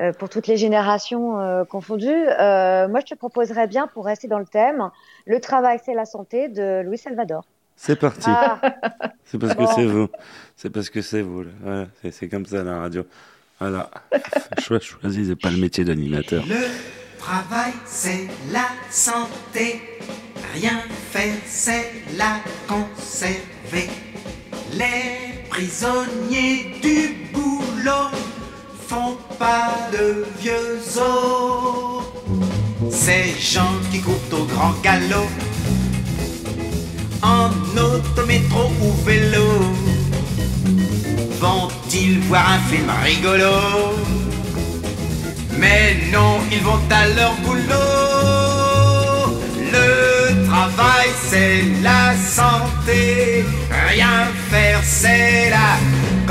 Euh, 0.00 0.12
pour 0.12 0.28
toutes 0.28 0.46
les 0.46 0.56
générations 0.56 1.40
euh, 1.40 1.64
confondues, 1.64 2.08
euh, 2.08 2.88
moi 2.88 3.00
je 3.00 3.06
te 3.06 3.14
proposerais 3.14 3.66
bien, 3.66 3.88
pour 3.88 4.04
rester 4.04 4.28
dans 4.28 4.38
le 4.38 4.46
thème, 4.46 4.90
Le 5.26 5.40
travail 5.40 5.80
c'est 5.84 5.94
la 5.94 6.04
santé 6.04 6.48
de 6.48 6.82
Louis 6.82 6.98
Salvador. 6.98 7.44
C'est 7.80 7.96
parti. 7.96 8.26
Ah, 8.28 8.60
C'est 9.24 9.38
parce 9.38 9.54
que 9.54 9.64
c'est 9.76 9.86
vous. 9.86 10.08
C'est 10.56 10.70
parce 10.70 10.90
que 10.90 11.00
c'est 11.00 11.22
vous. 11.22 11.44
Voilà, 11.62 11.86
c'est- 12.02 12.10
c'est 12.10 12.28
comme 12.28 12.44
ça 12.44 12.64
la 12.64 12.80
radio. 12.80 13.06
Voilà. 13.60 13.88
Cho- 14.58 14.80
Choisissez 14.80 15.36
pas 15.36 15.50
le 15.50 15.58
métier 15.58 15.84
d'animateur. 15.84 16.44
Le 16.46 16.66
travail, 17.18 17.72
c'est 17.86 18.26
la 18.52 18.66
santé. 18.90 19.80
Rien 20.54 20.80
faire, 21.12 21.34
c'est 21.46 21.86
la 22.16 22.40
conserver. 22.66 23.88
Les 24.72 25.44
prisonniers 25.48 26.80
du 26.82 27.30
boulot 27.32 28.10
font 28.88 29.16
pas 29.38 29.70
de 29.92 30.24
vieux 30.40 30.78
os. 31.00 32.04
Ces 32.90 33.34
gens 33.38 33.74
qui 33.92 34.00
courent 34.00 34.14
au 34.40 34.44
grand 34.46 34.72
galop, 34.82 35.28
en 37.22 37.50
auto, 37.76 38.26
métro 38.26 38.70
ou 38.82 38.92
vélo, 39.04 39.48
vont-ils 41.40 42.20
voir 42.28 42.44
un 42.52 42.60
film 42.70 42.90
rigolo? 43.04 43.54
Mais 45.58 45.96
non, 46.12 46.38
ils 46.52 46.62
vont 46.62 46.80
à 46.90 47.08
leur 47.08 47.34
boulot. 47.44 47.58
Le 49.72 50.46
travail, 50.46 51.08
c'est 51.28 51.64
la 51.82 52.14
santé. 52.16 53.44
Rien 53.88 54.28
faire, 54.50 54.80
c'est 54.84 55.50
la 55.50 55.76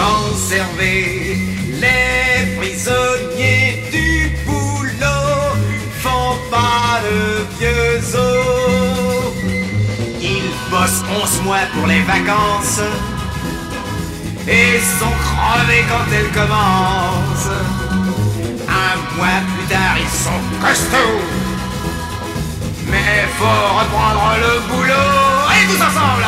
conserver. 0.02 1.38
Les 1.82 2.56
prisonniers 2.58 3.84
du 3.92 4.32
boulot 4.46 5.58
font 6.02 6.38
pas 6.50 7.02
de 7.06 7.46
vieux 7.60 8.00
os. 8.16 9.07
Bossent 10.70 11.03
11 11.24 11.41
mois 11.43 11.65
pour 11.74 11.88
les 11.88 12.01
vacances 12.01 12.82
et 14.47 14.80
sont 14.99 15.15
crevés 15.26 15.86
quand 15.89 16.05
elles 16.13 16.32
commencent. 16.32 17.55
Un 18.68 19.15
mois 19.15 19.39
plus 19.55 19.65
tard, 19.74 19.95
ils 19.97 20.18
sont 20.26 20.41
costauds. 20.61 21.22
Mais 22.89 23.28
faut 23.38 23.78
reprendre 23.80 24.36
le 24.41 24.59
boulot. 24.68 24.93
Et 25.55 25.68
tous 25.68 25.82
ensemble 25.82 26.27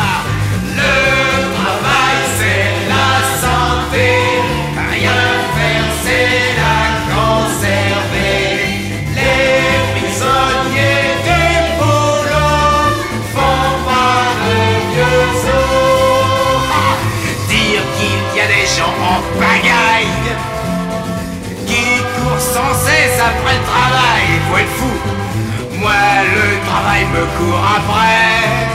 court 27.39 27.65
après. 27.77 28.67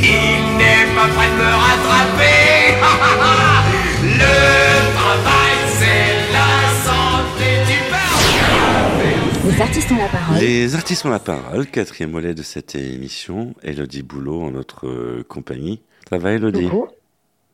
Il 0.00 0.56
n'est 0.58 0.86
pas 0.94 1.08
prêt 1.14 1.30
de 1.30 1.38
me 1.42 1.50
rattraper. 1.64 2.38
le 4.22 4.36
travail, 4.98 5.56
c'est 5.78 6.12
la 6.36 6.52
santé 6.86 7.48
du 7.66 7.78
père. 7.90 9.50
Les 9.50 9.60
artistes 9.60 9.90
ont 9.92 9.96
la 9.96 10.08
parole. 10.08 10.38
Les 10.38 10.74
artistes 10.74 11.04
ont 11.06 11.10
la 11.10 11.18
parole, 11.18 11.66
quatrième 11.66 12.12
volet 12.12 12.34
de 12.34 12.42
cette 12.42 12.74
émission. 12.74 13.54
Elodie 13.62 14.02
Boulot 14.02 14.42
en 14.42 14.50
notre 14.50 15.22
compagnie. 15.28 15.80
Ça 16.08 16.18
va, 16.18 16.32
Elodie? 16.32 16.68
Coucou. 16.68 16.88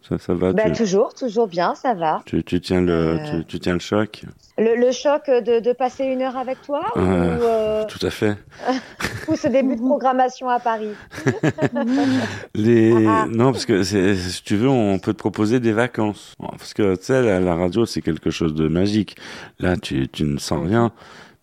Ça, 0.06 0.18
ça 0.18 0.34
va 0.34 0.52
Bah, 0.52 0.64
tu, 0.70 0.72
toujours, 0.82 1.14
toujours 1.14 1.46
bien, 1.48 1.74
ça 1.74 1.94
va. 1.94 2.20
tu, 2.26 2.44
tu 2.44 2.60
tiens 2.60 2.82
le, 2.82 2.92
Euh. 2.92 3.38
tu, 3.40 3.44
tu 3.46 3.60
tiens 3.60 3.72
le 3.72 3.78
choc 3.78 4.24
Le, 4.58 4.76
le 4.78 4.92
choc 4.92 5.22
de, 5.28 5.60
de 5.60 5.72
passer 5.72 6.04
une 6.04 6.20
heure 6.20 6.36
avec 6.36 6.60
toi 6.62 6.82
ou, 6.94 6.98
Euh, 7.00 7.84
Tout 7.86 8.04
à 8.06 8.10
fait. 8.10 8.36
ou 9.28 9.36
ce 9.36 9.48
début 9.48 9.76
de 9.76 9.80
programmation 9.80 10.48
à 10.50 10.60
Paris? 10.60 10.90
Les... 12.54 12.92
Ah. 13.06 13.26
Non, 13.30 13.52
parce 13.52 13.66
que 13.66 13.82
si 13.82 14.42
tu 14.44 14.56
veux, 14.56 14.68
on 14.68 14.98
peut 14.98 15.12
te 15.12 15.18
proposer 15.18 15.60
des 15.60 15.72
vacances. 15.72 16.34
Parce 16.38 16.74
que 16.74 16.96
tu 16.96 17.04
sais, 17.04 17.22
la, 17.22 17.40
la 17.40 17.54
radio, 17.54 17.86
c'est 17.86 18.02
quelque 18.02 18.30
chose 18.30 18.54
de 18.54 18.68
magique. 18.68 19.16
Là, 19.58 19.76
tu, 19.76 20.08
tu 20.08 20.24
ne 20.24 20.38
sens 20.38 20.66
rien, 20.66 20.92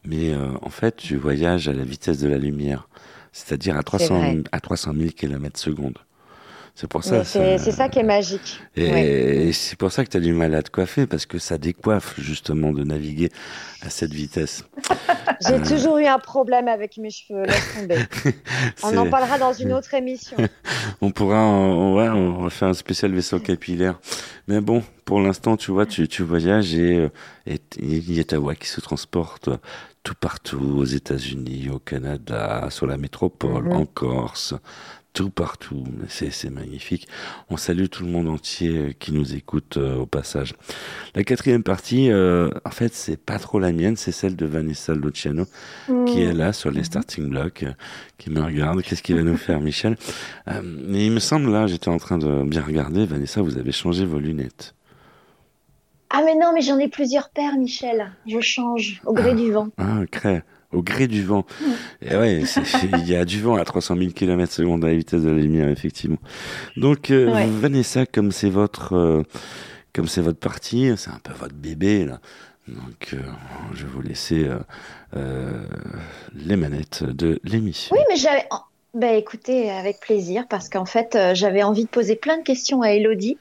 mais 0.05 0.33
euh, 0.33 0.49
en 0.61 0.69
fait, 0.69 0.95
tu 0.97 1.15
voyages 1.15 1.67
à 1.67 1.73
la 1.73 1.83
vitesse 1.83 2.19
de 2.19 2.27
la 2.29 2.37
lumière, 2.37 2.87
c'est-à-dire 3.31 3.77
à 3.77 3.83
300, 3.83 4.17
vrai. 4.19 4.37
à 4.51 4.59
300 4.59 4.91
000 4.95 5.09
km 5.15 5.59
secondes. 5.59 5.97
C'est 6.81 6.87
pour 6.87 7.03
ça. 7.03 7.23
C'est 7.23 7.59
ça 7.71 7.89
qui 7.89 7.99
est 7.99 8.03
magique. 8.03 8.59
Et, 8.75 8.89
Ouais. 8.91 9.05
et 9.05 9.53
c'est 9.53 9.77
pour 9.77 9.91
ça 9.91 10.03
que 10.03 10.09
tu 10.09 10.17
as 10.17 10.19
du 10.19 10.33
mal 10.33 10.55
à 10.55 10.63
te 10.63 10.71
coiffer, 10.71 11.05
parce 11.05 11.27
que 11.27 11.37
ça 11.37 11.59
décoiffe 11.59 12.19
justement 12.19 12.73
de 12.73 12.83
naviguer 12.83 13.29
à 13.83 13.91
cette 13.91 14.11
vitesse. 14.11 14.65
J'ai 15.47 15.53
Euh. 15.53 15.63
toujours 15.63 15.99
eu 15.99 16.05
un 16.07 16.17
problème 16.17 16.67
avec 16.67 16.97
mes 16.97 17.11
cheveux, 17.11 17.43
laisse 17.43 17.75
tomber. 17.75 17.97
On 18.83 18.97
en 18.97 19.07
parlera 19.11 19.37
dans 19.37 19.53
une 19.53 19.73
autre 19.73 19.93
émission. 19.93 20.35
On 21.01 21.11
pourra, 21.11 21.37
en- 21.43 21.95
ouais, 21.97 22.09
on 22.09 22.41
va 22.43 22.49
faire 22.49 22.69
un 22.69 22.73
spécial 22.73 23.13
vaisseau 23.13 23.39
capillaire. 23.39 23.99
Mais 24.47 24.59
bon, 24.59 24.81
pour 25.05 25.21
l'instant, 25.21 25.57
tu 25.57 25.69
vois, 25.69 25.85
tu, 25.85 26.07
tu 26.07 26.23
voyages 26.23 26.73
et 26.73 26.95
euh, 26.97 27.09
il 27.77 28.11
y 28.11 28.19
a 28.19 28.23
ta 28.23 28.39
voix 28.39 28.55
qui 28.55 28.67
se 28.69 28.81
transporte 28.81 29.49
tout 30.03 30.15
partout, 30.19 30.77
aux 30.77 30.85
États-Unis, 30.85 31.69
au 31.71 31.77
Canada, 31.77 32.67
sur 32.71 32.87
la 32.87 32.97
métropole, 32.97 33.65
Mhm. 33.65 33.71
en 33.73 33.85
Corse, 33.85 34.55
tout 35.13 35.29
partout. 35.29 35.83
C'est 36.07 36.49
magnifique. 36.49 37.07
On 37.49 37.57
salue 37.57 37.85
tout 37.85 38.03
le 38.03 38.09
monde 38.09 38.29
entier 38.29 38.95
qui 38.99 39.11
nous 39.11 39.35
écoute 39.35 39.77
euh, 39.77 39.97
au 39.97 40.05
passage. 40.05 40.53
La 41.15 41.23
quatrième 41.23 41.63
partie, 41.63 42.11
euh, 42.11 42.49
en 42.65 42.71
fait, 42.71 42.93
c'est 42.93 43.17
pas 43.17 43.39
trop 43.39 43.59
la 43.59 43.71
mienne, 43.71 43.95
c'est 43.97 44.11
celle 44.11 44.35
de 44.35 44.45
Vanessa 44.45 44.93
Luciano 44.93 45.45
qui 46.05 46.21
est 46.21 46.33
là 46.33 46.53
sur 46.53 46.71
les 46.71 46.83
starting 46.83 47.29
blocks, 47.29 47.63
euh, 47.63 47.73
qui 48.17 48.29
me 48.29 48.41
regarde. 48.41 48.81
Qu'est-ce 48.81 49.03
qu'il 49.03 49.15
va 49.15 49.23
nous 49.23 49.37
faire, 49.37 49.59
Michel? 49.59 49.97
Euh, 50.47 50.61
il 50.89 51.11
me 51.11 51.19
semble, 51.19 51.51
là, 51.51 51.67
j'étais 51.67 51.89
en 51.89 51.97
train 51.97 52.17
de 52.17 52.43
bien 52.43 52.61
regarder, 52.61 53.05
Vanessa, 53.05 53.41
vous 53.41 53.57
avez 53.57 53.71
changé 53.71 54.05
vos 54.05 54.19
lunettes. 54.19 54.75
Ah 56.13 56.21
mais 56.25 56.35
non, 56.35 56.51
mais 56.53 56.61
j'en 56.61 56.77
ai 56.77 56.89
plusieurs 56.89 57.29
paires, 57.29 57.57
Michel. 57.57 58.11
Je 58.27 58.41
change 58.41 59.01
au 59.05 59.13
gré 59.13 59.33
du 59.33 59.51
vent. 59.51 59.69
Ah, 59.77 60.01
crée, 60.11 60.41
au 60.73 60.81
gré 60.81 61.07
du 61.07 61.23
vent. 61.23 61.45
Et 62.01 62.15
ouais, 62.15 62.43
il 62.93 63.07
y 63.07 63.15
a 63.15 63.25
du 63.25 63.41
vent 63.41 63.55
à 63.55 63.65
300 63.65 63.95
000 63.97 64.11
km 64.11 64.51
secondes 64.51 64.83
à 64.85 64.87
la 64.89 64.95
vitesse 64.95 65.21
de 65.23 65.29
la 65.29 65.37
lumière, 65.41 65.69
effectivement. 65.69 66.17
Donc, 66.77 67.11
euh, 67.11 67.31
Ouais. 67.33 67.47
Vanessa, 67.47 68.05
comme 68.05 68.31
c'est 68.31 68.49
votre, 68.49 68.93
euh, 68.93 69.23
comme 69.93 70.07
c'est 70.07 70.21
votre 70.21 70.39
partie, 70.39 70.91
c'est 70.97 71.09
un 71.11 71.19
peu 71.23 71.33
votre 71.33 71.55
bébé, 71.55 72.05
là. 72.05 72.19
Donc, 72.67 73.13
euh, 73.13 73.17
je 73.73 73.83
vais 73.85 73.91
vous 73.91 74.01
laisser 74.01 74.47
euh, 75.17 75.63
les 76.35 76.55
manettes 76.55 77.03
de 77.03 77.39
l'émission. 77.43 77.95
Oui, 77.95 78.01
mais 78.09 78.15
j'avais. 78.15 78.45
Ben 78.93 79.15
écoutez, 79.15 79.71
avec 79.71 80.01
plaisir, 80.01 80.43
parce 80.49 80.67
qu'en 80.67 80.85
fait, 80.85 81.17
j'avais 81.33 81.63
envie 81.63 81.85
de 81.85 81.89
poser 81.89 82.17
plein 82.17 82.37
de 82.37 82.43
questions 82.43 82.81
à 82.81 82.89
Elodie. 82.91 83.37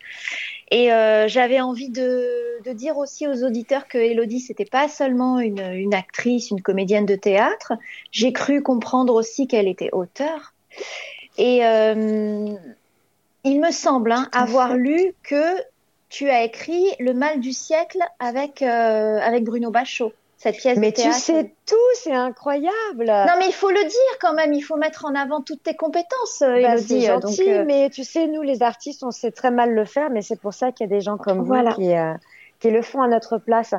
Et 0.71 0.93
euh, 0.93 1.27
j'avais 1.27 1.61
envie 1.61 1.89
de, 1.89 2.63
de 2.65 2.73
dire 2.73 2.97
aussi 2.97 3.27
aux 3.27 3.45
auditeurs 3.45 3.89
que 3.89 3.99
Elodie, 3.99 4.41
c'était 4.41 4.65
pas 4.65 4.89
seulement 4.89 5.41
une, 5.41 5.61
une 5.61 5.95
actrice, 5.95 6.51
une 6.51 6.63
comédienne 6.63 7.07
de 7.07 7.17
théâtre. 7.17 7.73
J'ai 8.13 8.33
cru 8.33 8.63
comprendre 8.63 9.15
aussi 9.15 9.49
qu'elle 9.49 9.67
était 9.67 9.91
auteure. 9.93 10.55
Et 11.39 11.65
euh, 11.67 12.55
il 13.45 13.61
me 13.61 13.71
semble 13.73 14.13
hein, 14.13 14.29
avoir 14.33 14.77
lu 14.77 15.15
que 15.25 15.57
tu 16.09 16.29
as 16.29 16.45
écrit 16.45 16.85
Le 16.99 17.15
mal 17.15 17.41
du 17.41 17.53
siècle 17.53 18.01
avec, 18.19 18.63
euh, 18.63 19.19
avec 19.21 19.45
Bruno 19.45 19.71
Bachot, 19.71 20.13
cette 20.41 20.57
pièce 20.57 20.79
Mais 20.79 20.91
de 20.91 20.97
tu 20.97 21.13
sais 21.13 21.53
tout, 21.67 21.77
c'est 21.97 22.15
incroyable. 22.15 23.05
Non, 23.05 23.35
mais 23.39 23.47
il 23.49 23.53
faut 23.53 23.71
le 23.71 23.85
dire 23.85 24.19
quand 24.23 24.33
même, 24.33 24.55
il 24.55 24.63
faut 24.63 24.77
mettre 24.77 25.05
en 25.05 25.15
avant 25.15 25.43
toutes 25.43 25.63
tes 25.63 25.77
compétences, 25.77 26.41
euh, 26.41 26.63
Bah, 26.63 26.79
c'est 26.79 27.11
euh, 27.11 27.21
gentil, 27.21 27.45
donc, 27.45 27.49
euh, 27.49 27.65
mais 27.67 27.91
tu 27.91 28.05
sais, 28.05 28.27
nous 28.27 28.41
les 28.41 28.63
artistes, 28.63 29.05
on 29.05 29.11
sait 29.11 29.33
très 29.33 29.51
mal 29.51 29.75
le 29.75 29.85
faire, 29.85 30.09
mais 30.09 30.23
c'est 30.23 30.41
pour 30.41 30.55
ça 30.55 30.73
qu'il 30.73 30.89
y 30.89 30.91
a 30.91 30.97
des 30.97 31.03
gens 31.03 31.19
comme 31.19 31.45
Voilà. 31.45 31.73
vous 31.73 31.77
qui, 31.77 31.95
euh, 31.95 32.15
qui 32.59 32.71
le 32.71 32.81
font 32.81 33.03
à 33.03 33.09
notre 33.09 33.37
place. 33.37 33.75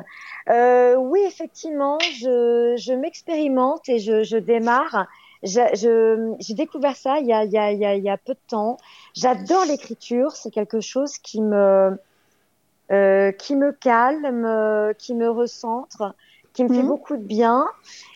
Euh, 0.50 0.94
oui, 0.94 1.20
effectivement, 1.26 1.98
je, 2.20 2.76
je 2.78 2.92
m'expérimente 2.92 3.88
et 3.88 3.98
je, 3.98 4.22
je 4.22 4.36
démarre. 4.36 5.08
J'ai 5.42 6.54
découvert 6.54 6.94
ça 6.94 7.18
il 7.18 7.26
y, 7.26 7.32
a, 7.32 7.42
il, 7.42 7.50
y 7.50 7.58
a, 7.58 7.72
il, 7.72 8.04
y 8.04 8.16
peu 8.24 8.34
de 8.34 8.38
temps. 8.46 8.76
J'adore 9.14 9.64
l'écriture, 9.64 10.30
c'est 10.36 10.52
quelque 10.52 10.80
chose 10.80 11.18
qui 11.18 11.40
me, 11.40 11.98
euh, 12.92 13.32
qui 13.32 13.56
me 13.56 13.72
calme, 13.72 14.44
euh, 14.44 14.92
qui 14.92 15.14
me 15.14 15.28
recentre, 15.28 16.14
qui 16.52 16.64
me 16.64 16.68
fait 16.68 16.82
Mhm. 16.82 16.86
beaucoup 16.88 17.16
de 17.16 17.24
bien. 17.24 17.66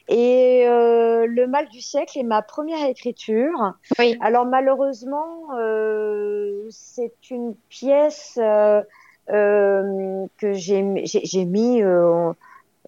Et 0.08 0.64
euh, 0.68 1.26
Le 1.26 1.46
mal 1.46 1.68
du 1.68 1.80
siècle 1.80 2.18
est 2.18 2.22
ma 2.22 2.42
première 2.42 2.86
écriture. 2.88 3.74
Oui. 3.98 4.16
Alors 4.20 4.46
malheureusement, 4.46 5.48
euh, 5.58 6.66
c'est 6.70 7.14
une 7.30 7.54
pièce 7.68 8.38
euh, 8.40 8.82
euh, 9.30 10.26
que 10.38 10.52
j'ai 10.52 10.82
mis. 10.82 11.82
euh, 11.82 12.32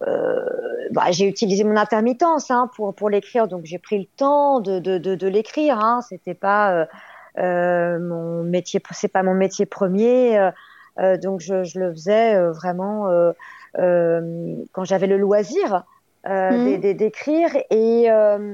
euh, 0.07 0.45
bah, 0.91 1.11
j'ai 1.11 1.27
utilisé 1.27 1.65
mon 1.65 1.75
intermittence 1.75 2.49
hein, 2.51 2.69
pour 2.75 2.95
pour 2.95 3.09
l'écrire, 3.09 3.49
donc 3.49 3.65
j'ai 3.65 3.79
pris 3.79 3.99
le 3.99 4.05
temps 4.05 4.61
de 4.61 4.79
de 4.79 4.97
de, 4.97 5.15
de 5.15 5.27
l'écrire. 5.27 5.77
Hein. 5.79 5.99
C'était 6.07 6.33
pas 6.35 6.87
mon 7.35 8.43
métier, 8.43 8.81
c'est 8.91 9.07
pas 9.09 9.23
mon 9.23 9.33
métier 9.33 9.65
premier, 9.65 10.51
donc 11.21 11.41
je, 11.41 11.63
je 11.63 11.79
le 11.79 11.91
faisais 11.91 12.35
euh, 12.35 12.51
vraiment 12.51 13.07
quand 13.75 14.83
j'avais 14.83 15.07
le 15.07 15.17
loisir 15.17 15.83
euh, 16.27 16.51
Mhm. 16.51 16.63
d'é- 16.65 16.77
d'é- 16.79 16.93
d'écrire 16.93 17.55
et 17.69 18.09
euh, 18.11 18.53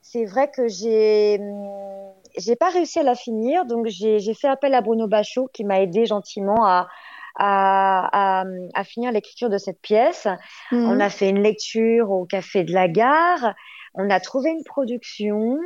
c'est 0.00 0.24
vrai 0.24 0.50
que 0.50 0.68
j'ai 0.68 1.40
j'ai 2.38 2.56
pas 2.56 2.70
réussi 2.70 2.98
à 2.98 3.02
la 3.02 3.14
finir, 3.14 3.66
donc 3.66 3.86
j'ai 3.88 4.34
fait 4.34 4.48
appel 4.48 4.72
à 4.74 4.80
Bruno 4.80 5.06
Bachot 5.06 5.48
qui 5.52 5.64
m'a 5.64 5.80
aidé 5.82 6.06
gentiment 6.06 6.64
à 6.64 6.88
à, 7.34 8.40
à, 8.42 8.44
à 8.74 8.84
finir 8.84 9.10
l'écriture 9.10 9.48
de 9.48 9.56
cette 9.56 9.80
pièce. 9.80 10.26
Mhm. 10.70 10.84
On 10.90 11.00
a 11.00 11.08
fait 11.08 11.30
une 11.30 11.42
lecture 11.42 12.10
au 12.10 12.26
Café 12.26 12.62
de 12.62 12.72
la 12.74 12.88
Gare. 12.88 13.54
On 13.94 14.10
a 14.10 14.20
trouvé 14.20 14.50
une 14.50 14.64
production 14.64 15.58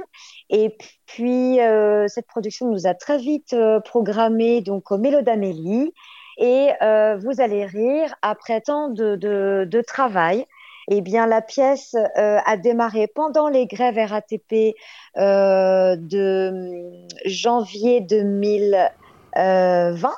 et 0.50 0.76
puis 1.06 1.60
euh, 1.60 2.06
cette 2.08 2.26
production 2.28 2.66
nous 2.68 2.86
a 2.86 2.94
très 2.94 3.18
vite 3.18 3.52
euh, 3.52 3.78
programmé 3.80 4.60
donc 4.62 4.90
au 4.92 4.98
Mélodamélie 4.98 5.92
et 6.38 6.68
euh, 6.82 7.16
vous 7.16 7.40
allez 7.40 7.64
rire 7.66 8.14
après 8.22 8.60
tant 8.60 8.88
de, 8.88 9.16
de, 9.16 9.66
de 9.70 9.80
travail. 9.80 10.46
Eh 10.88 11.00
bien, 11.00 11.26
la 11.26 11.42
pièce 11.42 11.96
euh, 12.16 12.38
a 12.46 12.56
démarré 12.56 13.08
pendant 13.08 13.48
les 13.48 13.66
grèves 13.66 13.98
RATP 13.98 14.76
euh, 15.16 15.96
de 15.98 16.50
hum, 16.52 17.08
janvier 17.24 18.00
2020 18.02 20.12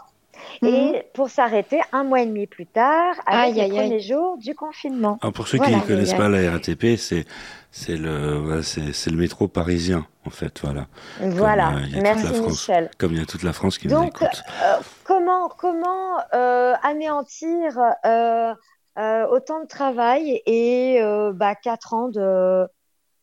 et 0.63 1.03
pour 1.15 1.31
s'arrêter 1.31 1.81
un 1.93 2.05
mois 2.05 2.21
et 2.21 2.27
demi 2.27 2.47
plus 2.47 2.67
tard 2.67 3.15
avec 3.27 3.51
Aïe, 3.51 3.55
les 3.55 3.61
aïe, 3.63 3.71
aïe. 3.71 3.77
premiers 3.79 4.01
jours 4.01 4.37
du 4.39 4.55
confinement. 4.55 5.19
Alors 5.21 5.33
pour 5.33 5.49
ceux 5.49 5.59
Voilà. 5.59 5.77
qui 5.79 5.83
ne 5.83 5.87
connaissent 5.87 6.15
pas 6.15 6.29
la 6.29 6.51
RATP, 6.51 6.97
c'est 6.97 7.25
c'est 7.71 7.97
le 7.97 8.63
c'est 8.63 9.11
le 9.11 9.17
métro 9.17 9.49
parisien 9.49 10.07
en 10.27 10.31
fait, 10.31 10.61
voilà. 10.63 10.87
Voilà, 11.21 11.71
Comme, 11.71 11.83
euh, 11.83 12.01
merci 12.03 12.27
la 12.27 12.33
France, 12.35 12.51
Michel. 12.51 12.91
Comme 12.99 13.13
il 13.13 13.19
y 13.19 13.23
a 13.23 13.27
toute 13.27 13.43
la 13.43 13.53
France 13.53 13.79
qui 13.79 13.89
nous 13.89 13.95
Donc, 13.95 14.09
écoute. 14.09 14.43
euh, 14.63 14.77
comment, 15.09 15.49
comment 15.49 16.19
euh, 16.35 16.75
anéantir 16.83 17.79
euh, 18.05 18.55
euh, 18.99 19.27
autant 19.29 19.61
de 19.63 19.67
travail 19.67 20.43
et 20.47 21.01
bah, 21.35 21.55
quatre 21.57 21.95
ans 21.95 22.09
de, 22.09 22.67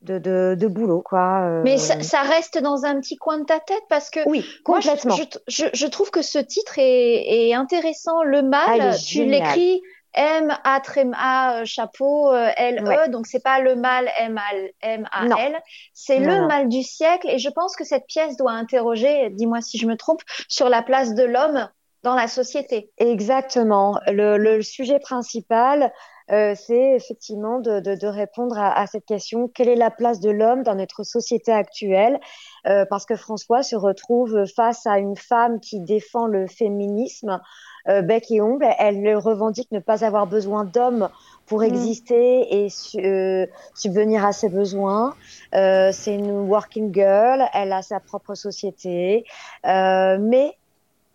de, 0.02 0.20
de, 0.20 0.56
de 0.60 0.68
boulot, 0.68 1.02
quoi. 1.02 1.62
Mais 1.64 1.78
ça, 1.78 2.02
ça 2.02 2.22
reste 2.22 2.58
dans 2.58 2.86
un 2.86 3.00
petit 3.00 3.16
coin 3.18 3.40
de 3.40 3.46
ta 3.46 3.60
tête 3.60 3.84
parce 3.90 4.10
que 4.10 4.20
Oui, 4.28 4.44
moi, 4.68 4.80
je, 4.80 4.90
complètement. 4.90 5.16
je, 5.16 5.24
je- 5.48 5.70
je 5.74 5.88
trouve 5.88 6.12
que 6.12 6.22
ce 6.22 6.40
titre 6.40 6.74
est, 6.78 7.50
est 7.50 7.54
intéressant. 7.54 8.24
Le 8.24 8.42
mal, 8.42 8.82
Ah, 8.82 8.96
tu 8.98 9.24
l'écris 9.26 9.82
M 10.16 10.50
A 10.64 10.82
A 11.14 11.62
euh, 11.62 11.66
chapeau 11.66 12.32
euh, 12.32 12.50
L 12.58 12.82
E, 12.84 12.88
Ouais. 12.88 13.10
donc 13.10 13.28
c'est 13.28 13.44
pas 13.44 13.60
le 13.60 13.76
mal 13.76 14.10
M 14.18 14.38
A 14.38 14.56
M 14.82 15.08
A. 15.12 15.26
L, 15.40 15.62
c'est 15.94 16.20
le 16.20 16.48
mal 16.48 16.70
du 16.70 16.82
siècle. 16.82 17.30
Et 17.30 17.38
je 17.38 17.50
pense 17.50 17.76
que 17.76 17.84
cette 17.84 18.08
pièce 18.08 18.38
doit 18.38 18.54
interroger, 18.54 19.30
dis-moi 19.32 19.62
si 19.62 19.78
je 19.78 19.86
me 19.88 19.96
trompe, 19.98 20.22
sur 20.48 20.70
la 20.70 20.82
place 20.82 21.14
de 21.16 21.24
l'homme 21.24 21.70
dans 22.04 22.16
la 22.16 22.28
société. 22.28 22.92
Exactement. 22.98 24.00
Le, 24.08 24.38
le 24.38 24.62
sujet 24.62 25.00
principal, 25.00 25.92
euh, 26.32 26.54
c'est 26.56 26.94
effectivement 26.96 27.60
de, 27.60 27.80
de, 27.80 27.96
de 27.96 28.08
répondre 28.08 28.58
à, 28.60 28.72
à 28.80 28.86
cette 28.86 29.06
question 29.06 29.48
quelle 29.48 29.70
est 29.70 29.76
la 29.76 29.90
place 29.92 30.20
de 30.20 30.30
l'homme 30.30 30.62
dans 30.62 30.76
notre 30.76 31.04
société 31.04 31.52
actuelle? 31.52 32.20
Euh, 32.68 32.86
Parce 32.90 33.06
que 33.08 33.16
François 33.16 33.64
se 33.64 33.76
retrouve 33.76 34.46
face 34.56 34.86
à 34.86 35.00
une 35.00 35.18
femme 35.18 35.60
qui 35.60 35.80
défend 35.80 36.28
le 36.28 36.46
féminisme 36.48 37.42
bec 37.88 38.32
et 38.32 38.42
ongle. 38.42 38.68
Elle 38.80 39.16
revendique 39.18 39.72
ne 39.72 39.80
pas 39.80 40.04
avoir 40.06 40.28
besoin 40.28 40.66
d'hommes 40.66 41.10
pour 41.46 41.62
Mm. 41.62 41.66
exister 41.66 42.64
et 42.64 42.70
su- 42.70 43.00
euh, 43.00 43.46
subvenir 43.76 44.26
à 44.26 44.34
ses 44.34 44.50
besoins. 44.50 45.14
Euh, 45.54 45.92
c'est 45.92 46.16
une 46.16 46.32
working 46.50 46.94
girl. 46.94 47.44
Elle 47.54 47.72
a 47.74 47.82
sa 47.82 48.00
propre 48.00 48.34
société, 48.36 49.26
Euh, 49.68 50.18
mais 50.20 50.54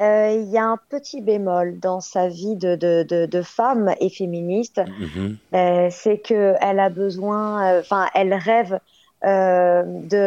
euh, 0.01 0.33
il 0.33 0.49
y 0.51 0.57
a 0.57 0.65
un 0.65 0.79
petit 0.89 1.21
bémol 1.21 1.79
dans 1.79 2.01
sa 2.01 2.29
vie 2.29 2.57
de, 2.57 2.75
de, 2.75 3.03
de, 3.03 3.27
de 3.27 3.43
femme 3.43 3.93
et 4.01 4.09
féministe. 4.09 4.81
Mhm. 4.99 5.37
Euh, 5.55 5.89
c'est 5.91 6.19
que 6.19 6.55
elle 6.61 6.79
a 6.81 6.89
besoin, 6.89 7.75
euh, 7.75 7.81
enfin, 7.81 8.07
elle 8.15 8.33
rêve 8.33 8.79
euh, 9.27 9.83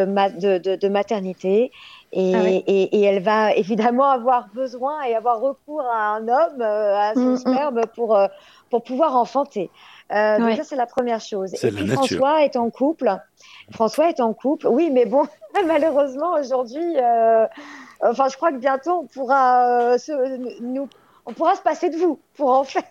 ma- 0.06 0.30
de 0.30 0.88
maternité. 0.88 1.72
Et, 2.16 2.32
Ah 2.34 2.40
oui. 2.44 2.62
et, 2.68 2.96
et 2.96 3.02
elle 3.02 3.22
va 3.22 3.52
évidemment 3.54 4.08
avoir 4.08 4.46
besoin 4.54 5.02
et 5.02 5.16
avoir 5.16 5.40
recours 5.40 5.82
à 5.82 6.14
un 6.14 6.28
homme, 6.28 6.60
euh, 6.62 6.96
à 6.96 7.14
son 7.14 7.20
Mm, 7.30 7.32
mm. 7.32 7.36
sperme 7.38 7.80
pour, 7.96 8.16
euh, 8.16 8.28
pour 8.70 8.84
pouvoir 8.84 9.16
enfanter. 9.16 9.72
Euh, 10.12 10.38
donc 10.38 10.56
ça, 10.56 10.62
c'est 10.64 10.76
la 10.76 10.86
première 10.86 11.20
chose. 11.20 11.52
Et 11.64 11.70
nature. 11.72 11.92
François 11.94 12.44
est 12.44 12.56
en 12.56 12.70
couple. 12.70 13.10
François 13.72 14.08
est 14.10 14.20
en 14.20 14.32
couple. 14.32 14.68
Oui, 14.68 14.90
mais 14.92 15.06
bon, 15.06 15.24
malheureusement, 15.66 16.34
aujourd'hui, 16.38 16.96
euh, 16.98 17.46
enfin, 18.02 18.28
je 18.28 18.36
crois 18.36 18.52
que 18.52 18.58
bientôt, 18.58 19.00
on 19.02 19.06
pourra, 19.06 19.92
euh, 19.94 19.98
se, 19.98 20.12
nous, 20.62 20.88
on 21.26 21.32
pourra 21.32 21.56
se 21.56 21.62
passer 21.62 21.90
de 21.90 21.96
vous 21.96 22.20
pour 22.36 22.50
en 22.50 22.62
faire. 22.64 22.82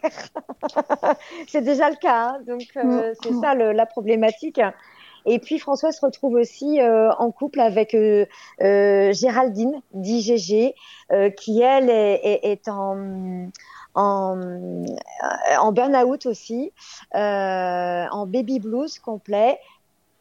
c'est 1.47 1.61
déjà 1.61 1.89
le 1.89 1.95
cas. 1.95 2.29
hein. 2.29 2.37
Donc, 2.47 2.63
euh, 2.75 3.11
Mm. 3.11 3.13
c'est 3.23 3.33
ça 3.35 3.53
le- 3.53 3.71
la 3.71 3.85
problématique. 3.85 4.59
Et 5.25 5.39
puis 5.39 5.59
François 5.59 5.91
se 5.91 6.01
retrouve 6.05 6.33
aussi 6.35 6.81
euh, 6.81 7.11
en 7.13 7.31
couple 7.31 7.59
avec 7.61 7.93
euh, 7.93 8.25
euh, 8.61 9.13
Géraldine, 9.13 9.81
dit 9.93 10.21
GG, 10.21 10.75
euh, 11.11 11.29
qui 11.29 11.61
elle 11.61 11.89
est, 11.89 12.19
est, 12.23 12.39
est 12.51 12.67
en 12.67 13.47
en, 13.95 14.85
en 15.59 15.71
burn-out 15.71 16.25
aussi, 16.25 16.71
euh, 17.15 18.05
en 18.11 18.25
baby 18.25 18.59
blues 18.59 18.97
complet. 18.99 19.59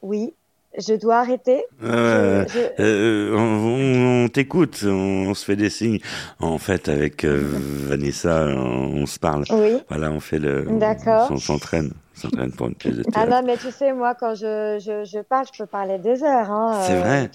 Oui, 0.02 0.34
je 0.76 0.94
dois 0.94 1.20
arrêter. 1.20 1.64
Euh, 1.82 2.44
Je- 2.48 2.58
je- 2.58 2.82
euh, 2.82 3.34
on 3.36 4.24
on 4.24 4.28
t'écoute, 4.28 4.80
on, 4.84 5.28
on 5.30 5.34
se 5.34 5.44
fait 5.44 5.56
des 5.56 5.70
signes. 5.70 6.00
En 6.38 6.58
fait, 6.58 6.88
avec 6.88 7.24
euh, 7.24 7.40
Vanessa, 7.88 8.46
on, 8.48 9.02
on 9.02 9.06
se 9.06 9.18
parle. 9.18 9.44
Oui. 9.50 9.78
Voilà, 9.88 10.10
on 10.10 10.20
fait 10.20 10.38
le. 10.38 10.66
D'accord. 10.78 11.28
On 11.30 11.38
s'entraîne, 11.38 11.92
pour 12.56 12.66
une 12.68 12.74
pièce 12.74 12.96
de 12.96 13.02
Ah 13.14 13.24
théâtre. 13.24 13.30
non, 13.30 13.42
mais 13.46 13.56
tu 13.56 13.70
sais, 13.70 13.92
moi, 13.92 14.14
quand 14.14 14.34
je, 14.34 14.78
je, 14.80 15.04
je 15.04 15.20
parle, 15.20 15.46
je 15.52 15.58
peux 15.58 15.66
parler 15.66 15.98
des 15.98 16.22
heures. 16.22 16.50
Hein, 16.50 16.72
C'est 16.86 16.94
euh, 16.94 17.00
vrai. 17.00 17.30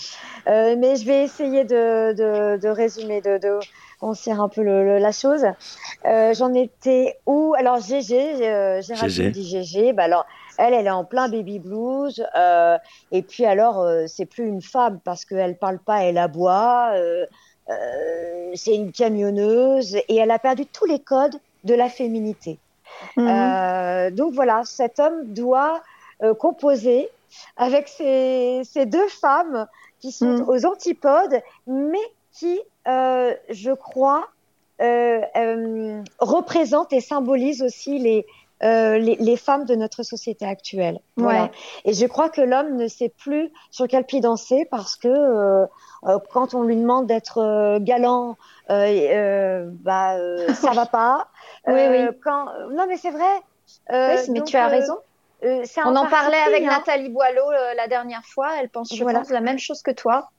euh, 0.48 0.76
mais 0.78 0.96
je 0.96 1.06
vais 1.06 1.24
essayer 1.24 1.64
de, 1.66 2.14
de, 2.14 2.58
de 2.58 2.68
résumer, 2.70 3.22
de, 3.22 3.38
de 3.38 3.60
concire 4.00 4.42
un 4.42 4.50
peu 4.50 4.62
le, 4.64 4.86
le- 4.86 4.98
la 5.00 5.12
chose. 5.12 5.46
Euh, 6.06 6.34
J'en 6.34 6.54
étais 6.54 7.16
où? 7.26 7.54
Alors, 7.58 7.80
GG, 7.80 8.82
Géraldine 8.82 9.32
dit 9.32 9.48
GG. 9.50 9.94
Bah 9.94 10.04
alors, 10.04 10.26
elle, 10.58 10.74
elle 10.74 10.88
est 10.88 10.92
en 10.92 11.04
plein 11.06 11.28
baby 11.30 11.60
blues. 11.60 12.24
et 13.12 13.22
puis, 13.24 13.46
alors, 13.46 13.86
c'est 14.08 14.26
plus 14.26 14.48
une 14.48 14.62
femme 14.62 15.00
parce 15.04 15.26
qu'elle 15.26 15.58
parle 15.58 15.80
pas, 15.80 16.04
elle 16.04 16.18
aboie. 16.18 16.92
C'est 18.56 18.76
une 18.76 18.92
camionneuse 18.92 19.96
et 19.96 20.16
elle 20.16 20.32
a 20.32 20.40
perdu 20.40 20.66
tous 20.68 20.86
les 20.86 21.00
codes 21.04 21.36
de 21.64 21.74
la 21.74 21.90
féminité. 21.90 22.60
Mhm. 23.16 23.28
Euh, 23.28 24.12
donc 24.12 24.34
voilà, 24.34 24.62
cet 24.66 25.00
homme 25.00 25.26
doit 25.34 25.82
euh, 26.24 26.34
composer 26.34 27.10
avec 27.58 27.88
ces, 27.88 28.62
ces 28.64 28.86
deux 28.86 29.08
femmes 29.08 29.68
qui 30.00 30.12
sont 30.12 30.26
Mhm. 30.40 30.50
aux 30.50 30.66
antipodes, 30.66 31.42
mais 31.68 32.00
qui, 32.34 32.60
euh, 32.88 33.34
je 33.50 33.72
crois, 33.72 34.28
représentent 36.20 36.94
et 36.94 37.02
symbolisent 37.02 37.64
aussi 37.64 37.98
les, 38.00 38.26
euh, 38.64 38.98
les, 38.98 39.16
les 39.16 39.38
femmes 39.38 39.66
de 39.66 39.76
notre 39.76 40.04
société 40.04 40.46
actuelle. 40.46 41.00
Voilà. 41.16 41.44
Ouais. 41.44 41.52
Et 41.86 41.94
je 41.94 42.06
crois 42.06 42.30
que 42.30 42.42
l'homme 42.42 42.76
ne 42.76 42.88
sait 42.88 43.10
plus 43.10 43.52
sur 43.72 43.88
quel 43.88 44.04
pied 44.04 44.20
danser 44.22 44.68
parce 44.70 44.96
que 44.96 45.08
euh, 45.08 45.66
euh, 46.08 46.20
quand 46.32 46.54
on 46.54 46.64
lui 46.64 46.76
demande 46.76 47.08
d'être 47.08 47.80
galant, 47.80 48.36
bah, 48.70 50.18
ça 50.54 50.72
va 50.74 50.86
pas. 50.86 51.28
Oui, 51.68 51.80
Euh, 51.80 52.10
oui. 52.12 52.18
Quand... 52.24 52.46
Non, 52.72 52.86
mais 52.88 52.98
c'est 52.98 53.12
vrai. 53.12 53.24
Euh, 53.92 54.16
Oui, 54.16 54.22
mais 54.30 54.40
donc, 54.40 54.48
tu 54.48 54.58
as 54.58 54.68
euh, 54.68 54.70
raison. 54.70 54.98
euh, 55.44 55.64
On 55.86 55.96
en 55.96 56.08
parlait 56.08 56.38
avec 56.38 56.64
hein. 56.64 56.68
Nathalie 56.70 57.10
Boileau 57.10 57.52
euh, 57.52 57.74
la 57.76 57.88
dernière 57.88 58.24
fois. 58.26 58.50
Elle 58.60 58.70
pense, 58.70 58.94
je 58.96 59.04
Voilà. 59.04 59.20
pense, 59.20 59.30
la 59.30 59.42
même 59.42 59.60
chose 59.60 59.82
que 59.82 59.92
toi. 59.92 60.30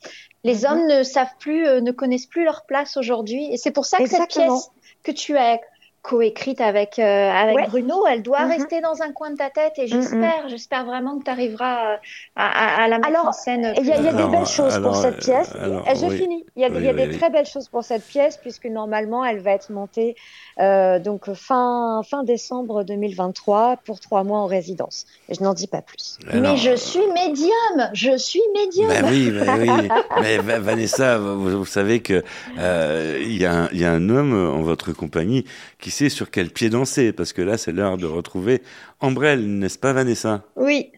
Les 0.45 0.64
Mhm. 0.64 0.64
hommes 0.72 0.87
ne 0.87 1.03
savent 1.03 1.37
plus, 1.39 1.66
euh, 1.66 1.81
ne 1.81 1.93
connaissent 1.93 2.26
plus 2.26 2.45
leur 2.45 2.64
place 2.66 2.97
aujourd'hui. 2.97 3.53
Et 3.53 3.57
c'est 3.57 3.70
pour 3.70 3.85
ça 3.87 3.99
que 3.99 4.03
Exactement. 4.05 4.57
cette 4.59 4.70
pièce 4.72 4.85
que 5.05 5.12
tu 5.12 5.37
as 5.37 5.61
coécrite 6.09 6.61
avec, 6.63 6.99
euh, 6.99 7.31
avec 7.31 7.57
Ouais. 7.57 7.67
Bruno, 7.69 8.07
elle 8.11 8.23
doit 8.23 8.45
Mhm. 8.47 8.51
rester 8.53 8.81
dans 8.81 9.03
un 9.03 9.13
coin 9.13 9.31
de 9.31 9.37
ta 9.37 9.51
tête. 9.51 9.75
Et 9.77 9.83
Mhm. 9.83 9.89
j'espère, 9.89 10.49
j'espère 10.49 10.85
vraiment 10.87 11.19
que 11.19 11.25
tu 11.25 11.31
arriveras 11.31 11.97
à, 12.35 12.47
à- 12.47 12.85
à 12.85 12.89
la 12.89 12.97
mettre 12.97 13.09
Alors, 13.09 13.27
en 13.29 13.33
scène. 13.33 13.75
Il 13.79 13.87
y 13.87 13.93
a, 13.93 13.97
il 13.99 14.05
y 14.05 14.09
a 14.09 14.13
des 14.13 14.19
Alors, 14.19 14.31
belles 14.31 14.47
choses 14.47 14.75
alors, 14.75 14.93
pour 14.93 14.97
cette 15.03 15.19
pièce. 15.19 15.53
euh, 15.57 15.65
alors, 15.65 15.89
Et 15.91 15.95
je 15.97 16.07
oui. 16.07 16.17
finis. 16.17 16.45
Il 16.57 16.63
y 16.63 16.65
a, 16.65 16.69
il 16.69 16.75
y 16.75 16.77
a 16.77 16.93
Oui, 16.93 16.97
oui, 16.97 17.07
des 17.07 17.13
oui. 17.13 17.19
très 17.19 17.29
belles 17.31 17.47
choses 17.47 17.69
pour 17.69 17.85
cette 17.85 18.05
pièce 18.07 18.39
puisque 18.39 18.65
normalement 18.67 19.23
elle 19.25 19.41
va 19.41 19.51
être 19.53 19.71
montée 19.71 20.17
euh, 20.61 20.99
donc 20.99 21.33
fin 21.35 22.01
fin 22.09 22.25
décembre 22.25 22.83
2023 22.85 23.77
pour 23.85 24.01
trois 24.01 24.25
mois 24.25 24.39
en 24.39 24.47
résidence. 24.47 25.05
Et 25.29 25.35
je 25.35 25.43
n'en 25.43 25.53
dis 25.55 25.67
pas 25.69 25.83
plus. 25.83 26.19
Mais 26.33 26.57
je 26.57 26.75
suis 26.75 27.07
médium, 27.15 27.91
je 27.93 28.17
suis 28.17 28.41
médium. 28.55 28.89
Ben 28.89 29.05
oui, 29.11 29.31
ben 29.31 29.59
oui. 29.61 29.89
Mais 30.23 30.39
Va- 30.39 30.59
Vanessa, 30.59 31.19
vous, 31.19 31.59
vous 31.59 31.65
savez 31.67 32.01
que 32.01 32.25
euh, 32.59 33.19
il 33.21 33.37
y, 33.41 33.45
a 33.45 33.53
un- 33.53 33.69
il 33.73 33.81
y 33.81 33.85
a 33.85 33.93
un 33.93 34.09
homme 34.09 34.33
en 34.53 34.63
votre 34.63 34.93
compagnie 34.93 35.45
qui 35.81 35.91
sait 35.99 36.09
sur 36.11 36.31
quel 36.31 36.51
pied 36.51 36.71
danser, 36.71 37.13
parce 37.13 37.33
que 37.33 37.43
là, 37.43 37.59
c'est 37.59 37.73
l'heure 37.73 37.97
de 37.97 38.07
retrouver 38.07 38.63
Ambrelle, 39.01 39.59
n'est-ce 39.59 39.79
pas, 39.79 39.93
Vanessa? 39.93 40.45
Oui. 40.55 40.93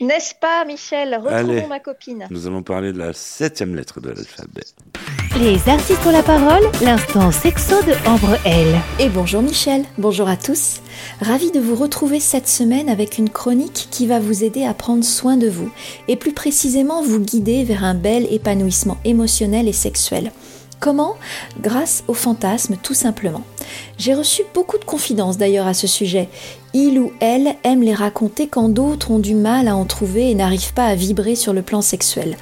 N'est-ce 0.00 0.34
pas, 0.40 0.64
Michel? 0.64 1.14
Retrouvons 1.16 1.34
Allez. 1.34 1.66
ma 1.66 1.80
copine. 1.80 2.26
Nous 2.30 2.46
allons 2.46 2.62
parler 2.62 2.92
de 2.94 2.98
la 2.98 3.12
septième 3.12 3.76
lettre 3.76 4.00
de 4.00 4.08
l'alphabet. 4.08 4.64
Les 5.38 5.68
artistes 5.68 6.06
ont 6.06 6.12
la 6.12 6.22
parole, 6.22 6.62
l'instant 6.82 7.30
sexo 7.30 7.82
de 7.82 7.92
Ambre 8.08 8.38
L. 8.46 8.74
Et 8.98 9.10
bonjour 9.10 9.42
Michel, 9.42 9.84
bonjour 9.98 10.28
à 10.28 10.36
tous. 10.36 10.80
Ravi 11.20 11.50
de 11.50 11.60
vous 11.60 11.74
retrouver 11.74 12.18
cette 12.18 12.48
semaine 12.48 12.88
avec 12.88 13.18
une 13.18 13.28
chronique 13.28 13.88
qui 13.90 14.06
va 14.06 14.18
vous 14.18 14.44
aider 14.44 14.64
à 14.64 14.72
prendre 14.72 15.04
soin 15.04 15.36
de 15.36 15.48
vous 15.48 15.70
et 16.08 16.16
plus 16.16 16.32
précisément 16.32 17.02
vous 17.02 17.20
guider 17.20 17.64
vers 17.64 17.84
un 17.84 17.94
bel 17.94 18.26
épanouissement 18.32 18.96
émotionnel 19.04 19.68
et 19.68 19.72
sexuel. 19.74 20.32
Comment 20.80 21.16
Grâce 21.60 22.04
au 22.06 22.14
fantasme 22.14 22.76
tout 22.80 22.94
simplement. 22.94 23.42
J'ai 23.98 24.14
reçu 24.14 24.42
beaucoup 24.54 24.78
de 24.78 24.84
confidences 24.84 25.36
d'ailleurs 25.36 25.66
à 25.66 25.74
ce 25.74 25.88
sujet. 25.88 26.28
Il 26.72 27.00
ou 27.00 27.12
elle 27.18 27.56
aime 27.64 27.82
les 27.82 27.94
raconter 27.94 28.46
quand 28.46 28.68
d'autres 28.68 29.10
ont 29.10 29.18
du 29.18 29.34
mal 29.34 29.66
à 29.66 29.74
en 29.74 29.84
trouver 29.86 30.30
et 30.30 30.36
n'arrivent 30.36 30.74
pas 30.74 30.86
à 30.86 30.94
vibrer 30.94 31.34
sur 31.34 31.52
le 31.52 31.62
plan 31.62 31.82
sexuel. 31.82 32.36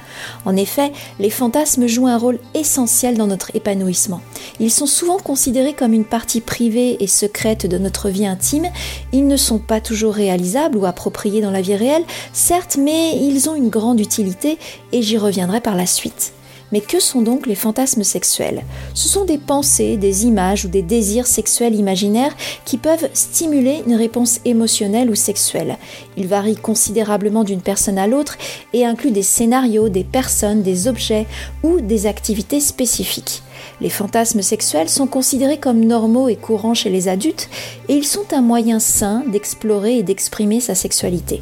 En 0.45 0.55
effet, 0.55 0.91
les 1.19 1.31
fantasmes 1.31 1.87
jouent 1.87 2.07
un 2.07 2.17
rôle 2.17 2.39
essentiel 2.53 3.17
dans 3.17 3.25
notre 3.25 3.55
épanouissement. 3.55 4.21
Ils 4.59 4.71
sont 4.71 4.85
souvent 4.85 5.17
considérés 5.17 5.73
comme 5.73 5.93
une 5.93 6.05
partie 6.05 6.41
privée 6.41 6.97
et 7.03 7.07
secrète 7.07 7.65
de 7.65 7.79
notre 7.79 8.09
vie 8.09 8.27
intime. 8.27 8.67
Ils 9.13 9.27
ne 9.27 9.37
sont 9.37 9.59
pas 9.59 9.81
toujours 9.81 10.13
réalisables 10.13 10.77
ou 10.77 10.85
appropriés 10.85 11.41
dans 11.41 11.51
la 11.51 11.61
vie 11.61 11.75
réelle, 11.75 12.05
certes, 12.33 12.77
mais 12.79 13.17
ils 13.17 13.49
ont 13.49 13.55
une 13.55 13.69
grande 13.69 13.99
utilité 13.99 14.59
et 14.91 15.01
j'y 15.01 15.17
reviendrai 15.17 15.59
par 15.59 15.75
la 15.75 15.87
suite. 15.87 16.33
Mais 16.71 16.81
que 16.81 16.99
sont 16.99 17.21
donc 17.21 17.47
les 17.47 17.55
fantasmes 17.55 18.03
sexuels? 18.03 18.63
Ce 18.93 19.07
sont 19.07 19.25
des 19.25 19.37
pensées, 19.37 19.97
des 19.97 20.25
images 20.25 20.65
ou 20.65 20.67
des 20.67 20.81
désirs 20.81 21.27
sexuels 21.27 21.75
imaginaires 21.75 22.35
qui 22.65 22.77
peuvent 22.77 23.09
stimuler 23.13 23.83
une 23.87 23.95
réponse 23.95 24.39
émotionnelle 24.45 25.09
ou 25.09 25.15
sexuelle. 25.15 25.77
Ils 26.17 26.27
varient 26.27 26.57
considérablement 26.57 27.43
d'une 27.43 27.61
personne 27.61 27.97
à 27.97 28.07
l'autre 28.07 28.37
et 28.73 28.85
incluent 28.85 29.11
des 29.11 29.23
scénarios, 29.23 29.89
des 29.89 30.03
personnes, 30.03 30.61
des 30.61 30.87
objets 30.87 31.25
ou 31.63 31.79
des 31.79 32.05
activités 32.05 32.59
spécifiques. 32.59 33.43
Les 33.79 33.89
fantasmes 33.89 34.41
sexuels 34.41 34.89
sont 34.89 35.07
considérés 35.07 35.59
comme 35.59 35.85
normaux 35.85 36.29
et 36.29 36.35
courants 36.35 36.73
chez 36.73 36.89
les 36.89 37.07
adultes 37.07 37.49
et 37.87 37.95
ils 37.95 38.05
sont 38.05 38.33
un 38.33 38.41
moyen 38.41 38.79
sain 38.79 39.23
d'explorer 39.27 39.97
et 39.97 40.03
d'exprimer 40.03 40.59
sa 40.59 40.75
sexualité. 40.75 41.41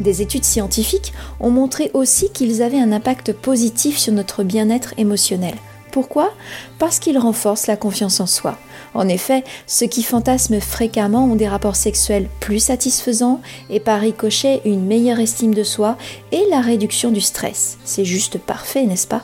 Des 0.00 0.22
études 0.22 0.44
scientifiques 0.44 1.12
ont 1.40 1.50
montré 1.50 1.90
aussi 1.92 2.30
qu'ils 2.30 2.62
avaient 2.62 2.80
un 2.80 2.92
impact 2.92 3.34
positif 3.34 3.98
sur 3.98 4.12
notre 4.12 4.42
bien-être 4.42 4.94
émotionnel. 4.96 5.54
Pourquoi? 5.92 6.32
Parce 6.78 6.98
qu'ils 6.98 7.18
renforcent 7.18 7.66
la 7.66 7.76
confiance 7.76 8.20
en 8.20 8.26
soi. 8.26 8.56
En 8.94 9.08
effet, 9.08 9.44
ceux 9.66 9.86
qui 9.86 10.02
fantasment 10.02 10.60
fréquemment 10.60 11.24
ont 11.24 11.34
des 11.34 11.48
rapports 11.48 11.76
sexuels 11.76 12.28
plus 12.40 12.60
satisfaisants 12.60 13.40
et 13.68 13.80
par 13.80 14.00
ricochet 14.00 14.62
une 14.64 14.86
meilleure 14.86 15.20
estime 15.20 15.54
de 15.54 15.64
soi 15.64 15.96
et 16.32 16.44
la 16.48 16.60
réduction 16.60 17.10
du 17.10 17.20
stress. 17.20 17.76
C'est 17.84 18.04
juste 18.04 18.38
parfait, 18.38 18.84
n'est-ce 18.84 19.06
pas? 19.06 19.22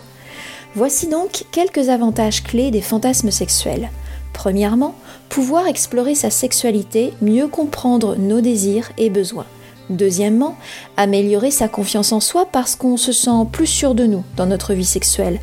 Voici 0.75 1.07
donc 1.07 1.45
quelques 1.53 1.89
avantages 1.89 2.43
clés 2.43 2.71
des 2.71 2.83
fantasmes 2.83 3.31
sexuels. 3.31 3.91
Premièrement, 4.35 4.95
pouvoir 5.31 5.67
explorer 5.69 6.15
sa 6.15 6.31
sexualité, 6.31 7.15
mieux 7.23 7.49
comprendre 7.49 8.17
nos 8.17 8.43
désirs 8.43 8.91
et 8.99 9.09
besoins. 9.09 9.47
Deuxièmement, 9.89 10.57
améliorer 10.97 11.51
sa 11.51 11.69
confiance 11.69 12.13
en 12.13 12.21
soi 12.21 12.47
parce 12.51 12.75
qu'on 12.75 12.97
se 12.97 13.13
sent 13.13 13.47
plus 13.53 13.67
sûr 13.67 13.95
de 13.95 14.05
nous 14.05 14.25
dans 14.37 14.47
notre 14.47 14.75
vie 14.75 14.85
sexuelle. 14.85 15.41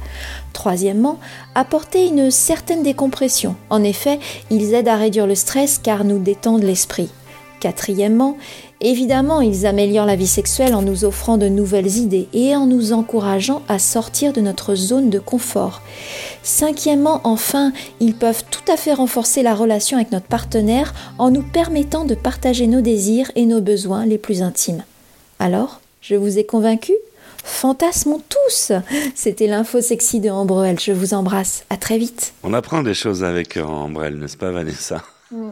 Troisièmement, 0.51 1.17
apporter 1.55 2.07
une 2.07 2.29
certaine 2.29 2.83
décompression. 2.83 3.55
En 3.69 3.83
effet, 3.83 4.19
ils 4.49 4.73
aident 4.73 4.89
à 4.89 4.97
réduire 4.97 5.27
le 5.27 5.35
stress 5.35 5.79
car 5.81 6.03
nous 6.03 6.19
détendent 6.19 6.63
l'esprit. 6.63 7.09
Quatrièmement, 7.61 8.37
Évidemment, 8.85 9.39
ils 9.39 9.65
améliorent 9.65 10.05
la 10.05 10.17
vie 10.17 10.27
sexuelle 10.27 10.75
en 10.75 10.81
nous 10.81 11.05
offrant 11.05 11.37
de 11.37 11.47
nouvelles 11.47 11.95
idées 11.97 12.27
et 12.33 12.53
en 12.53 12.65
nous 12.65 12.91
encourageant 12.91 13.61
à 13.69 13.79
sortir 13.79 14.33
de 14.33 14.41
notre 14.41 14.75
zone 14.75 15.09
de 15.09 15.19
confort. 15.19 15.81
Cinquièmement, 16.43 17.21
enfin, 17.23 17.71
ils 18.01 18.13
peuvent 18.13 18.43
tout 18.51 18.69
à 18.69 18.75
fait 18.75 18.91
renforcer 18.93 19.41
la 19.41 19.55
relation 19.55 19.95
avec 19.95 20.11
notre 20.11 20.25
partenaire 20.27 20.93
en 21.17 21.31
nous 21.31 21.43
permettant 21.43 22.03
de 22.03 22.13
partager 22.13 22.67
nos 22.67 22.81
désirs 22.81 23.31
et 23.35 23.45
nos 23.45 23.61
besoins 23.61 24.05
les 24.05 24.17
plus 24.17 24.41
intimes. 24.41 24.83
Alors, 25.39 25.79
je 26.01 26.15
vous 26.15 26.37
ai 26.37 26.45
convaincu 26.45 26.91
Fantasmons 27.45 28.21
tous 28.29 28.71
C'était 29.15 29.47
l'info 29.47 29.79
sexy 29.81 30.19
de 30.19 30.29
Ambrel. 30.29 30.79
Je 30.79 30.91
vous 30.91 31.13
embrasse. 31.13 31.63
À 31.69 31.77
très 31.77 31.97
vite. 31.97 32.33
On 32.43 32.53
apprend 32.53 32.83
des 32.83 32.93
choses 32.93 33.23
avec 33.23 33.57
euh, 33.57 33.63
Ambrelle, 33.63 34.17
n'est-ce 34.17 34.37
pas, 34.37 34.51
Vanessa? 34.51 35.01
Mm. 35.31 35.49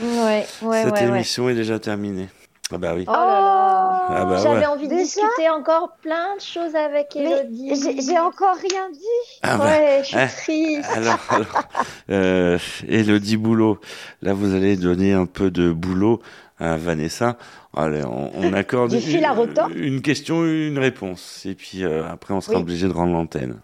Ouais, 0.00 0.46
ouais, 0.62 0.82
Cette 0.84 0.92
ouais, 0.92 1.00
ouais. 1.00 1.08
émission 1.08 1.48
est 1.48 1.54
déjà 1.54 1.78
terminée. 1.78 2.28
Ah 2.70 2.78
bah 2.78 2.92
oui. 2.94 3.04
Oh 3.08 3.12
là 3.12 3.26
là. 3.26 4.06
Ah 4.10 4.24
bah 4.24 4.36
J'avais 4.42 4.58
ouais. 4.60 4.66
envie 4.66 4.88
de 4.88 4.94
Déjà 4.94 5.02
discuter 5.04 5.48
encore 5.48 5.96
plein 6.02 6.36
de 6.36 6.40
choses 6.40 6.74
avec 6.74 7.16
Elodie. 7.16 7.70
j'ai 7.74 8.00
j'ai 8.00 8.18
encore 8.18 8.56
rien 8.56 8.90
dit. 8.90 9.38
Ah 9.42 9.56
bah, 9.56 9.64
ouais, 9.64 10.00
je 10.02 10.08
suis 10.08 10.18
eh, 10.18 10.26
triste. 10.28 10.90
Alors, 10.94 11.18
alors 11.30 11.62
euh, 12.10 12.58
Elodie 12.88 13.36
Boulot, 13.36 13.78
là 14.22 14.34
vous 14.34 14.54
allez 14.54 14.76
donner 14.76 15.12
un 15.14 15.26
peu 15.26 15.50
de 15.50 15.72
boulot 15.72 16.20
à 16.58 16.76
Vanessa. 16.76 17.36
Allez, 17.76 18.04
on, 18.04 18.30
on 18.34 18.52
accorde 18.52 18.90
Du 18.90 19.00
fil 19.00 19.24
à 19.24 19.34
une, 19.74 20.02
question, 20.02 20.44
une 20.44 20.78
réponse. 20.78 21.46
Et 21.46 21.54
puis 21.54 21.84
euh, 21.84 22.06
après 22.10 22.34
on 22.34 22.40
sera 22.40 22.56
Oui. 22.56 22.62
obligé 22.62 22.86
de 22.88 22.92
rendre 22.92 23.12
l'antenne. 23.12 23.60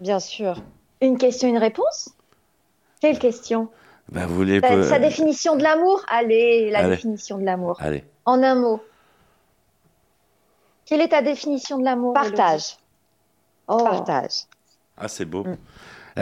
Bien 0.00 0.20
sûr. 0.20 0.62
Une 1.00 1.18
question, 1.18 1.48
une 1.48 1.58
réponse? 1.58 2.10
Quelle 3.00 3.18
question? 3.18 3.68
Vous 4.10 4.34
voulez... 4.34 4.60
sa, 4.60 4.98
définition 4.98 5.56
de 5.56 5.62
l'amour? 5.62 6.04
Allez, 6.08 6.70
la 6.70 6.80
Allez. 6.80 6.90
définition 6.90 7.38
de 7.38 7.44
l'amour. 7.44 7.76
Allez. 7.80 8.04
En 8.26 8.42
un 8.42 8.54
mot. 8.54 8.80
Quelle 10.86 11.00
est 11.00 11.08
ta 11.08 11.22
définition 11.22 11.78
de 11.78 11.84
l'amour 11.84 12.12
Partage. 12.14 12.76
Oh. 13.66 13.78
Partage. 13.78 14.42
Ah 14.96 15.08
c'est 15.08 15.24
beau. 15.24 15.44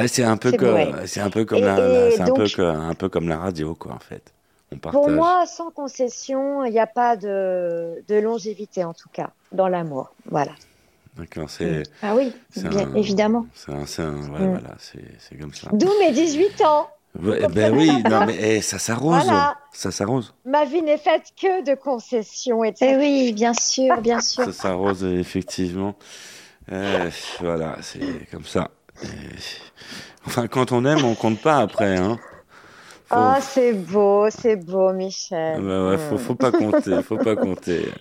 C'est 0.06 0.22
un 0.24 0.36
peu 0.36 0.50
C'est 0.50 0.56
comme, 0.56 0.76
un 0.76 1.30
peu 1.30 1.44
comme 1.44 1.58
Et- 1.58 1.62
la, 1.62 1.78
et 1.78 1.92
la- 1.92 2.10
c'est 2.12 2.20
un 2.22 2.26
peu, 2.26 2.44
donc- 2.44 2.54
que- 2.56 2.62
un 2.62 2.94
peu 2.94 3.08
comme 3.08 3.28
la 3.28 3.38
radio 3.38 3.74
quoi 3.74 3.92
en 3.92 3.98
fait. 3.98 4.32
On 4.72 4.78
partage. 4.78 5.00
Pour 5.02 5.10
moi, 5.10 5.44
sans 5.46 5.70
concession, 5.70 6.64
il 6.64 6.72
n'y 6.72 6.78
a 6.80 6.86
pas 6.86 7.16
de, 7.16 8.02
de 8.08 8.14
longévité, 8.14 8.84
en 8.84 8.94
tout 8.94 9.10
cas, 9.12 9.30
dans 9.50 9.68
l'amour. 9.68 10.14
Voilà. 10.30 10.52
D'accord, 11.18 11.50
c'est. 11.50 11.82
Ah 12.02 12.14
oui, 12.14 12.32
c'est 12.50 12.68
bien 12.70 12.88
un- 12.88 12.94
évidemment. 12.94 13.44
C'est 13.52 13.70
un, 13.72 13.84
c'est 13.84 14.00
un- 14.00 14.30
ouais, 14.30 14.38
Mm. 14.40 14.50
voilà, 14.52 14.74
c'est 14.78 15.04
c'est 15.18 15.36
comme 15.38 15.52
ça. 15.52 15.68
D'où 15.74 15.90
mes 16.00 16.10
18 16.12 16.62
ans. 16.62 16.88
Ouais, 17.20 17.46
ben 17.48 17.76
oui, 17.76 18.02
non 18.08 18.24
mais 18.26 18.36
eh, 18.40 18.62
ça 18.62 18.78
s'arrose, 18.78 19.24
Voilà. 19.26 19.54
ça 19.72 19.90
s'arrose, 19.90 20.32
Ma 20.46 20.64
vie 20.64 20.80
n'est 20.80 20.96
faite 20.96 21.32
que 21.40 21.62
de 21.62 21.74
concessions 21.74 22.64
et 22.64 22.72
Eh 22.80 22.96
oui, 22.96 23.32
bien 23.34 23.52
sûr, 23.52 24.00
bien 24.00 24.20
sûr. 24.22 24.44
ça 24.44 24.52
s'arrose 24.52 25.04
effectivement. 25.04 25.94
Euh, 26.72 27.10
voilà, 27.40 27.76
c'est 27.82 28.26
comme 28.30 28.44
ça. 28.44 28.70
Et- 29.04 29.06
Enfin, 30.26 30.46
quand 30.46 30.70
on 30.72 30.84
aime, 30.84 31.04
on 31.04 31.14
compte 31.16 31.40
pas 31.40 31.58
après, 31.58 31.96
hein. 31.96 32.18
Faut- 33.06 33.16
Ah, 33.16 33.38
c'est 33.42 33.72
beau, 33.74 34.28
c'est 34.30 34.56
beau, 34.56 34.92
Michel. 34.92 35.60
Bah 35.60 35.88
ouais, 35.90 35.98
faut, 35.98 36.16
faut 36.16 36.34
pas 36.36 36.52
compter, 36.52 37.02
faut 37.02 37.18
pas 37.18 37.36
compter. 37.36 37.88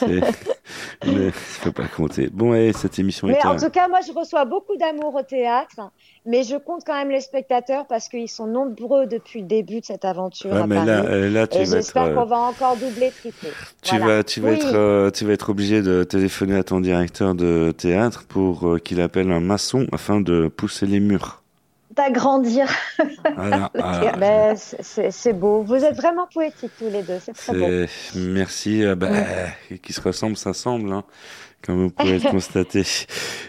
Mais, 1.06 1.30
faut 1.30 1.72
pas 1.72 1.86
compter. 1.86 2.28
Bon, 2.32 2.54
et 2.54 2.72
cette 2.72 2.98
émission 2.98 3.26
Mais 3.28 3.34
est 3.34 3.46
en 3.46 3.56
tout 3.56 3.68
cas, 3.70 3.86
moi, 3.88 4.00
je 4.06 4.12
reçois 4.12 4.44
beaucoup 4.46 4.76
d'amour 4.76 5.14
au 5.14 5.22
théâtre, 5.22 5.90
mais 6.24 6.42
je 6.42 6.56
compte 6.56 6.82
quand 6.86 6.94
même 6.94 7.10
les 7.10 7.20
spectateurs 7.20 7.86
parce 7.86 8.08
qu'ils 8.08 8.28
sont 8.30 8.46
nombreux 8.46 9.06
depuis 9.06 9.40
le 9.42 9.46
début 9.46 9.80
de 9.80 9.84
cette 9.84 10.04
aventure 10.06 10.52
Ouais, 10.52 10.60
à 10.60 10.66
mais 10.66 10.76
Paris. 10.76 10.86
là, 10.86 11.04
euh, 11.04 11.30
là, 11.30 11.46
tu 11.46 11.58
et 11.58 11.62
être, 11.62 11.70
j'espère 11.70 12.04
euh, 12.04 12.14
qu'on 12.14 12.24
va 12.24 12.38
encore 12.38 12.76
doubler, 12.76 13.10
tripler. 13.10 13.50
Tu 13.82 13.96
Voilà. 13.98 14.16
vas, 14.16 14.24
tu 14.24 14.40
vas 14.40 14.48
Oui. 14.50 14.54
être, 14.56 14.74
euh, 14.74 15.10
tu 15.10 15.24
vas 15.26 15.32
être 15.34 15.50
obligé 15.50 15.82
de 15.82 16.02
téléphoner 16.04 16.56
à 16.56 16.64
ton 16.64 16.80
directeur 16.80 17.34
de 17.34 17.72
théâtre 17.76 18.24
pour 18.26 18.66
euh, 18.66 18.78
qu'il 18.78 19.00
appelle 19.02 19.30
un 19.30 19.40
maçon 19.40 19.86
afin 19.92 20.20
de 20.20 20.48
pousser 20.48 20.86
les 20.86 21.00
murs. 21.00 21.42
D'agrandir. 21.96 22.66
Voilà, 23.36 23.70
voilà. 23.74 24.12
Ben, 24.16 24.56
c'est- 24.56 25.32
beau. 25.32 25.62
Vous 25.62 25.74
êtes 25.84 25.96
vraiment 25.96 26.26
poétiques 26.32 26.72
tous 26.78 26.90
les 26.90 27.02
deux, 27.02 27.18
c'est 27.24 27.32
très 27.34 27.52
beau. 27.54 27.86
Merci. 28.16 28.84
euh, 28.84 28.94
bah, 28.94 29.08
Qui 29.82 29.92
se 29.92 30.00
ressemble, 30.00 30.36
ça 30.36 30.52
semble, 30.54 30.92
hein, 30.92 31.04
comme 31.64 31.82
vous 31.84 31.90
pouvez 31.90 32.18
le 32.18 32.30
constater. 32.30 32.84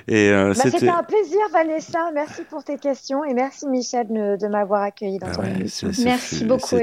Et 0.08 0.30
euh, 0.30 0.54
Bah, 0.54 0.62
c'était. 0.64 0.88
Un 0.90 1.04
plaisir, 1.04 1.40
Vanessa. 1.52 2.00
Merci 2.14 2.44
pour 2.50 2.64
tes 2.64 2.78
questions 2.78 3.24
et 3.26 3.34
merci, 3.34 3.68
Michel, 3.68 4.08
de, 4.10 4.38
de 4.38 4.48
m'avoir 4.48 4.84
accueilli 4.84 5.18
dans 5.18 5.28
Ah 5.28 5.36
ton 5.36 5.42
ouais, 5.42 5.52
émission. 5.52 5.90
Merci 6.04 6.36
c'est- 6.38 6.46
beaucoup, 6.46 6.78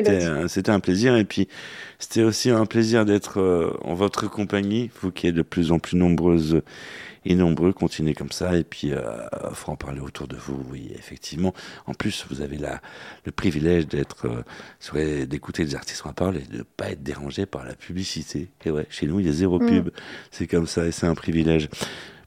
c'était 0.48 0.70
un 0.70 0.80
plaisir 0.80 1.16
et 1.16 1.24
puis 1.24 1.48
c'était 1.98 2.22
aussi 2.24 2.50
un 2.50 2.66
plaisir 2.66 3.04
d'être 3.04 3.40
euh, 3.40 3.76
en 3.84 3.94
votre 3.94 4.28
compagnie, 4.28 4.90
vous 5.00 5.10
qui 5.12 5.28
êtes 5.28 5.34
de 5.34 5.42
plus 5.42 5.70
en 5.72 5.78
plus 5.78 5.96
nombreuses 5.96 6.60
et 7.24 7.34
nombreux, 7.34 7.72
continuez 7.72 8.14
comme 8.14 8.32
ça 8.32 8.56
et 8.56 8.64
puis 8.64 8.92
euh, 8.92 9.00
faut 9.52 9.70
en 9.72 9.76
parler 9.76 10.00
autour 10.00 10.28
de 10.28 10.36
vous, 10.36 10.60
oui, 10.70 10.90
effectivement. 10.96 11.54
En 11.86 11.94
plus, 11.94 12.26
vous 12.30 12.40
avez 12.40 12.56
la, 12.58 12.80
le 13.24 13.32
privilège 13.32 13.86
d'être, 13.86 14.26
euh, 14.94 15.26
d'écouter 15.26 15.64
les 15.64 15.74
artistes 15.74 16.04
en 16.04 16.12
parole 16.12 16.36
et 16.36 16.56
de 16.56 16.62
pas 16.62 16.90
être 16.90 17.02
dérangé 17.02 17.46
par 17.46 17.64
la 17.64 17.74
publicité. 17.74 18.50
Et 18.64 18.70
ouais, 18.70 18.86
chez 18.90 19.06
nous, 19.06 19.20
il 19.20 19.26
y 19.26 19.28
a 19.28 19.32
zéro 19.32 19.58
Mm. 19.58 19.66
pub, 19.68 19.90
c'est 20.30 20.46
comme 20.46 20.66
ça 20.66 20.86
et 20.86 20.92
c'est 20.92 21.06
un 21.06 21.14
privilège 21.14 21.68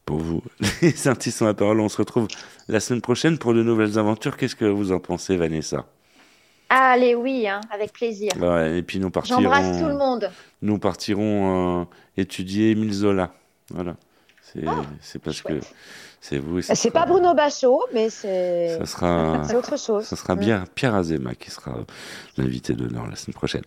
pour 0.06 0.20
vous. 0.20 0.42
Les 0.82 1.08
artistes 1.08 1.42
en 1.42 1.54
parole, 1.54 1.80
on 1.80 1.90
se 1.90 1.98
retrouve 1.98 2.28
la 2.68 2.80
semaine 2.80 3.02
prochaine 3.02 3.38
pour 3.38 3.54
de 3.54 3.64
nouvelles 3.64 3.98
aventures. 3.98 4.38
Qu'est-ce 4.38 4.56
que 4.56 4.66
vous 4.66 4.92
en 4.92 5.00
pensez, 5.00 5.36
Vanessa? 5.36 5.86
Allez, 6.70 7.14
oui, 7.16 7.48
hein, 7.48 7.62
avec 7.72 7.94
plaisir. 7.94 8.32
Et 8.76 8.82
puis 8.82 9.00
nous 9.00 9.10
partirons. 9.12 9.42
J'embrasse 9.42 9.80
tout 9.80 9.88
le 9.88 9.98
monde. 9.98 10.32
Nous 10.62 10.80
partirons 10.80 11.82
euh, 11.82 11.86
étudier 12.18 12.72
Émile 12.72 12.94
Zola. 12.94 13.34
Voilà. 13.70 13.96
C'est 14.56 14.66
c'est 15.02 15.20
parce 15.20 15.42
que 15.42 15.54
c'est 16.22 16.38
vous. 16.40 16.60
et 16.60 16.62
ça 16.62 16.74
Ah, 16.74 16.76
C'est 16.76 16.90
sera- 16.90 17.02
pas 17.02 17.06
Bruno 17.12 17.34
Bachot, 17.34 17.84
mais 17.94 18.10
c'est 18.10 18.78
Ça 18.80 18.86
sera. 18.86 19.42
autre 19.56 19.78
chose. 19.78 20.06
Ça 20.06 20.16
sera 20.16 20.36
bien 20.36 20.64
Pierre 20.74 20.96
Azema 20.96 21.36
qui 21.36 21.52
sera 21.52 21.76
l'invité 22.38 22.74
d'honneur 22.74 23.08
la 23.08 23.16
semaine 23.16 23.36
prochaine. 23.36 23.64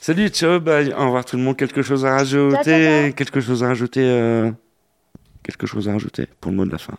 Salut, 0.00 0.28
ciao, 0.28 0.60
bye. 0.60 0.92
Au 0.92 1.04
revoir 1.06 1.24
tout 1.24 1.36
le 1.36 1.42
monde. 1.42 1.56
Quelque 1.56 1.82
chose 1.82 2.04
à 2.04 2.10
rajouter? 2.16 2.62
Ciao, 2.64 2.64
ciao. 2.64 3.12
Quelque 3.12 3.40
chose 3.40 3.62
à 3.64 3.68
rajouter 3.68 4.02
euh, 4.02 4.50
Quelque 5.42 5.66
chose 5.66 5.88
à 5.88 5.92
rajouter 5.92 6.26
pour 6.40 6.50
le 6.50 6.56
mot 6.56 6.66
de 6.66 6.72
la 6.72 6.78
fin? 6.78 6.94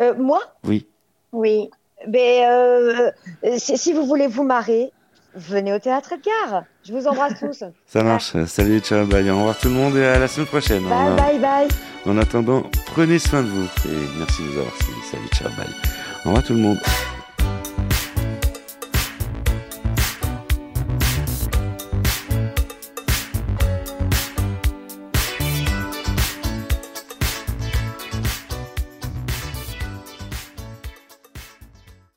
Euh, 0.00 0.14
moi? 0.14 0.40
Oui. 0.64 0.86
Oui. 1.32 1.70
Mais 2.08 2.46
euh, 2.46 3.10
si 3.58 3.92
vous 3.92 4.04
voulez 4.06 4.26
vous 4.26 4.42
marrer, 4.44 4.90
venez 5.34 5.72
au 5.72 5.78
théâtre 5.78 6.12
Edgar. 6.12 6.64
Je 6.84 6.92
vous 6.92 7.06
embrasse 7.06 7.38
tous. 7.38 7.64
Ça 7.86 8.02
marche. 8.02 8.32
Salut, 8.46 8.80
ciao, 8.80 9.06
bye. 9.06 9.28
Au 9.30 9.36
revoir 9.36 9.58
tout 9.58 9.68
le 9.68 9.74
monde 9.74 9.96
et 9.96 10.04
à 10.04 10.18
la 10.18 10.28
semaine 10.28 10.46
prochaine. 10.48 10.82
Bye, 10.84 10.92
En- 10.92 11.16
bye, 11.16 11.38
bye. 11.38 11.68
En 12.06 12.18
attendant, 12.18 12.64
prenez 12.86 13.18
soin 13.18 13.42
de 13.42 13.48
vous 13.48 13.64
et 13.86 14.18
merci 14.18 14.42
de 14.42 14.48
nous 14.48 14.58
avoir 14.60 14.74
suivis. 14.76 15.02
Salut, 15.10 15.28
ciao, 15.34 15.48
bye. 15.56 15.66
Au 16.24 16.28
revoir 16.28 16.44
tout 16.44 16.54
le 16.54 16.60
monde. 16.60 16.78